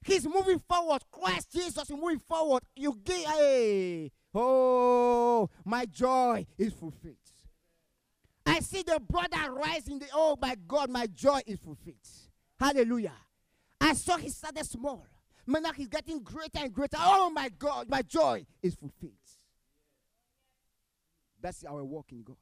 He's 0.04 0.26
moving 0.28 0.60
forward. 0.60 1.04
Christ 1.12 1.52
Jesus 1.52 1.89
is 1.89 1.91
moving 1.91 2.19
forward. 2.19 2.63
You 2.76 3.00
get, 3.04 3.28
hey, 3.28 4.12
oh, 4.34 5.50
my 5.63 5.86
joy 5.86 6.45
is 6.58 6.74
fulfilled. 6.74 7.15
I 8.45 8.60
see 8.62 8.82
the 8.82 9.00
brother 9.00 9.54
rising. 9.54 10.00
The, 10.00 10.08
oh 10.13 10.38
my 10.41 10.56
God, 10.67 10.89
my 10.89 11.06
joy 11.06 11.41
is 11.45 11.60
fulfilled. 11.60 11.95
Hallelujah. 12.60 13.13
I 13.80 13.93
saw 13.93 14.17
he 14.17 14.30
started 14.30 14.65
small. 14.65 15.06
But 15.47 15.63
now 15.63 15.74
he's 15.74 15.88
getting 15.88 16.21
greater 16.24 16.60
and 16.60 16.74
greater. 16.74 16.97
Oh 17.00 17.30
my 17.30 17.50
God, 17.50 17.89
my 17.89 18.02
joy 18.02 18.45
is 18.63 18.76
fulfilled. 18.76 19.13
That's 21.41 21.63
our 21.65 21.84
walk 21.84 22.12
in 22.12 22.24
God. 22.24 22.38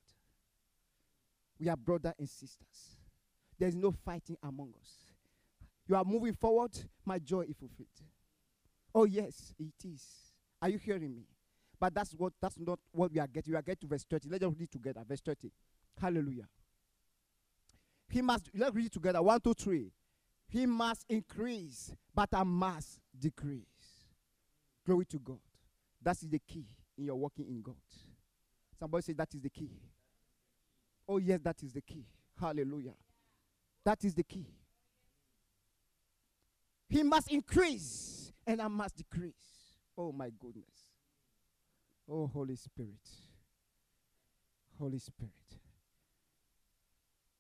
We 1.60 1.68
are 1.70 1.78
brothers 1.78 2.14
and 2.20 2.30
sisters. 2.30 2.98
There's 3.58 3.76
no 3.76 3.92
fighting 3.92 4.38
among 4.44 4.74
us. 4.82 5.09
You 5.90 5.96
are 5.96 6.06
moving 6.06 6.34
forward, 6.34 6.72
my 7.04 7.18
joy 7.18 7.42
is 7.50 7.58
fulfilled. 7.58 7.88
Oh, 8.94 9.06
yes, 9.06 9.56
it 9.58 9.74
is. 9.84 10.04
Are 10.62 10.70
you 10.70 10.78
hearing 10.78 11.16
me? 11.16 11.24
But 11.80 11.96
that's 11.96 12.12
what 12.12 12.34
that's 12.40 12.60
not 12.60 12.80
what 12.92 13.12
we 13.12 13.20
are 13.20 13.26
getting. 13.26 13.54
We 13.54 13.58
are 13.58 13.62
getting 13.64 13.88
to 13.88 13.88
verse 13.88 14.06
30. 14.08 14.30
Let's 14.30 14.44
just 14.44 14.60
read 14.60 14.72
together. 14.72 15.02
Verse 15.08 15.22
30. 15.22 15.50
Hallelujah. 16.00 16.48
He 18.10 18.22
must 18.22 18.50
let's 18.54 18.76
read 18.76 18.92
together. 18.92 19.22
One, 19.22 19.40
two, 19.40 19.54
three. 19.54 19.92
He 20.48 20.66
must 20.66 21.06
increase, 21.10 21.94
but 22.14 22.30
I 22.34 22.44
must 22.44 23.00
decrease. 23.18 23.64
Glory 24.86 25.06
to 25.06 25.20
God. 25.20 25.40
That 26.02 26.22
is 26.22 26.30
the 26.30 26.40
key 26.40 26.66
in 26.98 27.06
your 27.06 27.16
walking 27.16 27.48
in 27.48 27.62
God. 27.62 27.76
Somebody 28.78 29.04
say 29.04 29.14
that 29.14 29.34
is 29.34 29.42
the 29.42 29.50
key. 29.50 29.72
Oh, 31.08 31.18
yes, 31.18 31.40
that 31.44 31.62
is 31.64 31.74
the 31.74 31.82
key. 31.82 32.06
Hallelujah. 32.40 32.94
That 33.86 34.04
is 34.04 34.14
the 34.14 34.24
key. 34.24 34.46
He 36.90 37.04
must 37.04 37.32
increase, 37.32 38.34
and 38.48 38.60
I 38.62 38.68
must 38.68 38.98
decrease. 38.98 39.36
Oh, 39.96 40.12
my 40.12 40.32
goodness. 40.40 40.66
Oh, 42.10 42.26
Holy 42.28 42.56
Spirit. 42.56 43.08
Holy 44.80 44.98
Spirit. 44.98 45.32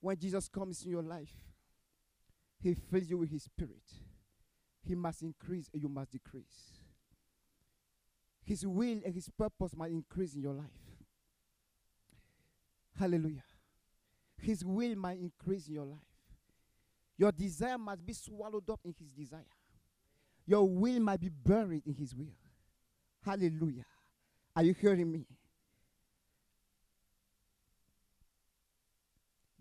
When 0.01 0.17
Jesus 0.17 0.47
comes 0.47 0.83
in 0.85 0.91
your 0.91 1.01
life, 1.01 1.33
He 2.61 2.75
fills 2.75 3.09
you 3.09 3.17
with 3.17 3.31
His 3.31 3.43
Spirit. 3.43 3.81
He 4.83 4.93
must 4.93 5.23
increase, 5.23 5.69
and 5.73 5.81
you 5.81 5.89
must 5.89 6.11
decrease. 6.11 6.77
His 8.43 8.65
will 8.65 8.99
and 9.03 9.15
His 9.15 9.29
purpose 9.29 9.75
must 9.75 9.91
increase 9.91 10.35
in 10.35 10.41
your 10.41 10.53
life. 10.53 10.67
Hallelujah. 12.99 13.43
His 14.37 14.63
will 14.63 14.95
might 14.95 15.19
increase 15.19 15.67
in 15.67 15.73
your 15.73 15.85
life. 15.85 16.08
Your 17.19 17.33
desire 17.33 17.77
must 17.77 18.05
be 18.05 18.13
swallowed 18.13 18.69
up 18.69 18.79
in 18.85 18.95
His 18.97 19.09
desire. 19.09 19.43
Your 20.47 20.67
will 20.67 21.01
might 21.01 21.19
be 21.19 21.27
buried 21.27 21.83
in 21.85 21.93
His 21.93 22.15
will. 22.15 22.33
Hallelujah. 23.21 23.85
Are 24.55 24.63
you 24.63 24.73
hearing 24.73 25.11
me? 25.11 25.25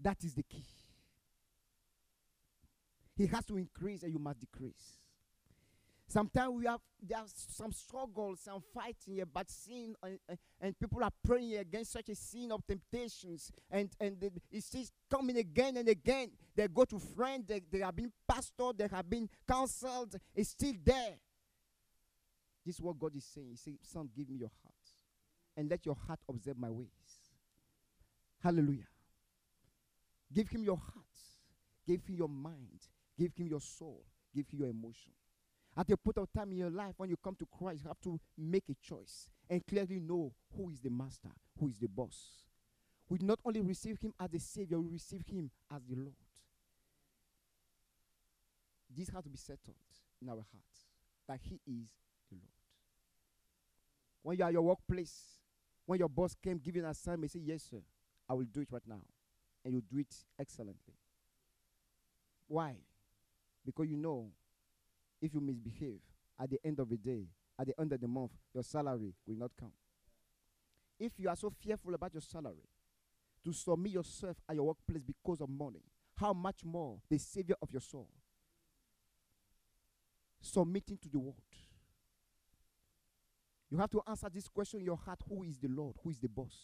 That 0.01 0.19
is 0.23 0.35
the 0.35 0.45
key. 0.45 0.65
He 3.17 3.27
has 3.27 3.45
to 3.47 3.59
increase 3.59 4.05
and 4.05 4.13
you 4.13 4.21
must 4.21 4.39
decrease. 4.39 5.08
Sometimes 6.09 6.55
we 6.55 6.65
have 6.65 6.81
there 7.03 7.19
are 7.19 7.27
some 7.27 7.71
struggles, 7.71 8.41
some 8.41 8.63
fighting 8.75 9.15
here, 9.15 9.27
but 9.27 9.51
sin 9.51 9.95
and, 10.03 10.19
and 10.59 10.79
people 10.81 11.05
are 11.05 11.13
praying 11.23 11.57
against 11.59 11.93
such 11.93 12.09
a 12.09 12.15
sin 12.15 12.51
of 12.51 12.67
temptations, 12.67 13.53
and 13.71 13.91
and 14.01 14.17
it's 14.51 14.71
just 14.71 14.93
coming 15.11 15.37
again 15.37 15.77
and 15.77 15.87
again. 15.87 16.31
They 16.57 16.67
go 16.67 16.87
to 16.87 16.99
friends, 16.99 17.47
they, 17.47 17.61
they 17.71 17.81
have 17.81 17.95
been 17.95 18.11
pastored, 18.29 18.79
they 18.79 18.89
have 18.89 19.09
been 19.09 19.29
counseled. 19.47 20.17
It's 20.35 20.51
still 20.51 20.73
there. 20.83 21.19
This 22.65 22.77
is 22.77 22.81
what 22.81 22.99
God 22.99 23.15
is 23.15 23.27
saying. 23.27 23.49
He 23.51 23.57
says, 23.57 23.75
"Son, 23.83 24.09
give 24.17 24.31
me 24.31 24.39
your 24.39 24.51
heart, 24.63 24.75
and 25.59 25.71
let 25.71 25.85
your 25.85 25.97
heart 26.07 26.21
observe 26.27 26.59
my 26.59 26.71
ways." 26.71 26.89
Hallelujah. 28.43 28.89
Give 30.33 30.49
him 30.49 30.65
your 30.65 30.79
heart. 30.79 31.05
Give 31.87 32.03
him 32.03 32.17
your 32.17 32.29
mind. 32.29 32.81
Give 33.19 33.35
him 33.35 33.49
your 33.49 33.61
soul. 33.61 34.05
Give 34.35 34.47
him 34.49 34.61
your 34.61 34.69
emotion. 34.69 35.13
At 35.79 35.89
a 35.93 35.97
point 35.97 36.19
of 36.19 36.33
time 36.33 36.51
in 36.51 36.59
your 36.59 36.71
life, 36.71 36.95
when 36.97 37.09
you 37.09 37.17
come 37.23 37.37
to 37.37 37.47
Christ, 37.57 37.83
you 37.85 37.89
have 37.89 38.01
to 38.01 38.19
make 38.37 38.65
a 38.69 38.75
choice 38.83 39.29
and 39.49 39.65
clearly 39.65 40.01
know 40.01 40.33
who 40.57 40.71
is 40.71 40.81
the 40.81 40.91
master, 40.91 41.29
who 41.61 41.69
is 41.69 41.79
the 41.79 41.87
boss. 41.87 42.17
We 43.09 43.19
not 43.23 43.39
only 43.45 43.61
receive 43.61 43.97
him 44.01 44.13
as 44.19 44.29
the 44.29 44.41
Savior, 44.41 44.81
we 44.81 44.89
receive 44.91 45.25
him 45.25 45.53
as 45.73 45.81
the 45.89 45.95
Lord. 45.95 46.15
This 48.95 49.09
has 49.11 49.23
to 49.23 49.31
be 49.31 49.37
settled 49.37 49.77
in 50.21 50.29
our 50.29 50.35
hearts 50.35 50.89
that 51.29 51.39
he 51.41 51.61
is 51.65 51.87
the 52.29 52.35
Lord. 52.35 52.59
When 54.25 54.37
you 54.37 54.45
are 54.45 54.49
at 54.49 54.53
your 54.53 54.63
workplace, 54.63 55.15
when 55.87 56.01
your 56.01 56.09
boss 56.09 56.35
came 56.43 56.59
giving 56.59 56.83
an 56.83 56.91
assignment, 56.91 57.31
say, 57.31 57.39
Yes, 57.39 57.63
sir, 57.71 57.83
I 58.29 58.35
will 58.35 58.47
do 58.53 58.63
it 58.63 58.69
right 58.73 58.83
now. 58.85 59.03
And 59.65 59.75
you 59.75 59.81
do 59.81 59.99
it 59.99 60.15
excellently. 60.41 60.95
Why? 62.49 62.75
Because 63.65 63.87
you 63.87 63.97
know 63.97 64.33
if 65.21 65.35
you 65.35 65.41
misbehave 65.41 66.01
at 66.41 66.51
the 66.51 66.59
end 66.65 66.79
of 66.79 66.89
the 66.89 66.97
day, 66.97 67.27
at 67.59 67.67
the 67.67 67.81
end 67.81 67.93
of 67.93 68.01
the 68.01 68.09
month, 68.09 68.33
your 68.55 68.63
salary 68.63 69.15
will 69.27 69.37
not 69.37 69.51
come. 69.59 69.73
If 70.99 71.13
you 71.19 71.29
are 71.29 71.37
so 71.37 71.51
fearful 71.51 71.95
about 71.95 72.15
your 72.15 72.21
salary, 72.21 72.69
to 73.45 73.53
submit 73.53 73.93
yourself 73.93 74.37
at 74.49 74.57
your 74.57 74.65
workplace 74.65 75.03
because 75.03 75.41
of 75.41 75.49
money, 75.49 75.83
how 76.17 76.33
much 76.33 76.65
more 76.65 76.99
the 77.09 77.19
Savior 77.19 77.55
of 77.63 77.71
your 77.71 77.81
soul 77.81 78.09
submitting 80.41 80.99
to 80.99 81.09
the 81.09 81.19
word? 81.19 81.35
You 83.71 83.79
have 83.79 83.91
to 83.91 84.03
answer 84.07 84.29
this 84.33 84.49
question 84.49 84.81
in 84.81 84.87
your 84.87 84.97
heart 84.97 85.21
who 85.29 85.43
is 85.43 85.59
the 85.59 85.69
Lord? 85.69 85.97
Who 86.03 86.11
is 86.11 86.19
the 86.19 86.29
boss? 86.29 86.57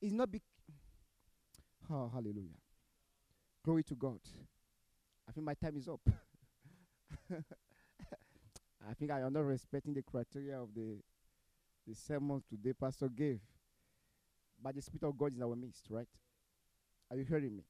It's 0.00 0.12
not 0.12 0.30
big. 0.30 0.42
Oh, 1.92 2.04
ah, 2.04 2.08
hallelujah. 2.14 2.60
Glory 3.64 3.82
to 3.82 3.96
God. 3.96 4.20
I 5.30 5.32
think 5.32 5.46
my 5.46 5.54
time 5.54 5.76
is 5.76 5.86
up. 5.86 6.00
I 8.90 8.94
think 8.94 9.12
I 9.12 9.20
am 9.20 9.32
not 9.32 9.44
respecting 9.44 9.94
the 9.94 10.02
criteria 10.02 10.60
of 10.60 10.74
the 10.74 10.96
the 11.86 11.94
sermon 11.94 12.42
today 12.50 12.72
Pastor 12.72 13.08
gave. 13.08 13.38
But 14.60 14.74
the 14.74 14.82
Spirit 14.82 15.04
of 15.04 15.16
God 15.16 15.32
is 15.32 15.40
our 15.40 15.54
midst, 15.54 15.86
right? 15.88 16.08
Are 17.12 17.16
you 17.16 17.22
hearing 17.22 17.56
me? 17.58 17.62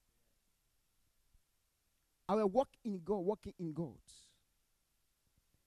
Our 2.31 2.47
walk 2.47 2.71
in 2.83 2.99
God, 3.05 3.19
walking 3.19 3.53
in 3.59 3.75
God. 3.75 3.99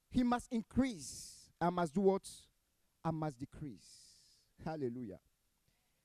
He 0.09 0.23
must 0.23 0.51
increase. 0.51 1.51
I 1.61 1.69
must 1.69 1.93
do 1.93 2.01
what? 2.01 2.27
I 3.05 3.11
must 3.11 3.37
decrease. 3.37 3.85
Hallelujah. 4.65 5.19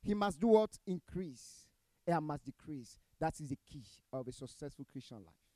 He 0.03 0.12
must 0.12 0.39
do 0.39 0.49
what? 0.49 0.78
Increase. 0.86 1.64
And 2.07 2.16
I 2.16 2.20
must 2.20 2.45
decrease. 2.45 2.99
That 3.18 3.41
is 3.41 3.49
the 3.49 3.59
key 3.72 3.84
of 4.12 4.28
a 4.28 4.32
successful 4.32 4.84
Christian 4.93 5.16
life. 5.24 5.47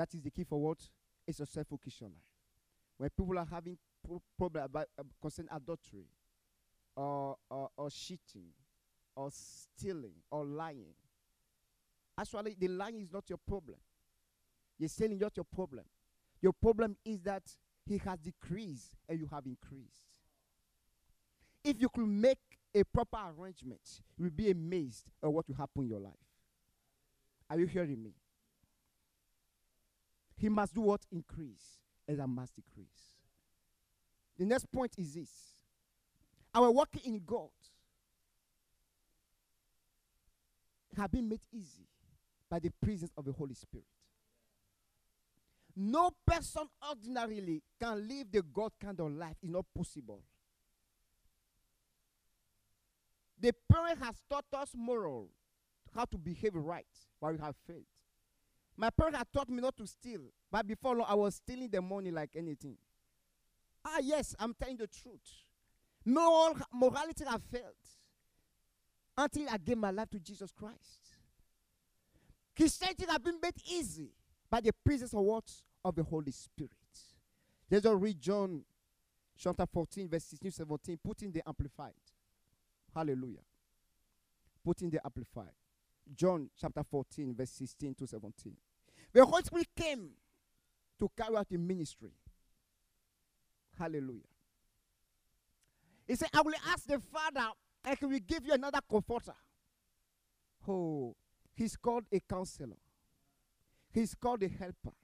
That 0.00 0.14
is 0.14 0.22
the 0.22 0.30
key 0.30 0.44
for 0.44 0.58
what? 0.58 0.78
A 1.28 1.32
successful 1.34 1.76
Christian 1.76 2.06
life. 2.06 2.24
When 2.96 3.10
people 3.10 3.38
are 3.38 3.44
having 3.44 3.76
pro- 4.02 4.22
problem 4.38 4.64
about 4.64 4.86
uh, 4.98 5.02
concerning 5.20 5.50
adultery, 5.52 6.06
or, 6.96 7.36
or 7.50 7.68
or 7.76 7.90
cheating, 7.90 8.48
or 9.14 9.28
stealing, 9.30 10.14
or 10.30 10.46
lying, 10.46 10.94
actually 12.16 12.56
the 12.58 12.68
lying 12.68 13.02
is 13.02 13.12
not 13.12 13.28
your 13.28 13.36
problem. 13.46 13.76
The 14.78 14.88
stealing 14.88 15.16
is 15.16 15.20
not 15.20 15.36
your 15.36 15.44
problem. 15.44 15.84
Your 16.40 16.54
problem 16.54 16.96
is 17.04 17.20
that 17.24 17.42
he 17.84 17.98
has 17.98 18.18
decreased 18.20 18.96
and 19.06 19.20
you 19.20 19.28
have 19.30 19.44
increased. 19.44 20.06
If 21.62 21.78
you 21.78 21.90
could 21.90 22.08
make 22.08 22.38
a 22.74 22.84
proper 22.84 23.18
arrangement, 23.38 23.82
you 24.16 24.24
will 24.24 24.30
be 24.30 24.50
amazed 24.50 25.10
at 25.22 25.30
what 25.30 25.46
will 25.46 25.56
happen 25.56 25.82
in 25.82 25.90
your 25.90 26.00
life. 26.00 26.14
Are 27.50 27.58
you 27.58 27.66
hearing 27.66 28.02
me? 28.02 28.14
He 30.40 30.48
must 30.48 30.74
do 30.74 30.80
what? 30.80 31.02
Increase, 31.12 31.82
and 32.08 32.20
I 32.20 32.24
must 32.24 32.54
decrease. 32.56 32.88
The 34.38 34.46
next 34.46 34.72
point 34.72 34.92
is 34.96 35.12
this 35.14 35.28
our 36.54 36.70
walking 36.70 37.02
in 37.04 37.20
God 37.26 37.50
have 40.96 41.12
been 41.12 41.28
made 41.28 41.42
easy 41.52 41.86
by 42.48 42.58
the 42.58 42.70
presence 42.82 43.12
of 43.18 43.26
the 43.26 43.32
Holy 43.32 43.54
Spirit. 43.54 43.84
No 45.76 46.10
person 46.26 46.62
ordinarily 46.88 47.62
can 47.78 48.08
live 48.08 48.32
the 48.32 48.42
God 48.42 48.72
kind 48.80 48.98
of 48.98 49.12
life. 49.12 49.36
It's 49.42 49.52
not 49.52 49.66
possible. 49.76 50.22
The 53.38 53.52
parent 53.70 54.02
has 54.02 54.16
taught 54.28 54.46
us 54.54 54.70
moral, 54.74 55.28
how 55.94 56.06
to 56.06 56.18
behave 56.18 56.54
right, 56.54 56.86
but 57.20 57.32
we 57.32 57.38
have 57.38 57.54
failed. 57.66 57.84
My 58.80 58.88
parents 58.88 59.18
had 59.18 59.26
taught 59.30 59.50
me 59.50 59.60
not 59.60 59.76
to 59.76 59.86
steal, 59.86 60.22
but 60.50 60.66
before 60.66 60.96
long, 60.96 61.06
I 61.06 61.14
was 61.14 61.34
stealing 61.34 61.68
the 61.68 61.82
money 61.82 62.10
like 62.10 62.30
anything. 62.34 62.78
Ah, 63.84 63.98
yes, 64.02 64.34
I'm 64.38 64.54
telling 64.54 64.78
the 64.78 64.86
truth. 64.86 65.20
Moral, 66.02 66.56
morality 66.72 67.24
have 67.28 67.42
failed 67.52 67.74
until 69.18 69.50
I 69.50 69.58
gave 69.58 69.76
my 69.76 69.90
life 69.90 70.08
to 70.12 70.18
Jesus 70.18 70.50
Christ. 70.50 71.18
Christianity 72.56 73.04
has 73.06 73.18
been 73.18 73.38
made 73.42 73.52
easy 73.70 74.12
by 74.48 74.62
the 74.62 74.72
presence 74.82 75.12
of 75.12 75.20
what? 75.20 75.44
Of 75.84 75.96
the 75.96 76.02
Holy 76.02 76.32
Spirit. 76.32 76.70
Let's 77.70 77.84
just 77.84 78.00
read 78.00 78.18
John 78.18 78.62
chapter 79.36 79.66
14, 79.70 80.08
verse 80.08 80.24
16 80.24 80.52
17. 80.52 80.98
Put 81.04 81.20
in 81.20 81.32
the 81.32 81.46
amplified. 81.46 81.92
Hallelujah. 82.94 83.44
Put 84.64 84.80
in 84.80 84.88
the 84.88 85.04
amplified. 85.04 85.52
John 86.16 86.48
chapter 86.58 86.82
14, 86.82 87.34
verse 87.34 87.50
16 87.50 87.94
to 87.96 88.06
17. 88.06 88.56
The 89.12 89.24
Holy 89.24 89.42
Spirit 89.42 89.68
came 89.76 90.10
to 90.98 91.10
carry 91.16 91.36
out 91.36 91.48
the 91.48 91.58
ministry. 91.58 92.10
Hallelujah. 93.78 94.20
He 96.06 96.16
said, 96.16 96.28
I 96.34 96.42
will 96.42 96.54
ask 96.68 96.86
the 96.86 96.98
Father, 96.98 97.48
and 97.84 97.98
he 97.98 98.06
will 98.06 98.18
give 98.26 98.46
you 98.46 98.52
another 98.52 98.80
comforter. 98.88 99.34
Oh, 100.68 101.16
he's 101.54 101.76
called 101.76 102.04
a 102.12 102.20
counselor. 102.20 102.76
He's 103.92 104.14
called 104.14 104.42
a 104.42 104.48
helper. 104.48 104.94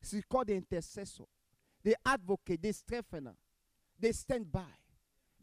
He's 0.00 0.24
called 0.28 0.48
the 0.48 0.54
intercessor, 0.54 1.24
the 1.82 1.96
advocate, 2.04 2.60
the 2.62 2.72
strengthener, 2.72 3.34
the 3.98 4.12
standby, 4.12 4.62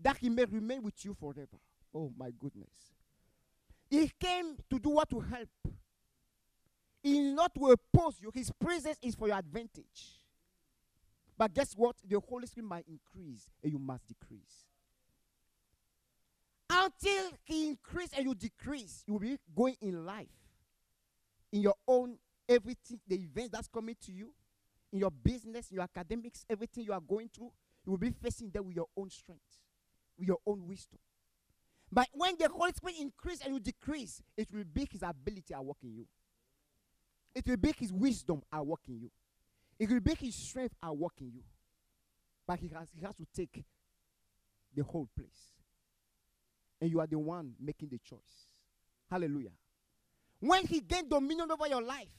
that 0.01 0.17
he 0.17 0.29
may 0.29 0.45
remain 0.45 0.83
with 0.83 1.03
you 1.03 1.13
forever. 1.13 1.57
Oh 1.93 2.11
my 2.17 2.31
goodness. 2.37 2.93
He 3.89 4.11
came 4.19 4.57
to 4.69 4.79
do 4.79 4.89
what 4.89 5.09
to 5.09 5.19
help. 5.19 5.49
He 7.01 7.19
is 7.19 7.33
not 7.33 7.53
to 7.55 7.71
oppose 7.71 8.17
you. 8.21 8.31
His 8.33 8.51
presence 8.51 8.97
is 9.01 9.15
for 9.15 9.27
your 9.27 9.37
advantage. 9.37 10.19
But 11.37 11.53
guess 11.53 11.73
what? 11.73 11.95
The 12.05 12.19
Holy 12.19 12.47
Spirit 12.47 12.67
might 12.67 12.85
increase 12.87 13.49
and 13.63 13.71
you 13.71 13.79
must 13.79 14.05
decrease. 14.07 14.65
Until 16.69 17.31
he 17.45 17.69
increase 17.69 18.09
and 18.15 18.25
you 18.25 18.35
decrease, 18.35 19.03
you 19.07 19.13
will 19.13 19.21
be 19.21 19.37
going 19.55 19.75
in 19.81 20.05
life. 20.05 20.27
In 21.51 21.61
your 21.61 21.75
own 21.87 22.17
everything, 22.47 22.99
the 23.07 23.15
events 23.15 23.51
that's 23.53 23.67
coming 23.67 23.95
to 24.05 24.11
you, 24.11 24.33
in 24.91 24.99
your 24.99 25.11
business, 25.11 25.71
in 25.71 25.75
your 25.75 25.83
academics, 25.83 26.45
everything 26.49 26.83
you 26.83 26.93
are 26.93 26.99
going 26.99 27.29
through, 27.33 27.51
you 27.85 27.91
will 27.91 27.97
be 27.97 28.11
facing 28.11 28.49
them 28.49 28.67
with 28.67 28.75
your 28.75 28.87
own 28.97 29.09
strength, 29.09 29.57
with 30.17 30.27
your 30.27 30.39
own 30.45 30.67
wisdom. 30.67 30.99
But 31.91 32.07
when 32.13 32.35
the 32.37 32.49
Holy 32.49 32.71
Spirit 32.73 32.95
increase 32.99 33.41
and 33.41 33.53
you 33.53 33.59
decrease, 33.59 34.21
it 34.37 34.49
will 34.53 34.63
be 34.71 34.87
his 34.91 35.01
ability 35.01 35.53
at 35.53 35.63
work 35.63 35.77
in 35.83 35.95
you. 35.95 36.07
It 37.39 37.47
will 37.47 37.55
be 37.55 37.71
his 37.79 37.93
wisdom 37.93 38.41
at 38.51 38.65
work 38.65 38.81
in 38.89 38.99
you. 38.99 39.11
It 39.79 39.89
will 39.89 40.01
be 40.01 40.13
his 40.13 40.35
strength 40.35 40.75
at 40.83 40.97
work 40.97 41.13
in 41.21 41.27
you. 41.27 41.41
But 42.45 42.59
he 42.59 42.67
has, 42.67 42.89
he 42.93 42.99
has 43.05 43.15
to 43.15 43.25
take 43.33 43.63
the 44.75 44.83
whole 44.83 45.07
place. 45.15 45.53
And 46.81 46.91
you 46.91 46.99
are 46.99 47.07
the 47.07 47.17
one 47.17 47.53
making 47.57 47.87
the 47.87 47.99
choice. 47.99 48.19
Hallelujah. 49.09 49.53
When 50.41 50.67
he 50.67 50.81
gain 50.81 51.07
dominion 51.07 51.49
over 51.49 51.65
your 51.69 51.81
life, 51.81 52.09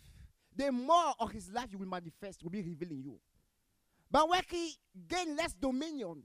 the 0.56 0.72
more 0.72 1.12
of 1.18 1.30
his 1.32 1.50
life 1.50 1.68
you 1.70 1.76
will 1.76 1.86
manifest, 1.86 2.42
will 2.42 2.50
be 2.50 2.62
revealed 2.62 2.92
in 2.92 3.02
you. 3.02 3.20
But 4.10 4.26
when 4.26 4.40
he 4.48 4.74
gain 5.06 5.36
less 5.36 5.52
dominion, 5.52 6.22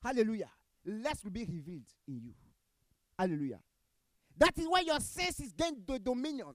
hallelujah, 0.00 0.50
less 0.86 1.24
will 1.24 1.32
be 1.32 1.44
revealed 1.44 1.90
in 2.06 2.20
you. 2.22 2.34
Hallelujah. 3.18 3.58
That 4.38 4.56
is 4.56 4.68
why 4.68 4.80
your 4.82 5.00
senses 5.00 5.52
gain 5.52 5.82
the 5.84 5.98
dominion. 5.98 6.54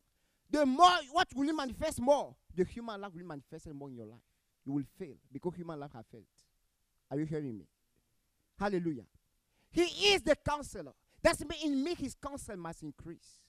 The 0.50 0.66
more, 0.66 0.90
what 1.12 1.28
will 1.36 1.46
you 1.46 1.56
manifest 1.56 2.00
more? 2.00 2.36
The 2.56 2.64
human 2.64 3.00
life 3.02 3.12
will 3.16 3.26
manifest 3.26 3.68
more 3.74 3.90
in 3.90 3.96
your 3.96 4.08
life. 4.08 4.20
You 4.66 4.74
will 4.74 4.84
fail 4.98 5.16
because 5.32 5.56
human 5.56 5.80
life 5.80 5.92
has 5.94 6.06
failed. 6.12 6.24
Are 7.12 7.18
you 7.18 7.26
hearing 7.26 7.58
me? 7.58 7.66
Hallelujah. 8.60 9.06
He 9.72 9.84
is 10.14 10.22
the 10.22 10.36
counselor. 10.36 10.94
That's 11.22 11.44
mean 11.46 11.60
in 11.64 11.84
me 11.84 11.96
his 11.96 12.16
counsel 12.16 12.58
must 12.58 12.84
increase. 12.84 13.40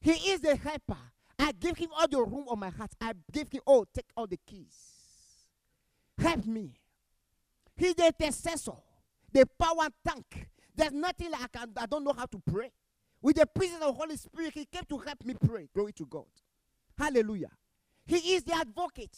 He 0.00 0.12
is 0.12 0.40
the 0.40 0.56
helper. 0.56 0.98
I 1.38 1.52
give 1.52 1.76
him 1.76 1.88
all 1.96 2.08
the 2.08 2.22
room 2.22 2.46
of 2.48 2.58
my 2.58 2.70
heart. 2.70 2.90
I 3.00 3.12
give 3.32 3.50
him, 3.50 3.62
oh, 3.66 3.84
take 3.94 4.06
all 4.16 4.26
the 4.26 4.38
keys. 4.46 4.76
Help 6.18 6.46
me. 6.46 6.72
He's 7.76 7.94
the 7.94 8.06
intercessor, 8.06 8.72
the 9.32 9.46
power 9.58 9.88
tank. 10.06 10.48
There's 10.74 10.92
nothing 10.92 11.30
like 11.30 11.42
I, 11.42 11.58
can, 11.58 11.72
I 11.76 11.86
don't 11.86 12.04
know 12.04 12.12
how 12.12 12.26
to 12.26 12.42
pray. 12.50 12.70
With 13.22 13.36
the 13.36 13.46
presence 13.46 13.82
of 13.82 13.86
the 13.86 13.92
Holy 13.92 14.16
Spirit, 14.16 14.52
He 14.54 14.64
came 14.66 14.82
to 14.88 14.98
help 14.98 15.24
me 15.24 15.34
pray. 15.34 15.68
Glory 15.72 15.92
to 15.92 16.06
God. 16.06 16.26
Hallelujah. 16.98 17.50
He 18.04 18.34
is 18.34 18.42
the 18.42 18.54
advocate. 18.54 19.16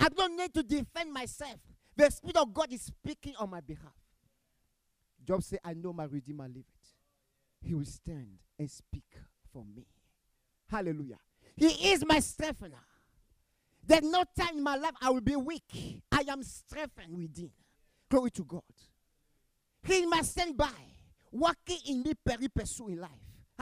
I 0.00 0.08
don't 0.08 0.36
need 0.36 0.52
to 0.54 0.62
defend 0.62 1.12
myself. 1.12 1.60
The 1.94 2.10
Spirit 2.10 2.38
of 2.38 2.54
God 2.54 2.72
is 2.72 2.82
speaking 2.82 3.34
on 3.38 3.50
my 3.50 3.60
behalf. 3.60 3.92
Job 5.24 5.42
said, 5.42 5.60
I 5.62 5.74
know 5.74 5.92
my 5.92 6.04
Redeemer 6.04 6.48
liveth. 6.48 6.64
He 7.60 7.74
will 7.74 7.84
stand 7.84 8.38
and 8.58 8.70
speak 8.70 9.04
for 9.52 9.64
me. 9.64 9.86
Hallelujah. 10.68 11.18
He 11.54 11.92
is 11.92 12.04
my 12.04 12.18
strengthener. 12.18 12.82
There's 13.86 14.02
no 14.02 14.24
time 14.38 14.56
in 14.56 14.62
my 14.62 14.76
life 14.76 14.94
I 15.00 15.10
will 15.10 15.20
be 15.20 15.36
weak. 15.36 16.02
I 16.10 16.24
am 16.28 16.42
strengthened 16.42 17.16
within. 17.16 17.50
Glory 18.08 18.30
to 18.30 18.44
God. 18.44 18.62
He 19.84 20.06
must 20.06 20.32
stand 20.32 20.56
by, 20.56 20.70
working 21.30 21.78
in 21.86 22.02
me 22.02 22.14
peri 22.24 22.48
in 22.88 23.00
life. 23.00 23.10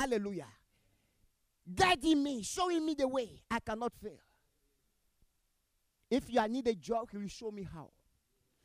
Hallelujah. 0.00 0.46
Guiding 1.74 2.22
me, 2.22 2.42
showing 2.42 2.86
me 2.86 2.94
the 2.94 3.06
way. 3.06 3.42
I 3.50 3.60
cannot 3.60 3.92
fail. 4.02 4.18
If 6.10 6.32
you 6.32 6.40
are 6.40 6.48
need 6.48 6.66
a 6.68 6.74
job, 6.74 7.08
he 7.10 7.18
will 7.18 7.28
show 7.28 7.50
me 7.50 7.68
how. 7.70 7.90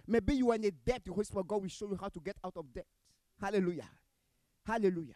Maybe 0.07 0.35
you 0.35 0.49
are 0.51 0.55
in 0.55 0.63
a 0.63 0.71
debt, 0.71 1.01
the 1.03 1.11
Holy 1.11 1.25
Spirit 1.25 1.45
God 1.45 1.61
will 1.61 1.67
show 1.67 1.89
you 1.89 1.97
how 1.99 2.07
to 2.07 2.21
get 2.21 2.37
out 2.41 2.53
of 2.55 2.73
debt. 2.73 2.85
Hallelujah. 3.41 3.89
Hallelujah. 4.65 5.15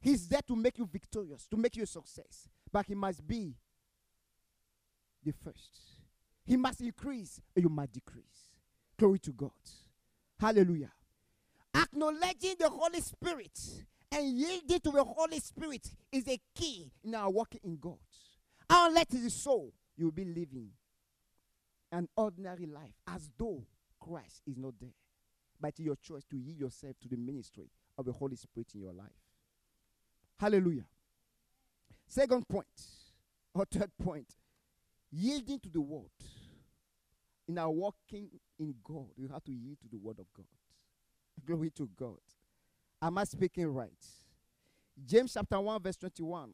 He's 0.00 0.26
there 0.26 0.40
to 0.48 0.56
make 0.56 0.78
you 0.78 0.88
victorious, 0.92 1.46
to 1.46 1.56
make 1.56 1.76
you 1.76 1.84
a 1.84 1.86
success. 1.86 2.48
But 2.72 2.86
he 2.86 2.96
must 2.96 3.24
be 3.24 3.54
the 5.24 5.32
first. 5.44 5.78
He 6.44 6.56
must 6.56 6.80
increase, 6.80 7.40
you 7.54 7.68
must 7.68 7.92
decrease. 7.92 8.50
Glory 8.98 9.20
to 9.20 9.30
God. 9.30 9.52
Hallelujah. 10.40 10.90
Acknowledging 11.72 12.56
the 12.58 12.68
Holy 12.68 13.00
Spirit 13.00 13.86
and 14.12 14.38
yielding 14.38 14.80
to 14.80 14.90
the 14.90 15.04
Holy 15.04 15.40
Spirit 15.40 15.88
is 16.12 16.28
a 16.28 16.38
key 16.54 16.90
in 17.02 17.14
our 17.14 17.30
walking 17.30 17.60
in 17.64 17.78
God. 17.78 17.98
Unless 18.68 19.14
it 19.14 19.24
is 19.24 19.34
so, 19.34 19.72
you 19.96 20.06
will 20.06 20.12
be 20.12 20.24
living 20.24 20.70
an 21.90 22.08
ordinary 22.16 22.66
life 22.66 22.94
as 23.06 23.30
though 23.38 23.64
Christ 24.00 24.42
is 24.46 24.56
not 24.56 24.74
there. 24.80 24.94
But 25.60 25.78
your 25.78 25.96
choice 25.96 26.24
to 26.30 26.36
yield 26.36 26.58
yourself 26.58 26.96
to 27.02 27.08
the 27.08 27.16
ministry 27.16 27.70
of 27.96 28.04
the 28.04 28.12
Holy 28.12 28.36
Spirit 28.36 28.68
in 28.74 28.80
your 28.80 28.92
life. 28.92 29.08
Hallelujah. 30.38 30.84
Second 32.06 32.48
point, 32.48 32.66
or 33.54 33.64
third 33.64 33.90
point, 34.02 34.26
yielding 35.10 35.60
to 35.60 35.68
the 35.68 35.80
word. 35.80 36.10
In 37.48 37.58
our 37.58 37.70
walking 37.70 38.28
in 38.58 38.74
God, 38.82 39.08
you 39.16 39.28
have 39.28 39.44
to 39.44 39.52
yield 39.52 39.78
to 39.82 39.88
the 39.88 39.98
word 39.98 40.18
of 40.18 40.26
God. 40.36 40.46
Glory 41.46 41.70
to 41.76 41.88
God. 41.96 42.18
Am 43.02 43.18
I 43.18 43.24
speaking 43.24 43.66
right? 43.66 43.90
James 45.04 45.34
chapter 45.34 45.60
1, 45.60 45.82
verse 45.82 45.96
21. 45.96 46.50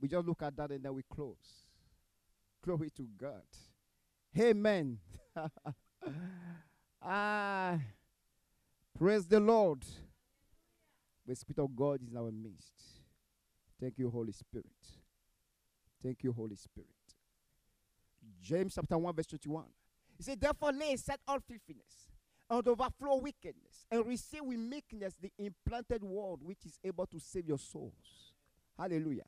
We 0.00 0.08
just 0.08 0.26
look 0.26 0.42
at 0.42 0.56
that 0.56 0.72
and 0.72 0.82
then 0.82 0.92
we 0.92 1.04
close. 1.08 1.66
Glory 2.64 2.90
to 2.96 3.06
God. 3.16 3.44
Amen. 4.36 4.98
ah, 7.02 7.78
praise 8.98 9.24
the 9.26 9.38
Lord. 9.38 9.84
The 11.24 11.36
Spirit 11.36 11.60
of 11.60 11.76
God 11.76 12.02
is 12.02 12.10
in 12.10 12.16
our 12.16 12.32
midst. 12.32 12.72
Thank 13.80 13.98
you, 13.98 14.10
Holy 14.10 14.32
Spirit. 14.32 14.66
Thank 16.02 16.24
you, 16.24 16.32
Holy 16.32 16.56
Spirit. 16.56 16.88
James 18.42 18.74
chapter 18.74 18.98
1, 18.98 19.14
verse 19.14 19.26
21. 19.26 19.64
He 20.16 20.24
said, 20.24 20.40
Therefore 20.40 20.72
lay 20.72 20.94
aside 20.94 21.18
all 21.28 21.38
filthiness 21.38 22.09
and 22.50 22.66
overflow 22.66 23.16
wickedness, 23.16 23.86
and 23.90 24.04
receive 24.06 24.42
with 24.42 24.58
meekness 24.58 25.14
the 25.20 25.30
implanted 25.38 26.02
word 26.02 26.40
which 26.42 26.66
is 26.66 26.78
able 26.84 27.06
to 27.06 27.20
save 27.20 27.46
your 27.46 27.58
souls. 27.58 28.34
Hallelujah. 28.76 29.24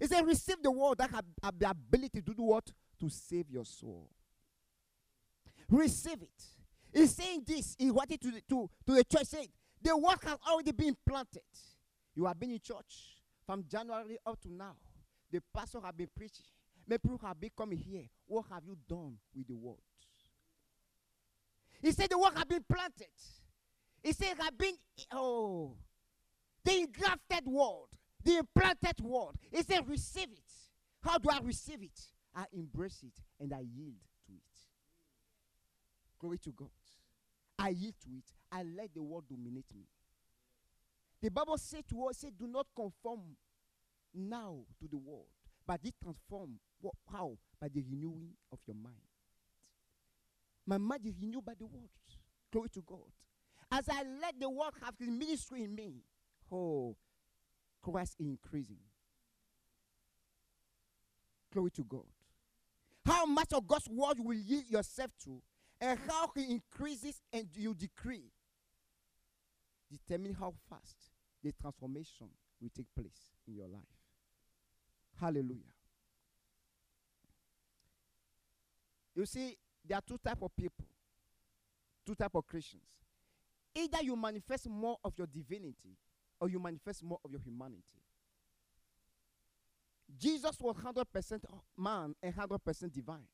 He 0.00 0.06
said, 0.06 0.26
Receive 0.26 0.62
the 0.62 0.70
word 0.70 0.98
that 0.98 1.10
have, 1.10 1.24
have 1.42 1.58
the 1.58 1.68
ability 1.68 2.22
to 2.22 2.34
do 2.34 2.42
what? 2.42 2.70
To 3.00 3.08
save 3.10 3.50
your 3.50 3.64
soul. 3.64 4.08
Receive 5.68 6.22
it. 6.22 6.42
He's 6.92 7.14
saying 7.14 7.44
this. 7.46 7.76
He 7.78 7.90
wanted 7.90 8.20
to, 8.22 8.30
to, 8.30 8.70
to 8.86 8.94
the 8.94 9.04
church 9.04 9.26
saying, 9.26 9.48
The 9.82 9.96
word 9.96 10.18
has 10.24 10.38
already 10.48 10.72
been 10.72 10.96
planted. 11.06 11.42
You 12.14 12.26
have 12.26 12.38
been 12.38 12.50
in 12.50 12.60
church 12.60 13.18
from 13.46 13.64
January 13.70 14.18
up 14.26 14.40
to 14.42 14.52
now. 14.52 14.76
The 15.30 15.40
pastor 15.54 15.78
have 15.84 15.96
been 15.96 16.10
preaching. 16.14 16.46
Many 16.86 16.98
people 16.98 17.20
have 17.22 17.40
been 17.40 17.50
coming 17.56 17.78
here. 17.78 18.04
What 18.26 18.46
have 18.50 18.62
you 18.66 18.76
done 18.88 19.16
with 19.34 19.46
the 19.46 19.56
word? 19.56 19.76
He 21.82 21.90
said 21.92 22.10
the 22.10 22.18
word 22.18 22.32
have 22.36 22.48
been 22.48 22.64
planted. 22.66 23.08
He 24.02 24.12
said 24.12 24.34
have 24.38 24.56
been 24.56 24.76
oh 25.12 25.76
the 26.64 26.78
engrafted 26.78 27.46
word, 27.46 27.88
the 28.24 28.38
implanted 28.38 29.00
word. 29.00 29.34
He 29.50 29.62
said 29.62 29.88
receive 29.88 30.30
it. 30.32 30.52
How 31.00 31.18
do 31.18 31.28
I 31.30 31.40
receive 31.42 31.82
it? 31.82 32.00
I 32.34 32.44
embrace 32.52 33.02
it 33.02 33.20
and 33.40 33.52
I 33.52 33.60
yield 33.60 34.00
to 34.26 34.32
it. 34.32 34.58
Glory 36.20 36.38
to 36.38 36.52
God. 36.52 36.68
I 37.58 37.70
yield 37.70 37.94
to 38.04 38.10
it. 38.10 38.24
I 38.50 38.62
let 38.62 38.94
the 38.94 39.02
word 39.02 39.24
dominate 39.28 39.66
me. 39.74 39.86
The 41.20 41.30
Bible 41.30 41.58
said 41.58 41.84
to 41.90 42.06
us, 42.06 42.18
say, 42.18 42.30
do 42.36 42.46
not 42.46 42.66
conform 42.74 43.20
now 44.14 44.58
to 44.80 44.88
the 44.88 44.96
world, 44.96 45.26
but 45.66 45.80
it 45.84 45.94
transform. 46.02 46.58
What, 46.80 46.94
how? 47.10 47.38
By 47.60 47.68
the 47.68 47.82
renewing 47.82 48.30
of 48.52 48.58
your 48.66 48.76
mind. 48.76 49.11
My 50.66 50.78
mind 50.78 51.06
is 51.06 51.14
renewed 51.20 51.44
by 51.44 51.54
the 51.58 51.66
word. 51.66 51.90
Glory 52.52 52.68
to 52.70 52.82
God. 52.82 53.10
As 53.70 53.88
I 53.88 54.02
let 54.20 54.38
the 54.38 54.48
word 54.50 54.72
have 54.82 54.94
his 54.98 55.08
ministry 55.08 55.64
in 55.64 55.74
me, 55.74 56.02
oh, 56.50 56.96
Christ 57.80 58.16
increasing. 58.20 58.78
Glory 61.52 61.70
to 61.72 61.84
God. 61.84 62.06
How 63.04 63.26
much 63.26 63.52
of 63.52 63.66
God's 63.66 63.88
word 63.88 64.18
you 64.18 64.24
will 64.24 64.34
yield 64.34 64.68
yourself 64.68 65.10
to, 65.24 65.42
and 65.80 65.98
how 66.08 66.30
he 66.36 66.50
increases 66.50 67.20
and 67.32 67.48
you 67.56 67.74
decree, 67.74 68.30
determine 69.90 70.34
how 70.34 70.54
fast 70.70 70.96
the 71.42 71.52
transformation 71.60 72.28
will 72.60 72.70
take 72.76 72.86
place 72.94 73.32
in 73.48 73.56
your 73.56 73.66
life. 73.66 73.82
Hallelujah. 75.20 75.74
You 79.14 79.26
see, 79.26 79.56
there 79.86 79.98
are 79.98 80.02
two 80.06 80.18
type 80.24 80.42
of 80.42 80.54
people, 80.56 80.86
two 82.06 82.14
type 82.14 82.34
of 82.34 82.46
Christians. 82.46 82.82
Either 83.74 83.98
you 84.02 84.16
manifest 84.16 84.68
more 84.68 84.96
of 85.04 85.14
your 85.16 85.26
divinity, 85.26 85.96
or 86.40 86.48
you 86.48 86.58
manifest 86.58 87.02
more 87.02 87.18
of 87.24 87.30
your 87.30 87.40
humanity. 87.40 88.02
Jesus 90.18 90.56
was 90.60 90.76
100% 90.76 91.40
man 91.78 92.14
and 92.22 92.34
100% 92.34 92.92
divine. 92.92 93.26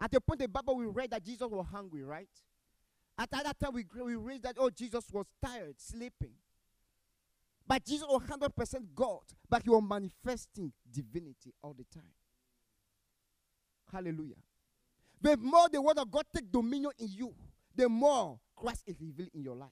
At 0.00 0.10
the 0.10 0.20
point 0.20 0.40
in 0.40 0.44
the 0.44 0.48
Bible, 0.48 0.76
we 0.76 0.86
read 0.86 1.10
that 1.10 1.22
Jesus 1.22 1.46
was 1.50 1.66
hungry, 1.70 2.02
right? 2.02 2.28
At 3.18 3.30
that 3.32 3.60
time, 3.60 3.74
we, 3.74 3.84
we 4.02 4.16
read 4.16 4.42
that, 4.44 4.56
oh, 4.58 4.70
Jesus 4.70 5.04
was 5.12 5.26
tired, 5.44 5.74
sleeping. 5.78 6.32
But 7.66 7.84
Jesus 7.84 8.06
was 8.08 8.22
100% 8.22 8.94
God, 8.94 9.20
but 9.48 9.62
he 9.62 9.70
was 9.70 9.82
manifesting 9.86 10.72
divinity 10.90 11.52
all 11.62 11.74
the 11.74 11.84
time. 11.94 12.14
Hallelujah. 13.92 14.36
The 15.20 15.36
more 15.36 15.68
the 15.68 15.80
word 15.82 15.98
of 15.98 16.10
God 16.10 16.24
take 16.34 16.50
dominion 16.50 16.92
in 16.98 17.08
you, 17.08 17.34
the 17.76 17.88
more 17.88 18.38
Christ 18.56 18.84
is 18.86 19.00
revealed 19.00 19.30
in 19.34 19.42
your 19.42 19.56
life. 19.56 19.68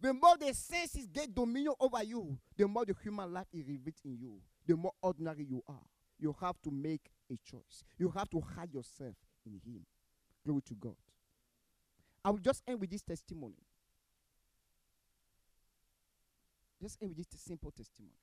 The 0.00 0.12
more 0.12 0.36
the 0.36 0.52
senses 0.52 1.06
get 1.06 1.34
dominion 1.34 1.74
over 1.80 2.02
you, 2.02 2.36
the 2.56 2.66
more 2.68 2.84
the 2.84 2.94
human 3.02 3.32
life 3.32 3.46
is 3.52 3.66
revealed 3.66 3.96
in 4.04 4.18
you, 4.18 4.40
the 4.66 4.76
more 4.76 4.92
ordinary 5.00 5.44
you 5.44 5.62
are. 5.68 5.86
You 6.18 6.34
have 6.40 6.60
to 6.62 6.70
make 6.70 7.10
a 7.30 7.38
choice. 7.48 7.84
You 7.98 8.10
have 8.10 8.28
to 8.30 8.40
hide 8.40 8.72
yourself 8.72 9.14
in 9.46 9.60
Him. 9.64 9.84
Glory 10.44 10.62
to 10.68 10.74
God. 10.74 10.96
I 12.24 12.30
will 12.30 12.38
just 12.38 12.62
end 12.66 12.80
with 12.80 12.90
this 12.90 13.02
testimony. 13.02 13.56
Just 16.80 16.98
end 17.02 17.14
with 17.16 17.28
this 17.30 17.40
simple 17.40 17.70
testimony. 17.70 18.14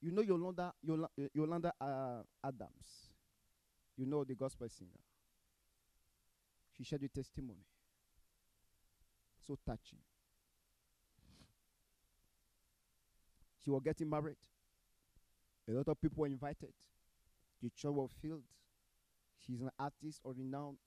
You 0.00 0.12
know 0.12 0.22
Yolanda, 0.22 0.72
Yolanda, 0.82 1.08
Yolanda 1.34 1.72
uh, 1.80 2.22
Adams. 2.42 3.09
You 4.00 4.06
know 4.06 4.24
the 4.24 4.34
gospel 4.34 4.66
singer. 4.70 4.88
She 6.74 6.84
shared 6.84 7.02
a 7.02 7.08
testimony. 7.08 7.66
So 9.46 9.58
touching. 9.66 9.98
She 13.62 13.68
was 13.68 13.82
getting 13.84 14.08
married. 14.08 14.36
A 15.68 15.72
lot 15.72 15.88
of 15.88 16.00
people 16.00 16.22
were 16.22 16.28
invited. 16.28 16.72
The 17.62 17.68
church 17.76 17.92
was 17.92 18.10
filled. 18.22 18.44
She's 19.46 19.60
an 19.60 19.68
artist 19.78 20.22
or 20.24 20.32
renowned. 20.32 20.78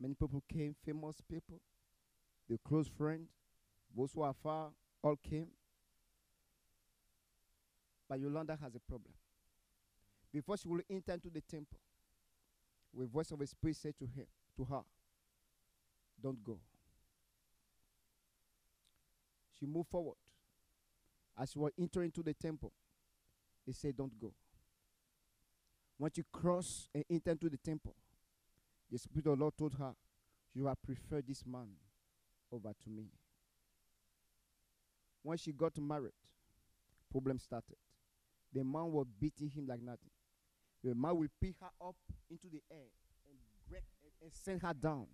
Many 0.00 0.14
people 0.14 0.42
came, 0.50 0.74
famous 0.86 1.16
people, 1.30 1.60
the 2.48 2.58
close 2.66 2.88
friend, 2.88 3.26
those 3.94 4.10
who 4.14 4.22
are 4.22 4.34
far, 4.42 4.70
all 5.02 5.16
came. 5.16 5.48
But 8.08 8.20
Yolanda 8.20 8.56
has 8.62 8.74
a 8.74 8.80
problem. 8.80 9.12
Before 10.32 10.56
she 10.56 10.66
will 10.66 10.80
enter 10.90 11.12
into 11.12 11.28
the 11.28 11.42
temple, 11.42 11.76
with 12.94 13.10
voice 13.10 13.30
of 13.30 13.38
the 13.38 13.46
spirit 13.46 13.76
said 13.76 13.94
to 13.98 14.04
him, 14.04 14.26
to 14.56 14.64
her, 14.64 14.82
Don't 16.22 16.42
go. 16.44 16.58
She 19.58 19.66
moved 19.66 19.88
forward. 19.88 20.16
As 21.38 21.50
she 21.50 21.58
was 21.58 21.72
entering 21.78 22.06
into 22.06 22.22
the 22.22 22.34
temple, 22.34 22.72
he 23.64 23.72
said, 23.72 23.96
Don't 23.96 24.18
go. 24.20 24.32
Once 25.98 26.18
you 26.18 26.24
cross 26.32 26.88
and 26.94 27.04
enter 27.10 27.30
into 27.30 27.48
the 27.48 27.56
temple, 27.56 27.94
the 28.90 28.98
Spirit 28.98 29.26
of 29.26 29.38
the 29.38 29.42
Lord 29.42 29.56
told 29.56 29.74
her, 29.74 29.94
You 30.54 30.66
have 30.66 30.82
preferred 30.82 31.24
this 31.26 31.44
man 31.46 31.68
over 32.50 32.72
to 32.84 32.90
me. 32.90 33.04
When 35.22 35.38
she 35.38 35.52
got 35.52 35.78
married, 35.78 36.12
problem 37.10 37.38
started. 37.38 37.76
The 38.52 38.64
man 38.64 38.90
was 38.90 39.06
beating 39.18 39.48
him 39.48 39.66
like 39.66 39.80
nothing. 39.80 40.10
The 40.84 40.94
man 40.94 41.16
will 41.18 41.28
pick 41.40 41.54
her 41.60 41.70
up 41.86 41.96
into 42.30 42.48
the 42.52 42.62
air 42.70 42.88
and 43.28 43.38
break 43.68 43.84
and, 44.22 44.32
send 44.32 44.62
her 44.62 44.74
down. 44.74 45.06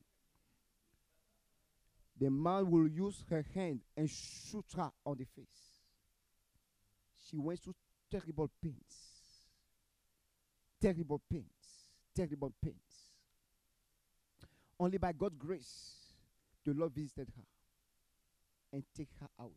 The 2.18 2.30
man 2.30 2.70
will 2.70 2.88
use 2.88 3.24
her 3.30 3.44
hand 3.54 3.80
and 3.96 4.10
shoot 4.10 4.66
her 4.76 4.90
on 5.06 5.18
the 5.18 5.24
face. 5.24 5.82
She 7.28 7.36
went 7.36 7.60
through 7.60 7.74
terrible 8.10 8.50
pains. 8.62 8.94
Terrible 10.80 11.20
pains. 11.30 11.86
Terrible 12.16 12.52
pains. 12.62 13.12
Only 14.80 14.98
by 14.98 15.12
God's 15.12 15.36
grace, 15.36 16.14
the 16.64 16.74
Lord 16.74 16.92
visited 16.94 17.28
her. 17.36 17.44
and 18.72 18.82
take 18.96 19.08
her 19.20 19.28
out. 19.40 19.52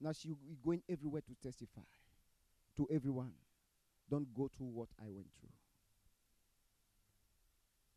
Now 0.00 0.12
she 0.12 0.30
going 0.64 0.82
everywhere 0.88 1.22
to 1.22 1.34
testify 1.42 1.82
to 2.76 2.88
everyone. 2.90 3.32
Don't 4.10 4.34
go 4.34 4.50
through 4.56 4.66
what 4.66 4.88
I 5.00 5.08
went 5.08 5.28
through. 5.38 5.50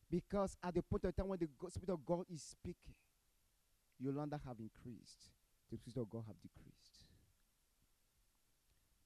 Because 0.09 0.55
at 0.64 0.76
the 0.76 0.84
point 0.84 1.05
of 1.05 1.16
time 1.16 1.28
when 1.28 1.39
the 1.39 1.47
Spirit 1.72 1.89
of 1.89 2.05
God 2.05 2.26
is 2.32 2.43
speaking, 2.43 2.93
your 3.99 4.14
Yolanda 4.14 4.39
have 4.45 4.57
increased, 4.59 5.32
the 5.72 5.78
Spirit 5.78 5.97
of 5.97 6.09
God 6.09 6.24
have 6.28 6.36
decreased. 6.41 7.07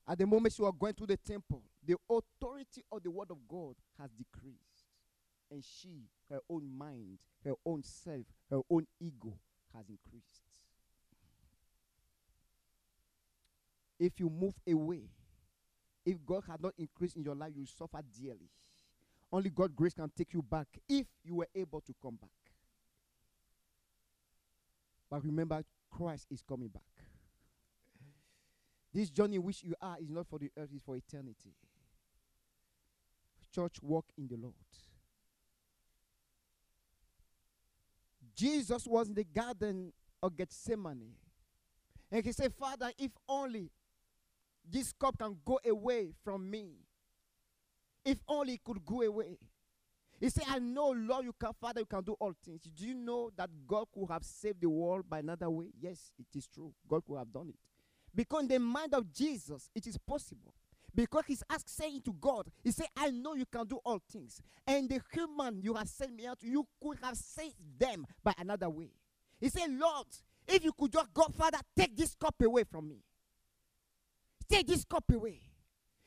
At 0.05 0.17
the 0.17 0.25
moment 0.25 0.57
you 0.57 0.65
are 0.65 0.71
going 0.71 0.93
to 0.95 1.05
the 1.05 1.17
temple, 1.17 1.61
the 1.85 1.95
authority 2.09 2.83
of 2.91 3.03
the 3.03 3.11
word 3.11 3.31
of 3.31 3.37
God 3.47 3.75
has 3.99 4.09
decreased. 4.11 4.87
And 5.49 5.63
she, 5.63 6.09
her 6.29 6.39
own 6.49 6.69
mind, 6.77 7.19
her 7.45 7.53
own 7.65 7.83
self, 7.83 8.25
her 8.49 8.59
own 8.69 8.85
ego 8.99 9.33
has 9.73 9.85
increased. 9.89 10.43
If 13.99 14.19
you 14.19 14.29
move 14.29 14.55
away, 14.69 15.03
if 16.07 16.25
God 16.25 16.43
had 16.47 16.63
not 16.63 16.73
increased 16.77 17.17
in 17.17 17.23
your 17.23 17.35
life, 17.35 17.51
you 17.53 17.65
suffer 17.65 17.99
dearly. 18.17 18.49
Only 19.29 19.49
God 19.49 19.75
grace 19.75 19.93
can 19.93 20.09
take 20.17 20.33
you 20.33 20.41
back 20.41 20.67
if 20.87 21.05
you 21.21 21.35
were 21.35 21.49
able 21.53 21.81
to 21.81 21.93
come 22.01 22.15
back. 22.15 22.29
But 25.11 25.21
remember, 25.25 25.61
Christ 25.91 26.25
is 26.31 26.41
coming 26.41 26.69
back. 26.69 26.81
This 28.93 29.09
journey 29.09 29.37
which 29.37 29.63
you 29.63 29.75
are 29.81 29.97
is 29.99 30.09
not 30.09 30.27
for 30.27 30.39
the 30.39 30.49
earth, 30.57 30.69
it's 30.73 30.81
for 30.81 30.95
eternity. 30.95 31.51
Church, 33.53 33.75
walk 33.81 34.05
in 34.17 34.29
the 34.29 34.37
Lord. 34.37 34.53
Jesus 38.33 38.87
was 38.87 39.09
in 39.09 39.13
the 39.13 39.25
garden 39.25 39.91
of 40.23 40.37
Gethsemane. 40.37 41.11
And 42.09 42.23
he 42.23 42.31
said, 42.31 42.53
Father, 42.53 42.91
if 42.97 43.11
only 43.27 43.71
this 44.69 44.93
cup 44.93 45.17
can 45.17 45.37
go 45.45 45.59
away 45.65 46.11
from 46.23 46.49
me. 46.49 46.71
If 48.03 48.19
only 48.27 48.53
it 48.53 48.63
could 48.63 48.85
go 48.85 49.01
away. 49.01 49.37
He 50.19 50.29
said, 50.29 50.45
I 50.47 50.59
know, 50.59 50.89
Lord, 50.97 51.25
you 51.25 51.33
can, 51.39 51.51
Father, 51.61 51.81
you 51.81 51.85
can 51.85 52.03
do 52.03 52.15
all 52.19 52.33
things. 52.43 52.61
Do 52.63 52.87
you 52.87 52.95
know 52.95 53.29
that 53.37 53.49
God 53.67 53.85
could 53.93 54.09
have 54.09 54.23
saved 54.23 54.61
the 54.61 54.69
world 54.69 55.05
by 55.07 55.19
another 55.19 55.49
way? 55.49 55.67
Yes, 55.79 56.11
it 56.17 56.35
is 56.35 56.47
true. 56.47 56.73
God 56.87 57.03
could 57.05 57.17
have 57.17 57.31
done 57.31 57.49
it. 57.49 57.59
Because 58.15 58.41
in 58.41 58.47
the 58.47 58.59
mind 58.59 58.95
of 58.95 59.11
Jesus, 59.13 59.69
it 59.75 59.85
is 59.85 59.97
possible. 59.97 60.53
Because 60.95 61.25
he's 61.27 61.43
asked, 61.49 61.69
saying 61.69 62.01
to 62.05 62.13
God, 62.13 62.49
He 62.63 62.71
said, 62.71 62.87
I 62.95 63.11
know 63.11 63.35
you 63.35 63.45
can 63.45 63.67
do 63.67 63.79
all 63.85 64.01
things. 64.11 64.41
And 64.65 64.89
the 64.89 64.99
human 65.11 65.61
you 65.61 65.75
have 65.75 65.87
sent 65.87 66.15
me 66.15 66.25
out, 66.25 66.39
you 66.41 66.65
could 66.81 66.97
have 67.03 67.15
saved 67.15 67.53
them 67.77 68.07
by 68.23 68.33
another 68.39 68.69
way. 68.69 68.89
He 69.39 69.49
said, 69.49 69.69
Lord, 69.69 70.07
if 70.47 70.63
you 70.63 70.71
could 70.71 70.91
just 70.91 71.13
go, 71.13 71.27
Father, 71.37 71.59
take 71.77 71.95
this 71.95 72.15
cup 72.15 72.35
away 72.41 72.63
from 72.63 72.87
me. 72.87 73.03
Take 74.49 74.67
this 74.67 74.85
cup 74.85 75.03
away. 75.11 75.41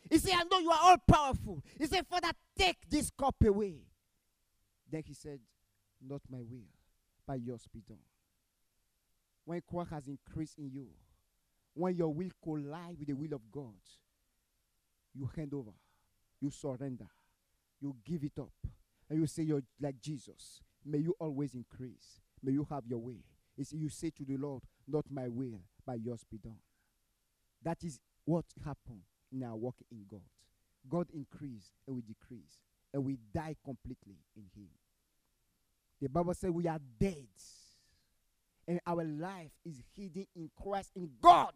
He 0.09 0.18
said, 0.18 0.34
I 0.34 0.45
know 0.45 0.59
you 0.59 0.70
are 0.70 0.78
all 0.82 0.97
powerful. 1.07 1.62
He 1.78 1.86
said, 1.86 2.07
Father, 2.07 2.30
take 2.57 2.76
this 2.88 3.11
cup 3.11 3.36
away. 3.45 3.76
Then 4.91 5.03
he 5.07 5.14
said, 5.14 5.41
Not 6.01 6.22
my 6.30 6.38
will, 6.38 6.68
but 7.26 7.41
yours 7.41 7.66
be 7.72 7.80
done. 7.80 7.99
When 9.45 9.61
quark 9.61 9.91
has 9.91 10.09
increased 10.09 10.59
in 10.59 10.70
you, 10.70 10.88
when 11.74 11.97
your 11.97 12.12
will 12.12 12.30
collide 12.43 12.99
with 12.99 13.09
the 13.09 13.14
will 13.14 13.34
of 13.34 13.43
God, 13.53 13.74
you 15.14 15.30
hand 15.36 15.55
over, 15.55 15.72
you 16.41 16.51
surrender, 16.51 17.07
you 17.80 17.95
give 18.05 18.24
it 18.24 18.38
up, 18.38 18.53
and 19.09 19.20
you 19.20 19.26
say 19.26 19.43
you're 19.43 19.62
like 19.80 20.01
Jesus. 20.01 20.62
May 20.84 20.99
you 20.99 21.14
always 21.18 21.55
increase. 21.55 22.20
May 22.43 22.53
you 22.53 22.66
have 22.70 22.86
your 22.86 22.99
way. 22.99 23.24
It's, 23.57 23.72
you 23.72 23.91
say 23.91 24.11
to 24.11 24.24
the 24.24 24.36
Lord, 24.36 24.62
Not 24.88 25.05
my 25.11 25.28
will, 25.28 25.61
but 25.86 26.01
yours 26.01 26.24
be 26.30 26.38
done. 26.38 26.59
That 27.62 27.84
is 27.84 28.01
what 28.31 28.45
happened 28.64 29.03
in 29.33 29.43
our 29.43 29.57
walk 29.57 29.74
in 29.91 30.05
God. 30.09 30.20
God 30.89 31.09
increase 31.12 31.72
and 31.87 31.97
we 31.97 32.03
decrease, 32.03 32.61
and 32.95 33.05
we 33.05 33.18
die 33.35 33.57
completely 33.64 34.18
in 34.37 34.45
Him. 34.55 34.68
The 36.01 36.09
Bible 36.09 36.35
says 36.35 36.51
we 36.51 36.68
are 36.68 36.78
dead, 36.99 37.26
and 38.68 38.81
our 38.87 39.05
life 39.05 39.51
is 39.64 39.83
hidden 39.97 40.28
in 40.37 40.49
Christ 40.62 40.93
in 40.95 41.11
God. 41.20 41.55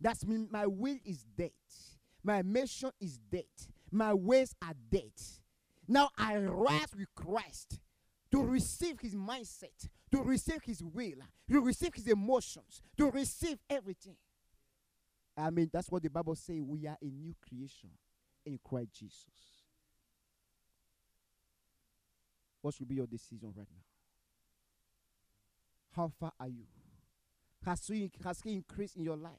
That 0.00 0.26
means 0.26 0.48
my 0.50 0.66
will 0.66 0.98
is 1.04 1.24
dead, 1.36 1.52
my 2.24 2.42
mission 2.42 2.90
is 3.00 3.18
dead, 3.30 3.44
my 3.92 4.12
ways 4.12 4.56
are 4.60 4.74
dead. 4.90 5.12
Now 5.86 6.10
I 6.18 6.36
rise 6.36 6.94
with 6.98 7.14
Christ 7.14 7.78
to 8.32 8.42
receive 8.42 8.98
his 9.00 9.14
mindset, 9.14 9.88
to 10.12 10.22
receive 10.22 10.62
his 10.64 10.82
will, 10.82 11.22
to 11.50 11.60
receive 11.60 11.94
his 11.94 12.08
emotions, 12.08 12.82
to 12.96 13.08
receive 13.10 13.58
everything. 13.70 14.16
I 15.38 15.50
mean, 15.50 15.70
that's 15.72 15.88
what 15.88 16.02
the 16.02 16.10
Bible 16.10 16.34
says. 16.34 16.60
We 16.60 16.86
are 16.86 16.96
a 17.00 17.04
new 17.06 17.34
creation 17.48 17.90
in 18.44 18.58
Christ 18.62 18.92
Jesus. 18.98 19.24
What 22.60 22.74
should 22.74 22.88
be 22.88 22.96
your 22.96 23.06
decision 23.06 23.52
right 23.56 23.68
now? 23.70 23.84
How 25.94 26.10
far 26.18 26.32
are 26.40 26.48
you? 26.48 26.64
Has 27.64 27.86
he, 27.86 28.10
has 28.24 28.40
he 28.42 28.54
increased 28.54 28.96
in 28.96 29.04
your 29.04 29.16
life? 29.16 29.32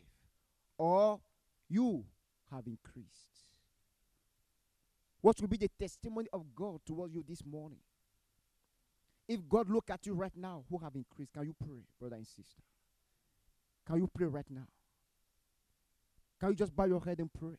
Or 0.77 1.19
you 1.67 2.05
have 2.49 2.65
increased? 2.65 3.09
What 5.21 5.39
will 5.41 5.49
be 5.49 5.57
the 5.57 5.69
testimony 5.77 6.29
of 6.31 6.55
God 6.55 6.79
towards 6.85 7.13
you 7.13 7.25
this 7.27 7.43
morning? 7.45 7.79
If 9.27 9.47
God 9.49 9.69
look 9.69 9.89
at 9.89 10.05
you 10.05 10.13
right 10.13 10.35
now, 10.35 10.63
who 10.69 10.77
have 10.77 10.95
increased, 10.95 11.33
can 11.33 11.43
you 11.43 11.55
pray, 11.61 11.83
brother 11.99 12.15
and 12.15 12.25
sister? 12.25 12.63
Can 13.85 13.97
you 13.97 14.09
pray 14.11 14.27
right 14.27 14.49
now? 14.49 14.67
Can 16.39 16.49
you 16.49 16.55
just 16.55 16.75
bow 16.75 16.85
your 16.85 17.03
head 17.03 17.19
and 17.19 17.29
pray? 17.33 17.57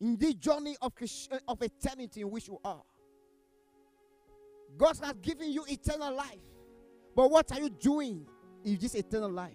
In 0.00 0.16
this 0.16 0.34
journey 0.34 0.76
of, 0.80 0.92
uh, 1.00 1.38
of 1.48 1.62
eternity 1.62 2.20
in 2.20 2.30
which 2.30 2.48
you 2.48 2.58
are, 2.64 2.82
God 4.76 4.98
has 5.02 5.14
given 5.22 5.52
you 5.52 5.64
eternal 5.68 6.14
life. 6.14 6.40
But 7.14 7.30
what 7.30 7.50
are 7.52 7.60
you 7.60 7.70
doing 7.70 8.26
in 8.64 8.76
this 8.78 8.94
eternal 8.94 9.30
life? 9.30 9.54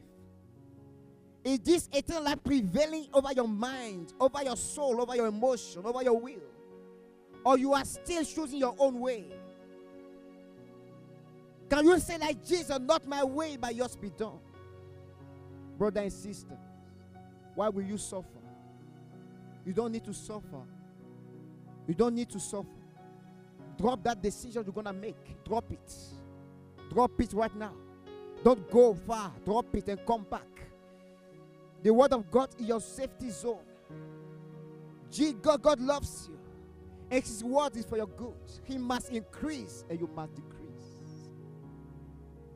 Is 1.44 1.60
this 1.60 1.90
eternal 1.94 2.24
life 2.24 2.44
prevailing 2.44 3.08
over 3.14 3.32
your 3.34 3.48
mind, 3.48 4.14
over 4.20 4.44
your 4.44 4.58
soul, 4.58 5.02
over 5.02 5.16
your 5.16 5.28
emotion, 5.28 5.84
over 5.86 6.04
your 6.04 6.20
will? 6.20 6.42
Or 7.46 7.58
you 7.58 7.74
are 7.74 7.86
still 7.86 8.24
choosing 8.24 8.60
your 8.60 8.76
own 8.78 9.00
way? 9.00 9.26
Can 11.70 11.86
you 11.86 12.00
say, 12.00 12.18
like 12.18 12.46
Jesus, 12.46 12.78
not 12.80 13.06
my 13.08 13.24
way, 13.24 13.58
but 13.58 13.76
yours 13.76 13.96
be 13.96 14.10
done? 14.10 14.40
Brother 15.80 16.02
and 16.02 16.12
sister, 16.12 16.58
why 17.56 17.70
will 17.70 17.84
you 17.84 17.98
suffer? 17.98 18.28
You 19.66 19.72
don't 19.72 19.94
need 19.94 20.04
to 20.04 20.14
suffer. 20.14 20.62
You 21.88 21.94
don't 21.94 22.14
need 22.14 22.30
to 22.32 22.40
suffer. 22.40 22.68
Drop 23.78 24.04
that 24.04 24.22
decision 24.22 24.64
you're 24.66 24.74
going 24.74 24.88
to 24.88 24.94
make. 24.94 25.16
Drop 25.46 25.72
it. 25.72 25.94
Drop 26.94 27.20
it 27.22 27.32
right 27.32 27.56
now. 27.56 27.74
Don't 28.44 28.70
go 28.70 28.94
far. 28.94 29.32
Drop 29.46 29.74
it 29.74 29.88
and 29.88 30.06
come 30.06 30.26
back. 30.30 30.42
The 31.82 31.94
word 31.94 32.12
of 32.12 32.30
God 32.30 32.50
is 32.60 32.68
your 32.68 32.82
safety 32.82 33.30
zone. 33.30 33.64
G 35.10 35.32
God, 35.32 35.62
God 35.62 35.80
loves 35.80 36.28
you. 36.30 36.38
And 37.10 37.24
his 37.24 37.42
word 37.42 37.78
is 37.78 37.86
for 37.86 37.96
your 37.96 38.08
good. 38.08 38.36
He 38.66 38.78
must 38.78 39.12
increase 39.12 39.86
and 39.90 39.98
you 39.98 40.10
must 40.14 40.36
decrease. 40.36 40.60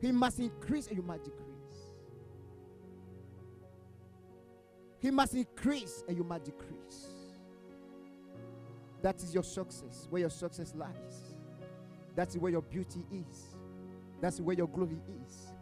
He 0.00 0.12
must 0.12 0.38
increase 0.38 0.88
and 0.88 0.96
you 0.98 1.02
must 1.02 1.24
decrease. 1.24 1.43
He 5.04 5.10
must 5.10 5.34
increase 5.34 6.02
and 6.08 6.16
you 6.16 6.24
must 6.24 6.44
decrease. 6.44 7.08
That 9.02 9.22
is 9.22 9.34
your 9.34 9.42
success, 9.42 10.06
where 10.08 10.20
your 10.20 10.30
success 10.30 10.72
lies. 10.74 11.34
That's 12.16 12.38
where 12.38 12.50
your 12.50 12.62
beauty 12.62 13.04
is. 13.12 13.54
That's 14.22 14.40
where 14.40 14.56
your 14.56 14.66
glory 14.66 14.96
is. 15.26 15.52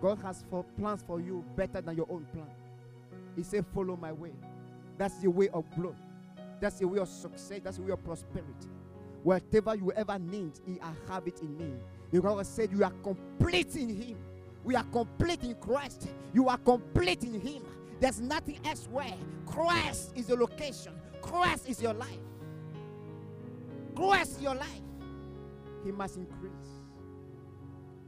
God 0.00 0.18
has 0.22 0.46
for 0.48 0.64
plans 0.78 1.04
for 1.06 1.20
you 1.20 1.44
better 1.56 1.82
than 1.82 1.94
your 1.94 2.06
own 2.08 2.24
plan. 2.32 2.46
He 3.36 3.42
said, 3.42 3.66
Follow 3.74 3.96
my 3.96 4.12
way. 4.12 4.32
That's 4.96 5.18
the 5.18 5.28
way 5.28 5.50
of 5.50 5.66
glory. 5.76 5.96
That's 6.58 6.78
the 6.78 6.88
way 6.88 7.00
of 7.00 7.08
success. 7.08 7.60
That's 7.62 7.76
the 7.76 7.82
way 7.82 7.92
of 7.92 8.02
prosperity. 8.02 8.70
Whatever 9.22 9.74
you 9.74 9.92
ever 9.92 10.18
need, 10.18 10.52
I 10.82 11.12
have 11.12 11.26
it 11.26 11.42
in 11.42 11.54
me. 11.58 11.74
You 12.12 12.22
God 12.22 12.46
said, 12.46 12.72
You 12.72 12.82
are 12.84 12.94
complete 13.02 13.76
in 13.76 13.90
Him. 13.90 14.16
We 14.64 14.74
are 14.74 14.84
complete 14.84 15.42
in 15.42 15.54
Christ. 15.56 16.08
You 16.32 16.48
are 16.48 16.56
complete 16.56 17.24
in 17.24 17.38
Him. 17.38 17.62
There's 18.00 18.20
nothing 18.20 18.58
elsewhere. 18.64 19.14
Christ 19.46 20.12
is 20.16 20.28
your 20.28 20.38
location. 20.38 20.92
Christ 21.20 21.68
is 21.68 21.82
your 21.82 21.92
life. 21.92 22.08
Christ 23.94 24.36
is 24.38 24.42
your 24.42 24.54
life. 24.54 24.80
He 25.84 25.92
must 25.92 26.16
increase. 26.16 26.52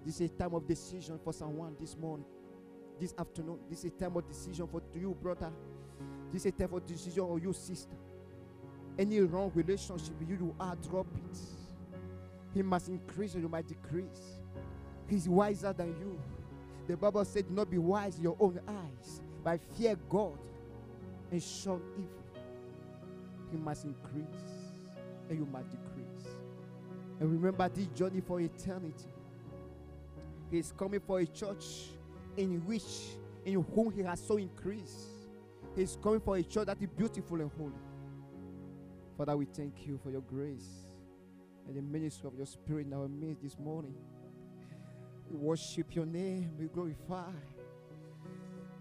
This 0.04 0.20
is 0.20 0.30
a 0.30 0.34
time 0.34 0.54
of 0.54 0.66
decision 0.66 1.18
for 1.22 1.32
someone 1.32 1.76
this 1.78 1.96
morning, 1.96 2.26
this 2.98 3.14
afternoon. 3.18 3.58
This 3.68 3.80
is 3.80 3.84
a 3.86 3.90
time 3.90 4.16
of 4.16 4.26
decision 4.26 4.66
for 4.66 4.82
you, 4.94 5.16
brother. 5.22 5.52
This 6.32 6.46
is 6.46 6.46
a 6.46 6.52
time 6.52 6.74
of 6.74 6.86
decision 6.86 7.26
for 7.26 7.38
you, 7.38 7.52
sister. 7.52 7.96
Any 8.98 9.20
wrong 9.20 9.52
relationship 9.54 10.14
you, 10.26 10.36
you 10.36 10.54
are, 10.58 10.76
drop 10.76 11.06
it. 11.14 11.38
He 12.54 12.62
must 12.62 12.88
increase 12.88 13.34
or 13.36 13.40
you 13.40 13.48
might 13.48 13.66
decrease. 13.68 14.40
He's 15.08 15.28
wiser 15.28 15.72
than 15.72 15.88
you. 15.98 16.18
The 16.86 16.96
Bible 16.96 17.24
said, 17.24 17.48
"Do 17.48 17.54
not 17.54 17.70
be 17.70 17.78
wise 17.78 18.16
in 18.16 18.24
your 18.24 18.36
own 18.40 18.60
eyes, 18.66 19.20
but 19.42 19.60
fear 19.76 19.96
God 20.08 20.38
and 21.30 21.42
shun 21.42 21.80
evil." 21.96 22.22
He 23.50 23.58
must 23.58 23.84
increase 23.84 24.24
and 25.28 25.38
you 25.38 25.46
must 25.46 25.70
decrease. 25.70 26.36
And 27.20 27.30
remember 27.30 27.68
this 27.68 27.86
journey 27.88 28.20
for 28.20 28.40
eternity. 28.40 29.08
He 30.50 30.58
is 30.58 30.72
coming 30.76 31.00
for 31.00 31.20
a 31.20 31.26
church 31.26 31.90
in 32.36 32.60
which, 32.66 33.16
in 33.44 33.62
whom 33.62 33.90
He 33.92 34.02
has 34.02 34.20
so 34.20 34.36
increased. 34.36 35.08
He 35.74 35.82
is 35.82 35.96
coming 36.02 36.20
for 36.20 36.36
a 36.36 36.42
church 36.42 36.66
that 36.66 36.80
is 36.80 36.88
beautiful 36.88 37.40
and 37.40 37.50
holy. 37.56 37.72
Father, 39.16 39.36
we 39.36 39.44
thank 39.44 39.86
you 39.86 39.98
for 40.02 40.10
your 40.10 40.22
grace 40.22 40.86
and 41.66 41.76
the 41.76 41.82
ministry 41.82 42.26
of 42.26 42.34
your 42.36 42.46
spirit 42.46 42.86
in 42.86 42.92
our 42.92 43.08
midst 43.08 43.42
this 43.42 43.58
morning. 43.58 43.94
We 45.30 45.36
worship 45.36 45.94
your 45.94 46.06
name, 46.06 46.56
we 46.58 46.66
glorify. 46.66 47.30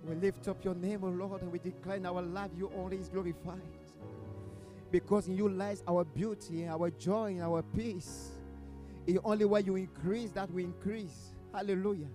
We 0.08 0.16
lift 0.16 0.48
up 0.48 0.64
your 0.64 0.76
name, 0.76 1.04
O 1.04 1.08
Lord, 1.10 1.42
and 1.42 1.52
we 1.52 1.60
declare 1.60 1.98
in 1.98 2.06
our 2.06 2.22
life 2.22 2.52
you 2.58 2.72
only 2.76 2.98
is 2.98 3.10
glorified. 3.10 3.62
Because 4.92 5.28
in 5.28 5.38
you 5.38 5.48
lies 5.48 5.84
our 5.88 6.04
beauty, 6.04 6.68
our 6.68 6.90
joy, 6.90 7.32
and 7.32 7.44
our 7.44 7.62
peace. 7.62 8.32
The 9.06 9.20
only 9.24 9.46
way 9.46 9.62
you 9.62 9.76
increase 9.76 10.32
that 10.32 10.52
we 10.52 10.64
increase. 10.64 11.34
Hallelujah. 11.54 12.08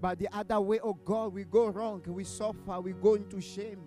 But 0.00 0.18
the 0.18 0.28
other 0.32 0.60
way, 0.60 0.78
oh 0.82 0.94
God, 1.04 1.32
we 1.32 1.44
go 1.44 1.68
wrong, 1.68 2.02
we 2.06 2.24
suffer, 2.24 2.80
we 2.80 2.92
go 2.92 3.14
into 3.14 3.40
shame. 3.40 3.80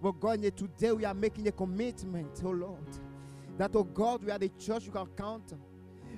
But 0.00 0.20
God, 0.20 0.42
today 0.56 0.92
we 0.92 1.04
are 1.04 1.14
making 1.14 1.48
a 1.48 1.52
commitment, 1.52 2.40
oh 2.44 2.50
Lord, 2.50 2.86
that 3.58 3.74
oh 3.74 3.84
God, 3.84 4.22
we 4.24 4.30
are 4.30 4.38
the 4.38 4.50
church 4.50 4.84
you 4.84 4.92
can 4.92 5.06
count. 5.16 5.54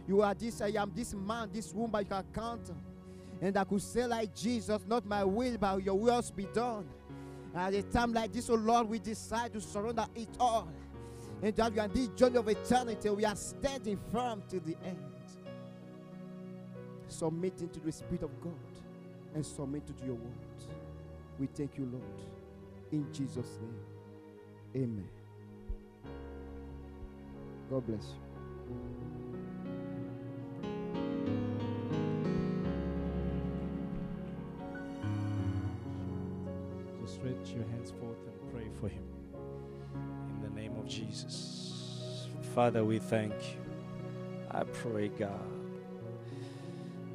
You 0.06 0.22
are 0.22 0.34
this, 0.34 0.60
I 0.60 0.68
am 0.68 0.92
this 0.94 1.14
man, 1.14 1.50
this 1.52 1.72
woman 1.72 2.00
you 2.00 2.06
can 2.06 2.24
count. 2.34 2.70
And 3.40 3.56
I 3.56 3.64
could 3.64 3.82
say 3.82 4.06
like 4.06 4.34
Jesus, 4.34 4.82
not 4.86 5.06
my 5.06 5.24
will, 5.24 5.56
but 5.58 5.82
your 5.82 5.94
will 5.94 6.22
be 6.34 6.46
done. 6.52 6.88
At 7.54 7.74
a 7.74 7.82
time 7.82 8.12
like 8.12 8.32
this, 8.32 8.50
oh 8.50 8.54
Lord, 8.54 8.88
we 8.88 8.98
decide 8.98 9.52
to 9.52 9.60
surrender 9.60 10.06
it 10.14 10.28
all. 10.38 10.68
And 11.42 11.54
that 11.54 11.72
we 11.72 11.78
are 11.78 11.88
this 11.88 12.08
journey 12.08 12.36
of 12.36 12.48
eternity, 12.48 13.10
we 13.10 13.24
are 13.24 13.36
standing 13.36 13.98
firm 14.12 14.42
to 14.48 14.58
the 14.60 14.76
end. 14.84 14.98
Submitting 17.08 17.70
to 17.70 17.80
the 17.80 17.92
Spirit 17.92 18.22
of 18.22 18.40
God 18.40 18.52
and 19.34 19.44
submitting 19.44 19.94
to 19.94 20.04
your 20.04 20.14
word. 20.14 20.32
We 21.38 21.46
thank 21.46 21.78
you, 21.78 21.88
Lord. 21.90 22.02
In 22.90 23.12
Jesus' 23.12 23.58
name. 23.60 24.84
Amen. 24.84 25.08
God 27.70 27.86
bless 27.86 28.06
you. 28.06 29.17
Stretch 37.08 37.54
your 37.54 37.66
hands 37.68 37.90
forth 37.90 38.18
and 38.26 38.52
pray 38.52 38.68
for 38.80 38.88
him. 38.88 39.02
In 40.28 40.42
the 40.42 40.60
name 40.60 40.76
of 40.76 40.86
Jesus. 40.86 42.28
Father, 42.54 42.84
we 42.84 42.98
thank 42.98 43.32
you. 43.32 43.60
I 44.50 44.64
pray, 44.64 45.08
God. 45.08 45.40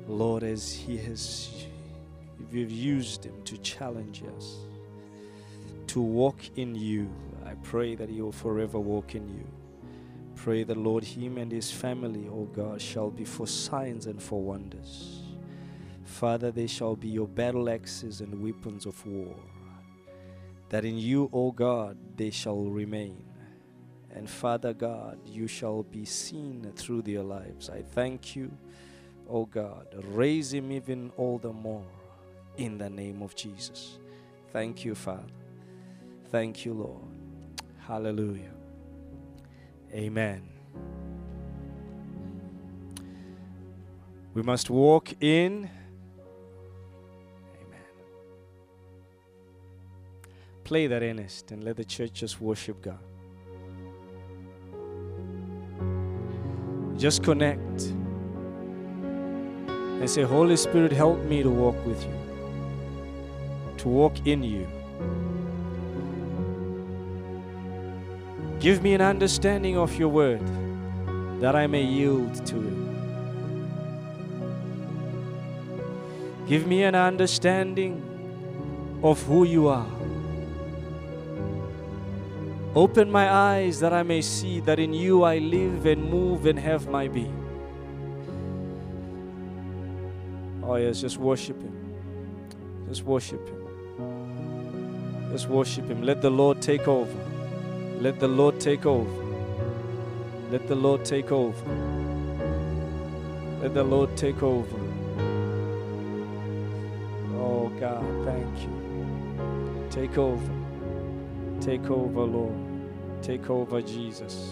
Lord, 0.08 0.44
as 0.44 0.74
he 0.74 0.98
has, 0.98 1.66
you've 2.52 2.72
used 2.72 3.26
him 3.26 3.42
to 3.44 3.58
challenge 3.60 4.24
us, 4.36 4.58
to 5.88 6.02
walk 6.02 6.40
in 6.56 6.76
you, 6.76 7.10
I 7.46 7.54
pray 7.64 7.96
that 7.96 8.10
he 8.10 8.22
will 8.22 8.32
forever 8.32 8.80
walk 8.80 9.16
in 9.16 9.30
you. 9.30 9.48
Pray 10.36 10.64
that, 10.64 10.78
Lord, 10.78 11.04
him 11.04 11.38
and 11.38 11.52
his 11.52 11.72
family, 11.72 12.28
O 12.28 12.46
God, 12.46 12.82
shall 12.82 13.10
be 13.10 13.26
for 13.26 13.48
signs 13.48 14.08
and 14.08 14.22
for 14.22 14.42
wonders. 14.42 15.22
Father, 16.04 16.52
they 16.52 16.68
shall 16.68 16.96
be 16.96 17.08
your 17.08 17.28
battle 17.28 17.70
axes 17.70 18.22
and 18.22 18.44
weapons 18.44 18.86
of 18.86 19.06
war. 19.06 19.36
That 20.74 20.86
in 20.86 20.98
you, 20.98 21.30
O 21.32 21.52
God, 21.52 21.98
they 22.18 22.32
shall 22.32 22.64
remain. 22.64 23.24
And 24.10 24.28
Father 24.28 24.74
God, 24.74 25.20
you 25.24 25.46
shall 25.46 25.84
be 25.84 26.04
seen 26.04 26.74
through 26.76 27.04
their 27.04 27.22
lives. 27.22 27.70
I 27.70 27.84
thank 27.84 28.36
you, 28.36 28.52
O 29.30 29.46
God. 29.46 29.86
Raise 30.04 30.52
him 30.52 30.72
even 30.72 31.12
all 31.16 31.38
the 31.38 31.54
more 31.54 31.86
in 32.58 32.80
the 32.80 32.90
name 32.90 33.22
of 33.22 33.36
Jesus. 33.36 34.00
Thank 34.52 34.84
you, 34.84 34.96
Father. 34.96 35.22
Thank 36.32 36.66
you, 36.66 36.74
Lord. 36.74 37.06
Hallelujah. 37.78 38.56
Amen. 39.94 40.42
We 44.34 44.42
must 44.42 44.72
walk 44.72 45.14
in. 45.22 45.70
Play 50.74 50.88
that 50.88 51.04
earnest 51.04 51.52
and 51.52 51.64
let 51.64 51.78
the 51.78 51.86
church 51.86 52.14
just 52.14 52.42
worship 52.42 52.82
God. 52.82 52.98
Just 56.98 57.22
connect 57.22 57.82
and 60.00 60.10
say, 60.10 60.24
Holy 60.24 60.56
Spirit, 60.56 60.92
help 60.92 61.20
me 61.26 61.44
to 61.44 61.50
walk 61.52 61.76
with 61.86 62.04
you, 62.04 62.16
to 63.78 63.88
walk 63.88 64.26
in 64.26 64.42
you. 64.42 64.68
Give 68.60 68.82
me 68.82 68.96
an 68.96 69.02
understanding 69.02 69.78
of 69.78 69.96
your 70.00 70.10
word 70.10 70.42
that 71.40 71.56
I 71.56 71.68
may 71.68 71.84
yield 71.84 72.44
to 72.48 72.58
it. 72.58 72.74
Give 76.48 76.66
me 76.66 76.82
an 76.82 76.96
understanding 76.96 78.02
of 79.04 79.22
who 79.22 79.44
you 79.44 79.68
are. 79.68 80.03
Open 82.76 83.12
my 83.12 83.32
eyes 83.32 83.80
that 83.82 83.94
I 83.94 84.02
may 84.02 84.22
see 84.22 84.60
that 84.62 84.80
in 84.80 84.94
you 84.94 85.22
I 85.24 85.38
live 85.38 85.86
and 85.86 86.10
move 86.10 86.48
and 86.48 86.58
have 86.58 86.88
my 86.88 87.08
being. 87.08 87.40
Oh, 90.64 90.78
yes, 90.78 91.02
just 91.02 91.18
worship 91.18 91.62
Him. 91.62 91.94
Just 92.88 93.04
worship 93.04 93.48
Him. 93.48 95.30
Just 95.32 95.48
worship 95.50 95.88
Him. 95.88 96.02
Let 96.02 96.24
the 96.24 96.32
Lord 96.32 96.64
take 96.64 96.88
over. 96.88 97.20
Let 98.00 98.20
the 98.20 98.28
Lord 98.28 98.60
take 98.60 98.88
over. 98.88 99.24
Let 100.50 100.68
the 100.68 100.76
Lord 100.76 101.06
take 101.06 101.32
over. 101.32 101.70
Let 103.62 103.74
the 103.76 103.84
Lord 103.84 104.18
take 104.18 104.42
over. 104.42 104.80
Oh 107.36 107.70
God, 107.80 108.04
thank 108.26 108.62
you. 108.64 109.88
Take 109.92 110.18
over. 110.18 110.54
Take 111.62 111.90
over, 111.90 112.22
Lord. 112.22 112.63
Take 113.24 113.50
over, 113.50 113.82
Jesus. 113.82 114.50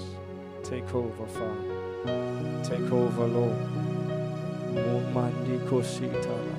Take 0.64 0.96
over, 0.96 1.26
Father. 1.28 2.64
Take 2.64 2.90
over, 2.90 3.28
Lord. 3.28 3.58
Mumandi 4.74 5.60
kositara. 5.70 6.56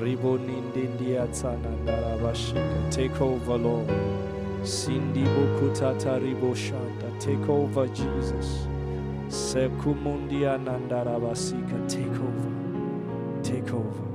Ribonindindiatsana 0.00 1.70
ndarabashika. 1.82 2.90
Take 2.90 3.20
over, 3.20 3.58
Lord. 3.58 3.90
Sindi 4.62 5.20
bukutata 5.24 6.18
riboshanda. 6.18 7.10
Take 7.18 7.52
over, 7.52 7.88
Jesus. 7.88 8.68
Sekumundia 9.28 10.58
nandarabasika. 10.58 11.86
Take 11.88 12.06
over. 12.06 12.52
Take 13.42 13.72
over. 13.72 14.06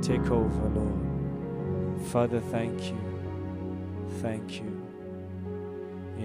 Take 0.00 0.30
over, 0.30 0.70
Lord. 0.74 2.00
Father, 2.12 2.40
thank 2.40 2.80
you. 2.90 2.98
Thank 4.22 4.60
you. 4.62 4.73